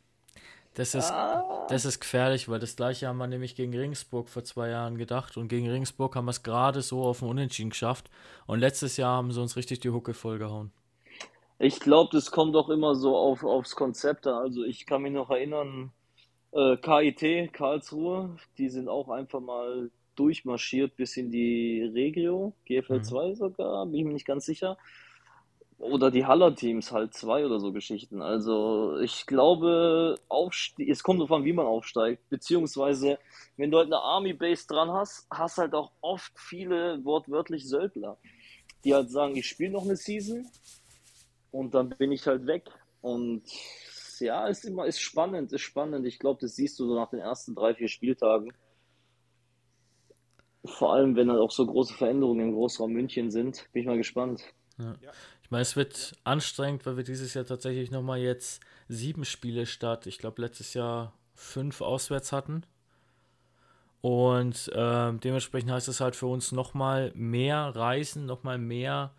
Das 0.73 0.93
ist, 0.93 1.11
ah. 1.11 1.65
das 1.69 1.85
ist 1.85 1.99
gefährlich, 1.99 2.49
weil 2.49 2.59
das 2.59 2.75
gleiche 2.75 3.07
haben 3.07 3.17
wir 3.17 3.27
nämlich 3.27 3.55
gegen 3.55 3.75
Ringsburg 3.75 4.29
vor 4.29 4.43
zwei 4.43 4.69
Jahren 4.69 4.97
gedacht. 4.97 5.37
Und 5.37 5.47
gegen 5.47 5.69
Ringsburg 5.69 6.15
haben 6.15 6.25
wir 6.25 6.31
es 6.31 6.43
gerade 6.43 6.81
so 6.81 7.03
auf 7.03 7.19
den 7.19 7.29
Unentschieden 7.29 7.71
geschafft. 7.71 8.09
Und 8.45 8.59
letztes 8.59 8.97
Jahr 8.97 9.17
haben 9.17 9.31
sie 9.31 9.41
uns 9.41 9.55
richtig 9.55 9.79
die 9.79 9.89
Hucke 9.89 10.13
vollgehauen. 10.13 10.71
Ich 11.59 11.79
glaube, 11.79 12.09
das 12.11 12.29
kommt 12.29 12.55
auch 12.55 12.69
immer 12.69 12.93
so 12.93 13.17
auf, 13.17 13.43
aufs 13.43 13.75
Konzept 13.75 14.27
an. 14.27 14.35
Also 14.35 14.63
ich 14.63 14.85
kann 14.85 15.01
mich 15.01 15.11
noch 15.11 15.31
erinnern, 15.31 15.91
äh, 16.51 16.77
KIT, 16.77 17.53
Karlsruhe, 17.53 18.37
die 18.57 18.69
sind 18.69 18.87
auch 18.87 19.09
einfach 19.09 19.39
mal 19.39 19.89
durchmarschiert 20.15 20.95
bis 20.95 21.17
in 21.17 21.31
die 21.31 21.81
Regio, 21.93 22.53
GFL 22.65 23.01
2 23.01 23.27
mhm. 23.27 23.35
sogar, 23.35 23.85
bin 23.85 23.95
ich 23.95 24.05
mir 24.05 24.13
nicht 24.13 24.25
ganz 24.25 24.45
sicher. 24.45 24.77
Oder 25.79 26.09
die 26.09 26.25
Haller-Teams 26.25 26.91
halt 26.91 27.13
zwei 27.13 27.45
oder 27.45 27.59
so 27.59 27.71
Geschichten. 27.71 28.21
Also 28.21 28.97
ich 28.99 29.27
glaube, 29.27 30.15
es 30.79 31.03
kommt 31.03 31.21
davon, 31.21 31.45
wie 31.45 31.53
man 31.53 31.67
aufsteigt. 31.67 32.27
Beziehungsweise, 32.29 33.19
wenn 33.57 33.69
du 33.69 33.77
halt 33.77 33.87
eine 33.87 34.01
Army-Base 34.01 34.65
dran 34.67 34.91
hast, 34.91 35.27
hast 35.29 35.59
halt 35.59 35.75
auch 35.75 35.91
oft 36.01 36.33
viele 36.35 37.03
wortwörtlich 37.05 37.67
Söldler, 37.67 38.17
die 38.83 38.95
halt 38.95 39.11
sagen, 39.11 39.35
ich 39.35 39.47
spiele 39.47 39.71
noch 39.71 39.85
eine 39.85 39.95
Season 39.95 40.47
und 41.51 41.75
dann 41.75 41.89
bin 41.89 42.11
ich 42.11 42.25
halt 42.25 42.47
weg. 42.47 42.69
Und 43.01 43.43
ja, 44.19 44.47
ist 44.47 44.65
immer 44.65 44.87
ist 44.87 44.99
spannend, 44.99 45.53
ist 45.53 45.61
spannend. 45.61 46.07
Ich 46.07 46.17
glaube, 46.17 46.39
das 46.41 46.55
siehst 46.55 46.79
du 46.79 46.87
so 46.87 46.95
nach 46.95 47.11
den 47.11 47.19
ersten 47.19 47.53
drei, 47.53 47.75
vier 47.75 47.87
Spieltagen. 47.87 48.51
Vor 50.65 50.93
allem, 50.93 51.15
wenn 51.15 51.29
halt 51.29 51.39
auch 51.39 51.51
so 51.51 51.65
große 51.65 51.93
Veränderungen 51.93 52.47
im 52.47 52.53
Großraum 52.53 52.91
München 52.91 53.29
sind. 53.29 53.67
Bin 53.71 53.81
ich 53.83 53.87
mal 53.87 53.97
gespannt. 53.97 54.43
Ja. 54.77 54.95
Ich 55.47 55.51
meine, 55.51 55.61
es 55.61 55.77
wird 55.77 56.13
anstrengend, 56.25 56.85
weil 56.85 56.97
wir 56.97 57.05
dieses 57.05 57.33
Jahr 57.33 57.45
tatsächlich 57.45 57.89
nochmal 57.89 58.19
jetzt 58.19 58.59
sieben 58.89 59.23
Spiele 59.23 59.65
statt, 59.65 60.05
ich 60.05 60.17
glaube, 60.17 60.41
letztes 60.41 60.73
Jahr 60.73 61.13
fünf 61.35 61.79
auswärts 61.79 62.33
hatten. 62.33 62.63
Und 64.01 64.67
äh, 64.73 65.13
dementsprechend 65.13 65.71
heißt 65.71 65.87
es 65.87 66.01
halt 66.01 66.17
für 66.17 66.25
uns 66.25 66.51
nochmal 66.51 67.13
mehr 67.15 67.59
reisen, 67.73 68.25
nochmal 68.25 68.57
mehr 68.57 69.13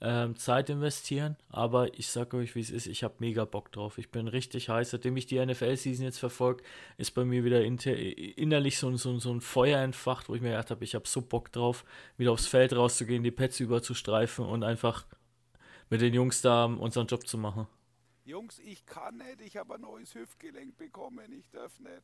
ähm, 0.00 0.36
Zeit 0.36 0.70
investieren. 0.70 1.36
Aber 1.50 1.92
ich 1.98 2.08
sage 2.08 2.38
euch, 2.38 2.54
wie 2.54 2.60
es 2.60 2.70
ist, 2.70 2.86
ich 2.86 3.04
habe 3.04 3.16
mega 3.18 3.44
Bock 3.44 3.70
drauf. 3.70 3.98
Ich 3.98 4.10
bin 4.10 4.26
richtig 4.26 4.70
heiß. 4.70 4.88
Seitdem 4.88 5.18
ich 5.18 5.26
die 5.26 5.44
NFL-Season 5.44 6.06
jetzt 6.06 6.18
verfolge, 6.18 6.64
ist 6.96 7.10
bei 7.10 7.26
mir 7.26 7.44
wieder 7.44 7.62
innerlich 7.62 8.78
so, 8.78 8.96
so, 8.96 9.18
so 9.18 9.34
ein 9.34 9.42
Feuer 9.42 9.80
entfacht, 9.80 10.30
wo 10.30 10.34
ich 10.34 10.40
mir 10.40 10.52
gedacht 10.52 10.70
habe, 10.70 10.82
ich 10.82 10.94
habe 10.94 11.06
so 11.06 11.20
Bock 11.20 11.52
drauf, 11.52 11.84
wieder 12.16 12.32
aufs 12.32 12.46
Feld 12.46 12.74
rauszugehen, 12.74 13.22
die 13.22 13.30
Pets 13.30 13.60
überzustreifen 13.60 14.46
und 14.46 14.62
einfach 14.62 15.04
mit 15.94 16.00
den 16.00 16.12
Jungs 16.12 16.42
da 16.42 16.64
unseren 16.64 17.06
Job 17.06 17.24
zu 17.24 17.38
machen. 17.38 17.68
Jungs, 18.24 18.58
ich 18.58 18.84
kann 18.84 19.18
nicht, 19.18 19.40
ich 19.42 19.56
habe 19.56 19.76
ein 19.76 19.82
neues 19.82 20.12
Hüftgelenk 20.16 20.76
bekommen, 20.76 21.30
ich 21.32 21.48
darf 21.50 21.78
nicht. 21.78 22.02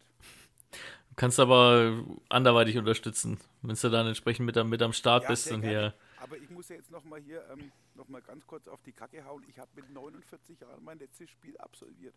Kannst 1.16 1.40
aber 1.40 2.04
anderweitig 2.28 2.78
unterstützen, 2.78 3.40
wenn 3.62 3.74
du 3.74 3.90
dann 3.90 4.06
entsprechend 4.06 4.46
mit, 4.46 4.56
am- 4.56 4.68
mit 4.68 4.80
am 4.80 4.92
Start 4.92 5.24
Ja, 5.24 5.30
bist 5.30 5.50
und 5.50 5.64
hier. 5.64 5.92
Aber 6.18 6.36
ich 6.36 6.48
muss 6.50 6.68
ja 6.68 6.76
jetzt 6.76 6.92
nochmal 6.92 7.20
hier 7.20 7.44
ähm, 7.50 7.72
noch 7.96 8.06
mal 8.06 8.22
ganz 8.22 8.46
kurz 8.46 8.68
auf 8.68 8.80
die 8.84 8.92
Kacke 8.92 9.24
hauen. 9.24 9.42
Ich 9.48 9.58
habe 9.58 9.70
mit 9.74 9.90
49 9.90 10.60
Jahren 10.60 10.84
mein 10.84 11.00
letztes 11.00 11.28
Spiel 11.30 11.58
absolviert. 11.58 12.14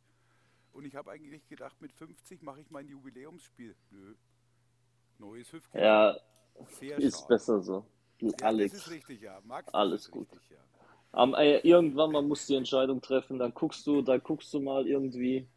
Und 0.74 0.86
ich 0.86 0.96
habe 0.96 1.10
eigentlich 1.10 1.48
gedacht, 1.48 1.82
mit 1.82 1.92
50 1.92 2.44
mache 2.44 2.62
ich 2.62 2.70
mein 2.70 2.88
Jubiläumsspiel. 2.88 3.76
Nö. 3.90 4.14
Neues 5.18 5.52
Hüftgelenk. 5.52 5.86
Ja, 5.88 6.18
Sehr 6.68 6.98
ist 7.00 7.16
schade. 7.16 7.28
besser 7.30 7.62
so. 7.62 7.86
Du 8.20 8.28
Ja, 8.28 8.32
Das 8.38 8.44
Alex. 8.44 8.74
ist 8.76 8.90
richtig, 8.92 9.22
ja. 9.22 9.42
Max, 9.44 9.66
das 9.66 9.74
Alles 9.74 10.02
ist 10.02 10.12
gut. 10.12 10.32
Richtig, 10.32 10.50
ja. 10.52 10.58
Am, 11.14 11.34
äh, 11.36 11.60
irgendwann 11.60 12.12
mal 12.12 12.22
musst 12.24 12.50
du 12.50 12.54
die 12.54 12.58
Entscheidung 12.58 13.00
treffen, 13.02 13.38
dann 13.40 13.54
guckst 13.54 13.86
du, 13.88 14.02
dann 14.02 14.20
guckst 14.22 14.52
du 14.54 14.60
mal 14.60 14.88
irgendwie 14.88 15.48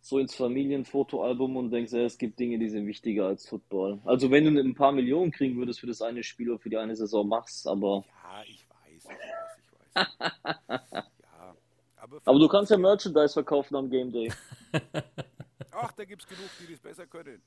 so 0.00 0.18
ins 0.18 0.34
Familienfotoalbum 0.34 1.56
und 1.56 1.70
denkst, 1.70 1.92
ja, 1.92 2.00
es 2.00 2.16
gibt 2.18 2.38
Dinge, 2.38 2.58
die 2.58 2.68
sind 2.70 2.86
wichtiger 2.86 3.26
als 3.26 3.46
Football. 3.46 4.00
Also 4.04 4.30
wenn 4.30 4.44
du 4.44 4.60
ein 4.60 4.74
paar 4.74 4.92
Millionen 4.92 5.30
kriegen 5.30 5.56
würdest 5.58 5.80
für 5.80 5.86
das 5.86 6.00
eine 6.02 6.22
Spiel 6.22 6.50
oder 6.50 6.58
für 6.58 6.70
die 6.70 6.78
eine 6.78 6.96
Saison, 6.96 7.28
mach's, 7.28 7.66
aber, 7.66 8.04
Ja, 8.22 8.42
ich 8.46 8.66
weiß, 8.68 9.04
ich 9.04 9.08
weiß, 9.10 9.58
ich 9.94 9.98
weiß. 10.00 10.90
ja, 10.92 11.54
aber, 11.96 12.20
aber 12.24 12.38
du 12.38 12.48
kannst 12.48 12.70
ja 12.70 12.78
Merchandise 12.78 13.32
verkaufen 13.34 13.76
am 13.76 13.90
Game 13.90 14.10
Day. 14.10 14.32
Ach, 15.70 15.92
da 15.92 16.04
gibt 16.04 16.22
es 16.22 16.28
genug, 16.28 16.48
die 16.60 16.72
das 16.72 16.80
besser 16.80 17.06
können. 17.06 17.42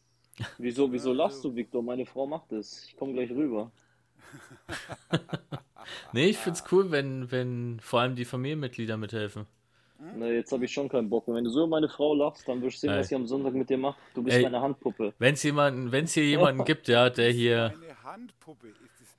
Wieso, 0.59 0.91
wieso 0.91 1.11
lachst 1.13 1.37
also- 1.37 1.49
du, 1.49 1.55
Victor? 1.55 1.81
Meine 1.81 2.05
Frau 2.05 2.27
macht 2.27 2.51
es. 2.51 2.85
Ich 2.87 2.95
komme 2.95 3.13
gleich 3.13 3.31
rüber. 3.31 3.71
Nee, 6.13 6.27
ich 6.27 6.37
find's 6.37 6.63
cool, 6.71 6.91
wenn, 6.91 7.31
wenn 7.31 7.79
vor 7.79 8.01
allem 8.01 8.15
die 8.15 8.25
Familienmitglieder 8.25 8.97
mithelfen. 8.97 9.45
Na, 9.99 10.27
jetzt 10.27 10.51
habe 10.51 10.65
ich 10.65 10.71
schon 10.71 10.89
keinen 10.89 11.09
Bock 11.09 11.27
mehr. 11.27 11.37
Wenn 11.37 11.43
du 11.45 11.49
so 11.49 11.61
über 11.61 11.67
meine 11.67 11.89
Frau 11.89 12.13
lachst, 12.13 12.47
dann 12.47 12.61
wirst 12.61 12.77
du 12.77 12.79
sehen, 12.81 12.91
Ey. 12.91 12.99
was 12.99 13.09
ich 13.09 13.15
am 13.15 13.25
Sonntag 13.25 13.53
mit 13.53 13.69
dir 13.69 13.79
mache. 13.79 13.97
Du 14.13 14.21
bist 14.21 14.37
Ey. 14.37 14.43
meine 14.43 14.61
Handpuppe. 14.61 15.13
Wenn's 15.17 15.41
jemanden, 15.41 15.91
wenn's 15.91 16.13
hier 16.13 16.23
jemanden 16.25 16.63
gibt, 16.65 16.87
ja, 16.87 17.09
der 17.09 17.31
hier. 17.31 17.73
Eine 17.73 18.03
Handpuppe 18.03 18.67
ist 18.67 19.01
es. 19.01 19.17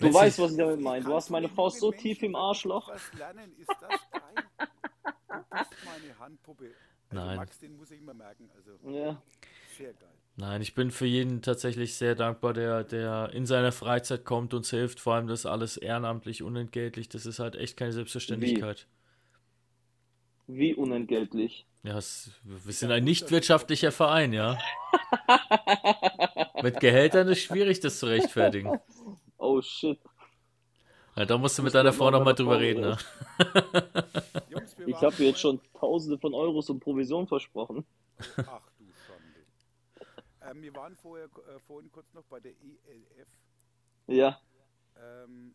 Du 0.00 0.06
Wenn 0.06 0.14
weißt, 0.14 0.38
was 0.40 0.50
ich 0.50 0.56
damit 0.58 0.80
meine. 0.80 1.04
Du 1.04 1.14
hast 1.14 1.30
meine 1.30 1.48
Frau 1.48 1.68
so 1.68 1.92
tief 1.92 2.22
im 2.24 2.34
Arschloch. 2.34 2.88
Was 2.88 3.12
lernen, 3.16 3.54
ist 3.56 3.68
das 3.68 3.88
geil. 4.10 4.68
Du 5.28 5.58
bist 5.58 5.76
meine 5.84 6.18
Handpuppe. 6.18 6.70
Also 7.10 7.24
Nein. 7.24 7.36
Max, 7.36 7.58
den 7.60 7.76
muss 7.76 7.90
ich 7.92 8.00
mir 8.00 8.14
merken. 8.14 8.50
Also 8.56 8.72
Ja. 8.90 9.22
sehr 9.76 9.92
geil. 9.92 10.08
Nein, 10.36 10.62
ich 10.62 10.74
bin 10.74 10.90
für 10.90 11.06
jeden 11.06 11.42
tatsächlich 11.42 11.94
sehr 11.94 12.16
dankbar, 12.16 12.54
der, 12.54 12.82
der 12.82 13.30
in 13.32 13.46
seiner 13.46 13.70
Freizeit 13.70 14.24
kommt, 14.24 14.52
uns 14.52 14.70
hilft. 14.70 14.98
Vor 14.98 15.14
allem 15.14 15.28
das 15.28 15.46
alles 15.46 15.76
ehrenamtlich, 15.76 16.42
unentgeltlich. 16.42 17.08
Das 17.08 17.24
ist 17.24 17.38
halt 17.38 17.54
echt 17.54 17.76
keine 17.76 17.92
Selbstverständlichkeit. 17.92 18.88
Wie 20.48 20.74
unentgeltlich. 20.74 21.66
Ja, 21.84 21.98
es, 21.98 22.32
wir 22.42 22.72
sind 22.72 22.90
ein 22.90 23.04
nicht 23.04 23.30
wirtschaftlicher 23.30 23.92
Verein, 23.92 24.32
ja. 24.32 24.58
Mit 26.62 26.80
Gehältern 26.80 27.28
ist 27.28 27.42
schwierig, 27.42 27.78
das 27.80 27.98
zu 27.98 28.06
rechtfertigen. 28.06 28.80
Oh 29.38 29.62
shit. 29.62 30.00
Ja, 31.14 31.26
da 31.26 31.38
musst 31.38 31.56
du 31.58 31.62
mit 31.62 31.74
deiner 31.74 31.92
Frau 31.92 32.06
mal 32.06 32.18
nochmal 32.18 32.34
drüber 32.34 32.58
reden. 32.58 32.80
Ne? 32.80 32.98
Ich 34.86 34.96
habe 34.96 35.22
jetzt 35.22 35.38
schon 35.38 35.60
tausende 35.78 36.18
von 36.18 36.34
Euros 36.34 36.68
und 36.70 36.80
Provision 36.80 37.28
versprochen. 37.28 37.84
Ach. 38.38 38.60
Ähm, 40.44 40.62
wir 40.62 40.74
waren 40.74 40.96
vorher, 40.96 41.26
äh, 41.26 41.58
vorhin 41.60 41.90
kurz 41.90 42.12
noch 42.14 42.24
bei 42.24 42.40
der 42.40 42.52
ELF. 42.52 43.28
Ja. 44.06 44.40
Ähm, 44.96 45.54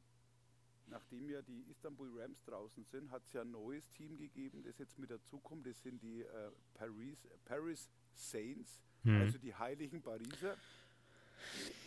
nachdem 0.88 1.30
ja 1.30 1.42
die 1.42 1.62
Istanbul 1.70 2.10
Rams 2.20 2.44
draußen 2.46 2.84
sind, 2.86 3.12
hat 3.12 3.24
es 3.26 3.34
ja 3.34 3.42
ein 3.42 3.52
neues 3.52 3.90
Team 3.92 4.18
gegeben, 4.18 4.64
das 4.64 4.78
jetzt 4.80 4.98
mit 4.98 5.12
dazukommt. 5.12 5.66
Das 5.68 5.82
sind 5.82 6.02
die 6.02 6.22
äh, 6.22 6.52
Paris, 6.74 7.28
Paris 7.46 7.90
Saints, 8.14 8.82
Hm. 9.04 9.22
also 9.22 9.38
die 9.38 9.56
heiligen 9.56 10.02
Pariser. 10.02 10.56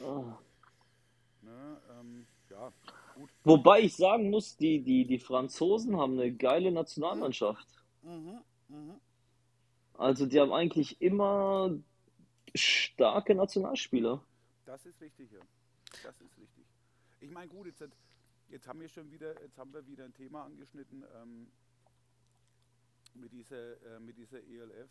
Ah. 0.03 0.39
Ne, 1.43 1.81
ähm, 1.91 2.27
ja, 2.51 2.73
gut. 3.15 3.31
Wobei 3.45 3.81
ich 3.81 3.97
sagen 3.97 4.31
muss, 4.31 4.57
die, 4.57 4.81
die, 4.81 5.05
die 5.05 5.19
Franzosen 5.19 5.97
haben 5.97 6.19
eine 6.19 6.33
geile 6.33 6.73
Nationalmannschaft. 6.73 7.67
Mhm, 8.03 8.41
mhm. 8.69 8.95
Also 9.95 10.27
die 10.27 10.41
haben 10.41 10.53
eigentlich 10.53 11.01
immer 11.01 11.77
starke 12.55 13.35
Nationalspieler. 13.35 14.23
Das 14.65 14.85
ist 14.87 15.01
richtig, 15.01 15.31
ja. 15.33 15.41
Das 16.03 16.21
ist 16.21 16.37
richtig. 16.39 16.65
Ich 17.21 17.31
meine, 17.31 17.49
gut, 17.49 17.67
jetzt, 17.67 17.83
jetzt 18.49 18.67
haben 18.67 18.81
wir 18.81 18.89
schon 18.89 19.11
wieder, 19.11 19.41
jetzt 19.43 19.59
haben 19.59 19.73
wir 19.73 19.87
wieder 19.87 20.05
ein 20.05 20.15
Thema 20.15 20.45
angeschnitten 20.45 21.05
ähm, 21.21 21.51
mit 23.15 23.33
dieser, 23.33 23.81
äh, 23.97 24.01
mit 24.01 24.17
dieser 24.17 24.39
ELF. 24.43 24.91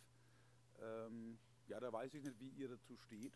Ähm, 0.80 1.38
ja, 1.68 1.80
da 1.80 1.92
weiß 1.92 2.14
ich 2.14 2.22
nicht, 2.22 2.38
wie 2.40 2.50
ihr 2.50 2.68
dazu 2.68 2.96
steht. 2.96 3.32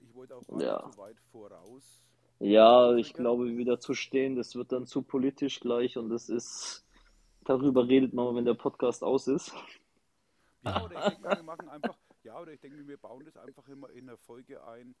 Ich 0.00 0.14
wollte 0.14 0.36
auch 0.36 0.46
gar 0.46 0.60
Ja. 0.60 0.82
nicht 0.84 0.94
so 0.94 0.98
weit 1.02 1.20
voraus. 1.32 2.04
Ja, 2.40 2.94
ich 2.96 3.14
glaube, 3.14 3.56
wieder 3.56 3.78
zu 3.80 3.94
stehen, 3.94 4.36
das 4.36 4.54
wird 4.54 4.72
dann 4.72 4.86
zu 4.86 5.02
politisch 5.02 5.60
gleich 5.60 5.96
und 5.96 6.10
das 6.10 6.28
ist, 6.28 6.84
darüber 7.44 7.86
redet 7.88 8.12
man, 8.12 8.34
wenn 8.34 8.44
der 8.44 8.54
Podcast 8.54 9.02
aus 9.02 9.28
ist. 9.28 9.54
Ja, 10.62 10.82
oder 10.84 11.08
ich 11.08 11.14
denke, 11.14 11.36
wir 11.36 11.42
machen 11.42 11.68
einfach, 11.68 11.96
ja, 12.24 12.40
oder 12.40 12.52
ich 12.52 12.60
denke, 12.60 12.86
wir 12.86 12.96
bauen 12.98 13.24
das 13.24 13.36
einfach 13.36 13.68
immer 13.68 13.90
in 13.90 14.06
der 14.06 14.16
Folge 14.18 14.64
ein 14.66 14.94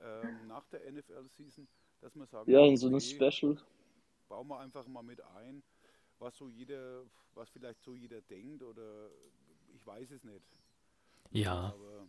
ähm, 0.00 0.46
nach 0.46 0.66
der 0.68 0.90
NFL-Season, 0.90 1.68
dass 2.00 2.14
wir 2.16 2.26
sagen, 2.26 2.50
Ja, 2.50 2.64
in 2.66 2.76
so 2.76 2.86
einem 2.88 2.96
okay, 2.96 3.30
Special. 3.30 3.56
bauen 4.28 4.48
wir 4.48 4.58
einfach 4.60 4.86
mal 4.86 5.02
mit 5.02 5.20
ein, 5.22 5.62
was 6.18 6.36
so 6.36 6.48
jeder, 6.48 7.04
was 7.34 7.50
vielleicht 7.50 7.82
so 7.82 7.94
jeder 7.94 8.20
denkt 8.22 8.62
oder 8.62 9.10
ich 9.74 9.86
weiß 9.86 10.10
es 10.12 10.24
nicht. 10.24 10.44
Ja. 11.32 11.74
Aber, 11.74 12.08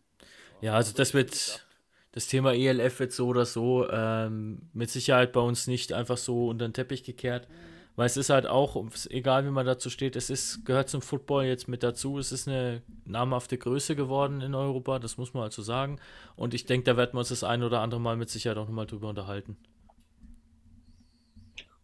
Ja, 0.60 0.74
also 0.74 0.94
das 0.94 1.14
wird, 1.14 1.66
das 2.12 2.26
Thema 2.28 2.54
ELF 2.54 3.00
wird 3.00 3.12
so 3.12 3.28
oder 3.28 3.46
so 3.46 3.88
ähm, 3.90 4.70
mit 4.72 4.90
Sicherheit 4.90 5.32
bei 5.32 5.40
uns 5.40 5.66
nicht 5.66 5.92
einfach 5.92 6.18
so 6.18 6.48
unter 6.48 6.68
den 6.68 6.74
Teppich 6.74 7.04
gekehrt, 7.04 7.48
weil 7.96 8.06
es 8.06 8.16
ist 8.16 8.30
halt 8.30 8.46
auch, 8.46 8.82
egal 9.10 9.44
wie 9.44 9.50
man 9.50 9.66
dazu 9.66 9.90
steht, 9.90 10.16
es 10.16 10.30
ist, 10.30 10.64
gehört 10.64 10.88
zum 10.88 11.02
Football 11.02 11.44
jetzt 11.44 11.68
mit 11.68 11.82
dazu, 11.82 12.18
es 12.18 12.32
ist 12.32 12.48
eine 12.48 12.82
namhafte 13.04 13.58
Größe 13.58 13.96
geworden 13.96 14.40
in 14.40 14.54
Europa, 14.54 14.98
das 14.98 15.18
muss 15.18 15.34
man 15.34 15.44
also 15.44 15.62
sagen 15.62 16.00
und 16.36 16.54
ich 16.54 16.64
denke, 16.64 16.84
da 16.84 16.96
werden 16.96 17.14
wir 17.14 17.20
uns 17.20 17.28
das 17.28 17.44
ein 17.44 17.62
oder 17.62 17.80
andere 17.80 18.00
Mal 18.00 18.16
mit 18.16 18.30
Sicherheit 18.30 18.58
auch 18.58 18.66
nochmal 18.66 18.86
drüber 18.86 19.08
unterhalten. 19.08 19.56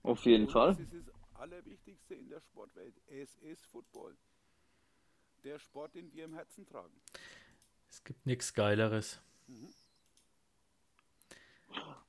Auf 0.03 0.25
jeden 0.25 0.49
Fall. 0.49 0.71
Das 0.71 0.81
ist 0.81 1.09
das 1.09 1.15
Allerwichtigste 1.35 2.15
in 2.15 2.29
der 2.31 2.41
Sportwelt. 2.41 2.95
Es 3.09 3.37
ist 3.37 3.67
Football. 3.67 4.17
Der 5.45 5.59
Sport, 5.59 5.95
den 5.95 6.11
wir 6.13 6.25
im 6.25 6.35
Herzen 6.35 6.67
tragen. 6.67 6.95
Es 7.91 8.03
gibt 8.05 8.25
nichts 8.25 8.55
Geileres. 8.55 9.21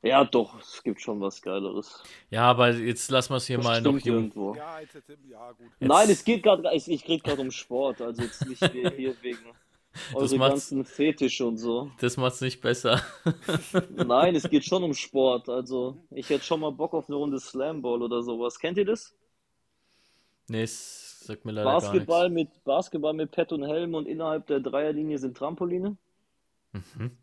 Ja, 0.01 0.23
doch, 0.23 0.59
es 0.61 0.81
gibt 0.83 1.01
schon 1.01 1.19
was 1.19 1.41
Geileres. 1.41 2.01
Ja, 2.29 2.43
aber 2.43 2.69
jetzt 2.69 3.11
lassen 3.11 3.33
wir 3.33 3.37
es 3.37 3.47
hier 3.47 3.57
Das 3.57 3.65
mal 3.65 3.81
noch 3.81 3.99
irgendwo. 4.05 4.55
Ja, 4.55 4.79
jetzt, 4.79 4.93
jetzt, 4.95 5.09
ja 5.29 5.51
gut. 5.51 5.67
Nein, 5.79 6.09
es 6.09 6.23
geht 6.23 6.43
gerade, 6.43 6.63
ich, 6.73 6.89
ich 6.89 7.07
rede 7.07 7.21
gerade 7.21 7.41
um 7.41 7.51
Sport, 7.51 8.01
also 8.01 8.21
jetzt 8.21 8.47
nicht 8.47 8.63
hier 8.71 9.15
wegen 9.21 9.39
eure 10.13 10.37
ganzen 10.37 10.85
Fetische 10.85 11.45
und 11.45 11.57
so. 11.57 11.91
Das 11.99 12.15
macht's 12.15 12.39
nicht 12.39 12.61
besser. 12.61 13.01
Nein, 13.89 14.35
es 14.35 14.49
geht 14.49 14.63
schon 14.63 14.83
um 14.83 14.93
Sport. 14.93 15.49
Also, 15.49 15.97
ich 16.11 16.29
hätte 16.29 16.45
schon 16.45 16.61
mal 16.61 16.71
Bock 16.71 16.93
auf 16.93 17.09
eine 17.09 17.17
Runde 17.17 17.39
Slamball 17.39 18.01
oder 18.01 18.23
sowas. 18.23 18.57
Kennt 18.57 18.77
ihr 18.77 18.85
das? 18.85 19.13
nee, 20.49 20.63
es 20.63 21.19
sagt 21.21 21.45
mir 21.45 21.51
leider 21.51 21.69
gar 21.69 21.81
Basketball 21.81 22.29
nichts. 22.29 22.55
mit 22.55 22.63
Basketball 22.63 23.13
mit 23.13 23.31
Pet 23.31 23.51
und 23.51 23.63
Helm 23.63 23.93
und 23.93 24.07
innerhalb 24.07 24.47
der 24.47 24.59
Dreierlinie 24.59 25.17
sind 25.17 25.37
Trampoline. 25.37 25.97
Mhm. 26.71 27.17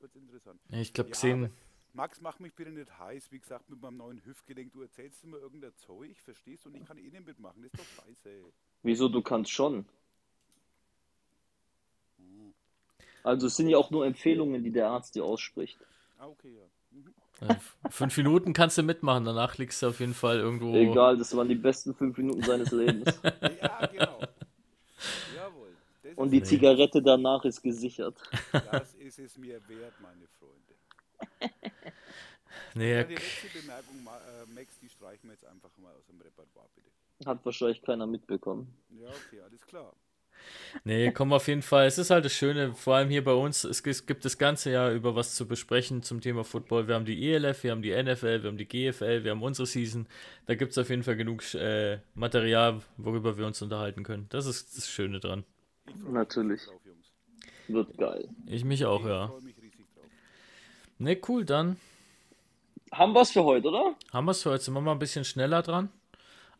Jetzt 0.00 0.14
wird 0.14 0.16
es 0.16 0.22
interessant. 0.22 0.60
Ich 0.70 0.94
glaube, 0.94 1.08
Ja, 1.10 1.12
gesehen. 1.12 1.52
Max, 1.92 2.20
mach 2.20 2.38
mich 2.38 2.54
bitte 2.54 2.70
nicht 2.70 2.98
heiß. 2.98 3.30
Wie 3.32 3.38
gesagt, 3.38 3.68
mit 3.68 3.80
meinem 3.80 3.98
neuen 3.98 4.24
Hüftgelenk, 4.24 4.72
du 4.72 4.82
erzählst 4.82 5.24
mir 5.24 5.38
irgendein 5.38 5.74
Zeug, 5.76 6.16
verstehst 6.20 6.64
du? 6.64 6.70
Und 6.70 6.76
ich 6.76 6.86
kann 6.86 6.96
eh 6.98 7.10
nicht 7.10 7.26
mitmachen. 7.26 7.62
Das 7.62 7.72
ist 7.72 7.80
doch 7.80 8.04
scheiße. 8.04 8.44
Wieso, 8.82 9.08
du 9.08 9.20
kannst 9.20 9.50
schon. 9.50 9.84
Also 13.22 13.48
es 13.48 13.56
sind 13.56 13.68
ja 13.68 13.76
auch 13.76 13.90
nur 13.90 14.06
Empfehlungen, 14.06 14.64
die 14.64 14.70
der 14.70 14.88
Arzt 14.88 15.14
dir 15.14 15.24
ausspricht. 15.24 15.78
Ah, 16.18 16.28
okay, 16.28 16.56
ja. 16.56 16.64
Mhm. 16.90 17.14
Äh, 17.42 17.90
fünf 17.90 18.16
Minuten 18.16 18.52
kannst 18.54 18.78
du 18.78 18.82
mitmachen, 18.82 19.24
danach 19.24 19.58
liegst 19.58 19.82
du 19.82 19.88
auf 19.88 20.00
jeden 20.00 20.14
Fall 20.14 20.38
irgendwo. 20.38 20.74
Egal, 20.74 21.18
das 21.18 21.36
waren 21.36 21.48
die 21.48 21.54
besten 21.54 21.94
fünf 21.94 22.16
Minuten 22.16 22.42
seines 22.42 22.70
Lebens. 22.70 23.20
Ja, 23.60 23.86
genau. 23.86 24.20
Und 26.20 26.30
die 26.30 26.42
Zigarette 26.42 27.02
danach 27.02 27.44
ist 27.44 27.62
gesichert. 27.62 28.16
das 28.52 28.94
ist 28.94 29.18
es 29.18 29.38
mir 29.38 29.60
wert, 29.68 29.94
meine 30.00 30.26
Freunde. 30.38 31.52
Nee, 32.74 32.92
Ja, 32.94 33.04
die 33.04 33.14
letzte 33.14 33.58
Bemerkung, 33.60 33.96
äh, 34.06 34.52
Max, 34.54 34.78
die 34.80 34.88
streichen 34.88 35.28
wir 35.28 35.32
jetzt 35.32 35.44
einfach 35.46 35.70
mal 35.78 35.92
aus 35.94 36.06
dem 36.06 36.20
Repertoire, 36.20 36.68
bitte. 36.74 36.90
Hat 37.28 37.44
wahrscheinlich 37.44 37.82
keiner 37.82 38.06
mitbekommen. 38.06 38.72
Ja, 39.00 39.08
okay, 39.08 39.40
alles 39.42 39.66
klar. 39.66 39.92
nee, 40.84 41.10
komm 41.12 41.32
auf 41.32 41.48
jeden 41.48 41.62
Fall. 41.62 41.86
Es 41.86 41.98
ist 41.98 42.10
halt 42.10 42.24
das 42.24 42.32
Schöne, 42.32 42.74
vor 42.74 42.96
allem 42.96 43.10
hier 43.10 43.22
bei 43.24 43.32
uns, 43.34 43.64
es 43.64 43.82
gi- 43.82 44.06
gibt 44.06 44.24
das 44.24 44.38
ganze 44.38 44.70
Jahr 44.70 44.90
über 44.92 45.14
was 45.14 45.34
zu 45.34 45.46
besprechen 45.46 46.02
zum 46.02 46.20
Thema 46.20 46.44
Football. 46.44 46.86
Wir 46.88 46.94
haben 46.94 47.04
die 47.04 47.30
ELF, 47.32 47.62
wir 47.62 47.72
haben 47.72 47.82
die 47.82 47.90
NFL, 47.92 48.42
wir 48.42 48.48
haben 48.50 48.56
die 48.58 48.66
GFL, 48.68 49.24
wir 49.24 49.32
haben 49.32 49.42
unsere 49.42 49.66
Season. 49.66 50.06
Da 50.46 50.54
gibt 50.54 50.72
es 50.72 50.78
auf 50.78 50.88
jeden 50.90 51.02
Fall 51.02 51.16
genug 51.16 51.42
äh, 51.54 51.98
Material, 52.14 52.80
worüber 52.96 53.36
wir 53.36 53.46
uns 53.46 53.60
unterhalten 53.62 54.02
können. 54.02 54.26
Das 54.30 54.46
ist 54.46 54.76
das 54.76 54.88
Schöne 54.88 55.20
dran. 55.20 55.44
Ich 55.86 55.94
Natürlich. 55.96 56.60
Wird 57.68 57.96
geil. 57.98 58.28
Ich 58.46 58.64
mich 58.64 58.84
auch, 58.84 59.00
Ich 59.00 59.06
ja. 59.06 59.28
freue 59.28 59.42
mich 59.42 59.56
riesig 59.58 59.86
drauf. 59.94 60.04
Ne, 60.98 61.20
cool, 61.28 61.44
dann 61.44 61.76
Haben 62.92 63.14
wir's 63.14 63.30
für 63.30 63.44
heute, 63.44 63.68
oder? 63.68 63.94
haben 64.12 64.24
wir 64.26 64.32
es 64.32 64.42
für 64.42 64.50
heute. 64.50 64.64
Sind 64.64 64.74
wir 64.74 64.80
mal 64.80 64.92
ein 64.92 64.98
bisschen 64.98 65.24
schneller 65.24 65.62
dran. 65.62 65.88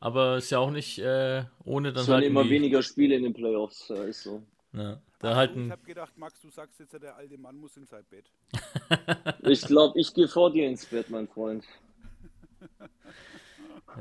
Aber 0.02 0.38
ist 0.38 0.50
ja 0.50 0.58
auch 0.58 0.70
nicht 0.70 0.98
äh, 0.98 1.44
ohne 1.64 1.92
dann 1.92 2.02
Es 2.02 2.08
werden 2.08 2.20
halt 2.22 2.26
immer 2.26 2.44
die, 2.44 2.50
weniger 2.50 2.82
Spiele 2.82 3.16
in 3.16 3.24
den 3.24 3.34
Playoffs. 3.34 3.88
Ja, 3.88 4.02
ist 4.04 4.22
so. 4.22 4.42
ne, 4.72 5.02
da 5.18 5.30
Ich 5.30 5.36
halten. 5.36 5.70
habe 5.70 5.82
gedacht, 5.82 6.16
Max, 6.16 6.40
du 6.40 6.48
sagst 6.50 6.78
jetzt, 6.80 6.92
der 6.94 7.16
alte 7.16 7.36
Mann 7.36 7.56
muss 7.58 7.76
in 7.76 7.86
sein 7.86 8.04
Bett. 8.08 8.24
Ich 9.42 9.60
glaube, 9.62 9.98
ich 10.00 10.14
gehe 10.14 10.26
vor 10.28 10.50
dir 10.52 10.66
ins 10.68 10.86
Bett, 10.86 11.10
mein 11.10 11.28
Freund. 11.28 11.64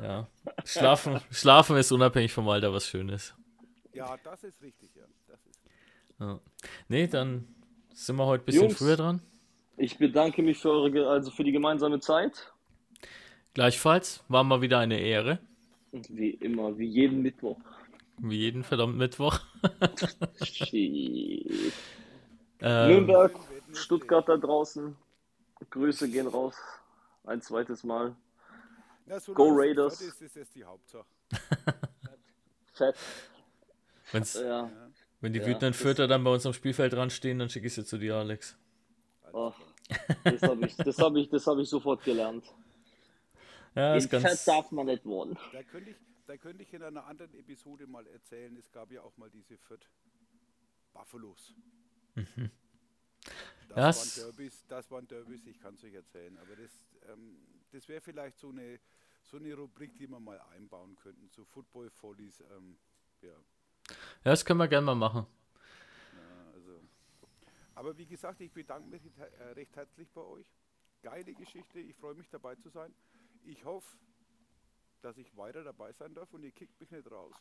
Ja. 0.01 0.27
Schlafen, 0.63 1.19
schlafen 1.31 1.75
ist 1.77 1.91
unabhängig 1.91 2.31
vom 2.31 2.47
Alter 2.47 2.71
was 2.73 2.85
Schönes. 2.87 3.33
Ja, 3.93 4.17
das 4.23 4.43
ist 4.43 4.61
richtig, 4.61 4.89
ja. 4.95 5.03
Das 5.27 5.39
ist 5.39 5.45
richtig. 5.47 5.71
Ja. 6.19 6.39
Nee, 6.87 7.07
dann 7.07 7.47
sind 7.93 8.15
wir 8.17 8.25
heute 8.25 8.43
ein 8.43 8.45
bisschen 8.45 8.63
Jungs. 8.63 8.77
früher 8.77 8.97
dran. 8.97 9.21
Ich 9.77 9.97
bedanke 9.97 10.41
mich 10.41 10.57
für 10.59 10.69
eure, 10.71 10.91
ge- 10.91 11.05
also 11.05 11.31
für 11.31 11.43
die 11.43 11.51
gemeinsame 11.51 11.99
Zeit. 11.99 12.51
Gleichfalls 13.53 14.23
war 14.27 14.43
mal 14.43 14.61
wieder 14.61 14.79
eine 14.79 14.99
Ehre. 14.99 15.39
Und 15.91 16.15
wie 16.15 16.31
immer, 16.31 16.77
wie 16.77 16.85
jeden 16.85 17.21
Mittwoch. 17.21 17.57
Wie 18.19 18.35
jeden 18.37 18.63
verdammten 18.63 18.97
Mittwoch. 18.97 19.39
Shit. 20.43 20.73
Ähm, 22.61 22.87
Nürnberg, 22.89 23.33
Stuttgart 23.73 24.27
da 24.27 24.35
draußen. 24.37 24.95
Grüße 25.69 26.09
gehen 26.09 26.27
raus. 26.27 26.55
Ein 27.23 27.41
zweites 27.41 27.83
Mal. 27.83 28.15
Na, 29.05 29.19
so 29.19 29.33
Go 29.33 29.49
Raiders. 29.51 30.01
Ist, 30.01 30.21
ist 30.21 30.35
das 30.35 30.49
die 30.51 30.63
Hauptsache. 30.63 31.05
Fett. 32.73 32.95
Wenn's, 34.11 34.33
Ja. 34.35 34.71
wenn 35.21 35.33
die 35.33 35.39
Ja, 35.39 35.45
wütenden 35.47 35.71
das- 35.73 35.81
Fürther 35.81 36.07
dann 36.07 36.23
bei 36.23 36.31
uns 36.33 36.45
am 36.45 36.53
Spielfeld 36.53 36.93
dran 36.93 37.09
stehen, 37.09 37.39
dann 37.39 37.49
schicke 37.49 37.67
ich 37.67 37.73
sie 37.73 37.85
zu 37.85 37.97
dir, 37.97 38.15
Alex. 38.15 38.57
Ach, 39.33 39.59
das 40.23 40.41
habe 40.41 40.65
ich, 40.65 40.75
das 40.75 40.97
hab 40.97 41.15
ich, 41.15 41.29
das 41.29 41.45
hab 41.47 41.57
ich 41.59 41.69
sofort 41.69 42.03
gelernt. 42.03 42.45
Ja, 43.75 43.95
ist 43.95 44.09
ganz. 44.09 44.45
Darf 44.45 44.71
man 44.71 44.87
nicht 44.87 45.05
wohnen. 45.05 45.37
Da 45.53 45.61
könnte 45.63 45.91
ich, 45.91 45.95
da 46.25 46.37
könnte 46.37 46.63
ich 46.63 46.73
in 46.73 46.81
einer 46.83 47.05
anderen 47.05 47.33
Episode 47.35 47.85
mal 47.87 48.05
erzählen, 48.07 48.55
es 48.57 48.71
gab 48.71 48.91
ja 48.91 49.01
auch 49.03 49.15
mal 49.17 49.29
diese 49.29 49.57
Fürth 49.57 49.87
Buffalos. 50.93 51.53
Das, 52.15 53.77
Ja, 53.77 53.89
es- 53.89 54.17
waren 54.17 54.25
Derbys, 54.33 54.65
das 54.67 54.89
waren 54.91 55.07
Derbys, 55.07 55.45
ich 55.45 55.59
kann 55.59 55.75
es 55.75 55.83
euch 55.83 55.93
erzählen. 55.93 56.37
Aber 56.39 56.55
das, 56.55 56.71
ähm, 57.11 57.37
das 57.71 57.87
wäre 57.87 58.01
vielleicht 58.01 58.39
so 58.39 58.49
eine, 58.49 58.79
so 59.23 59.37
eine 59.37 59.53
Rubrik, 59.53 59.95
die 59.97 60.07
wir 60.07 60.19
mal 60.19 60.39
einbauen 60.55 60.95
könnten. 60.95 61.29
So 61.29 61.45
Football 61.45 61.89
Follies. 61.91 62.41
Ähm, 62.57 62.77
ja, 63.21 63.33
Ja, 64.23 64.31
das 64.31 64.45
können 64.45 64.59
wir 64.59 64.67
gerne 64.67 64.85
mal 64.85 64.95
machen. 64.95 65.25
ja, 66.11 66.51
also. 66.53 66.81
Aber 67.75 67.97
wie 67.97 68.05
gesagt, 68.05 68.41
ich 68.41 68.51
bedanke 68.51 68.89
mich 68.89 69.01
äh, 69.17 69.43
recht 69.53 69.75
herzlich 69.75 70.09
bei 70.11 70.21
euch. 70.21 70.47
Geile 71.01 71.33
Geschichte, 71.33 71.79
ich 71.79 71.95
freue 71.95 72.15
mich 72.15 72.29
dabei 72.29 72.55
zu 72.55 72.69
sein. 72.69 72.93
Ich 73.43 73.63
hoffe, 73.65 73.97
dass 75.01 75.17
ich 75.17 75.35
weiter 75.37 75.63
dabei 75.63 75.93
sein 75.93 76.13
darf 76.13 76.33
und 76.33 76.43
ihr 76.43 76.51
kickt 76.51 76.79
mich 76.79 76.91
nicht 76.91 77.09
raus. 77.09 77.35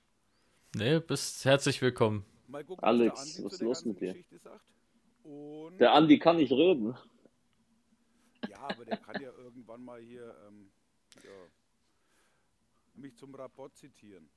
Nee, 0.74 1.00
bist 1.00 1.44
herzlich 1.44 1.80
willkommen. 1.82 2.24
Mal 2.46 2.64
gucken, 2.64 2.84
Alex, 2.84 3.20
was 3.20 3.32
der 3.34 3.42
Andi 3.42 3.44
was 3.44 3.52
zu 3.52 3.56
ist 3.56 3.60
der 3.60 3.68
los 3.68 3.84
ganzen 3.84 3.88
mit 3.88 4.00
dir? 4.00 4.14
Geschichte 4.14 4.38
sagt. 4.38 4.72
Und 5.22 5.78
Der 5.78 5.92
Andi 5.94 6.18
kann 6.18 6.36
nicht 6.36 6.52
reden. 6.52 6.96
ja, 8.48 8.58
aber 8.60 8.84
der 8.84 8.96
kann 8.98 9.20
ja 9.20 9.30
irgendwann 9.32 9.84
mal 9.84 10.00
hier 10.00 10.36
ähm, 10.46 10.70
ja, 11.24 11.30
mich 13.00 13.16
zum 13.16 13.34
Rapport 13.34 13.76
zitieren. 13.76 14.28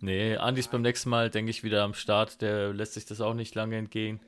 Nee, 0.00 0.36
Andi 0.36 0.60
ist 0.60 0.70
beim 0.70 0.82
nächsten 0.82 1.10
Mal, 1.10 1.30
denke 1.30 1.50
ich, 1.50 1.64
wieder 1.64 1.82
am 1.82 1.94
Start. 1.94 2.40
Der 2.42 2.72
lässt 2.72 2.94
sich 2.94 3.04
das 3.04 3.20
auch 3.20 3.34
nicht 3.34 3.54
lange 3.54 3.76
entgehen. 3.76 4.20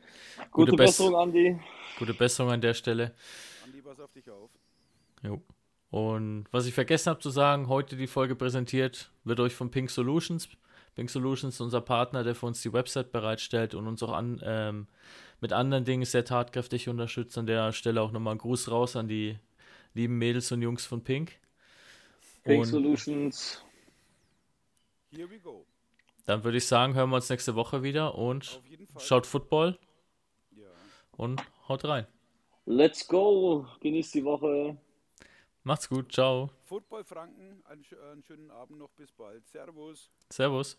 Gute, 0.50 0.72
Bess- 0.72 0.98
Besserung, 0.98 1.16
Andi. 1.16 1.58
Gute 1.98 2.14
Besserung 2.14 2.52
an 2.52 2.60
der 2.60 2.74
Stelle. 2.74 3.14
Andi, 3.64 3.80
pass 3.82 4.00
auf 4.00 4.12
dich 4.12 4.28
auf. 4.30 4.50
Jo. 5.22 5.42
Und 5.90 6.46
was 6.50 6.66
ich 6.66 6.74
vergessen 6.74 7.10
habe 7.10 7.20
zu 7.20 7.30
sagen, 7.30 7.68
heute 7.68 7.96
die 7.96 8.06
Folge 8.06 8.36
präsentiert, 8.36 9.10
wird 9.24 9.40
euch 9.40 9.54
von 9.54 9.70
Pink 9.70 9.90
Solutions. 9.90 10.48
Pink 10.94 11.08
Solutions 11.08 11.54
ist 11.54 11.60
unser 11.60 11.80
Partner, 11.80 12.24
der 12.24 12.34
für 12.34 12.46
uns 12.46 12.60
die 12.60 12.72
Website 12.72 13.12
bereitstellt 13.12 13.74
und 13.74 13.86
uns 13.86 14.02
auch 14.02 14.12
an, 14.12 14.40
ähm, 14.44 14.86
mit 15.40 15.52
anderen 15.52 15.84
Dingen 15.84 16.04
sehr 16.04 16.24
tatkräftig 16.24 16.88
unterstützt. 16.88 17.38
An 17.38 17.46
der 17.46 17.72
Stelle 17.72 18.02
auch 18.02 18.10
nochmal 18.12 18.32
einen 18.32 18.40
Gruß 18.40 18.70
raus 18.70 18.96
an 18.96 19.08
die 19.08 19.38
lieben 19.94 20.18
Mädels 20.18 20.52
und 20.52 20.60
Jungs 20.60 20.84
von 20.84 21.02
Pink. 21.02 21.38
Und- 22.56 22.64
Solutions. 22.64 23.62
Here 25.10 25.28
we 25.30 25.38
go. 25.38 25.66
Dann 26.26 26.44
würde 26.44 26.58
ich 26.58 26.66
sagen, 26.66 26.94
hören 26.94 27.10
wir 27.10 27.16
uns 27.16 27.28
nächste 27.30 27.54
Woche 27.54 27.82
wieder 27.82 28.14
und 28.14 28.60
schaut 28.98 29.26
Football 29.26 29.78
Ja. 30.56 30.66
und 31.16 31.42
haut 31.68 31.84
rein. 31.84 32.06
Let's 32.66 33.06
go. 33.06 33.66
Genießt 33.80 34.14
die 34.14 34.24
Woche. 34.24 34.76
Macht's 35.64 35.88
gut, 35.88 36.12
ciao, 36.12 36.50
Football 36.64 37.04
Franken, 37.04 37.62
einen 37.66 38.22
schönen 38.22 38.50
Abend 38.50 38.78
noch, 38.78 38.90
bis 38.90 39.10
bald. 39.12 39.46
Servus. 39.48 40.10
servus. 40.30 40.78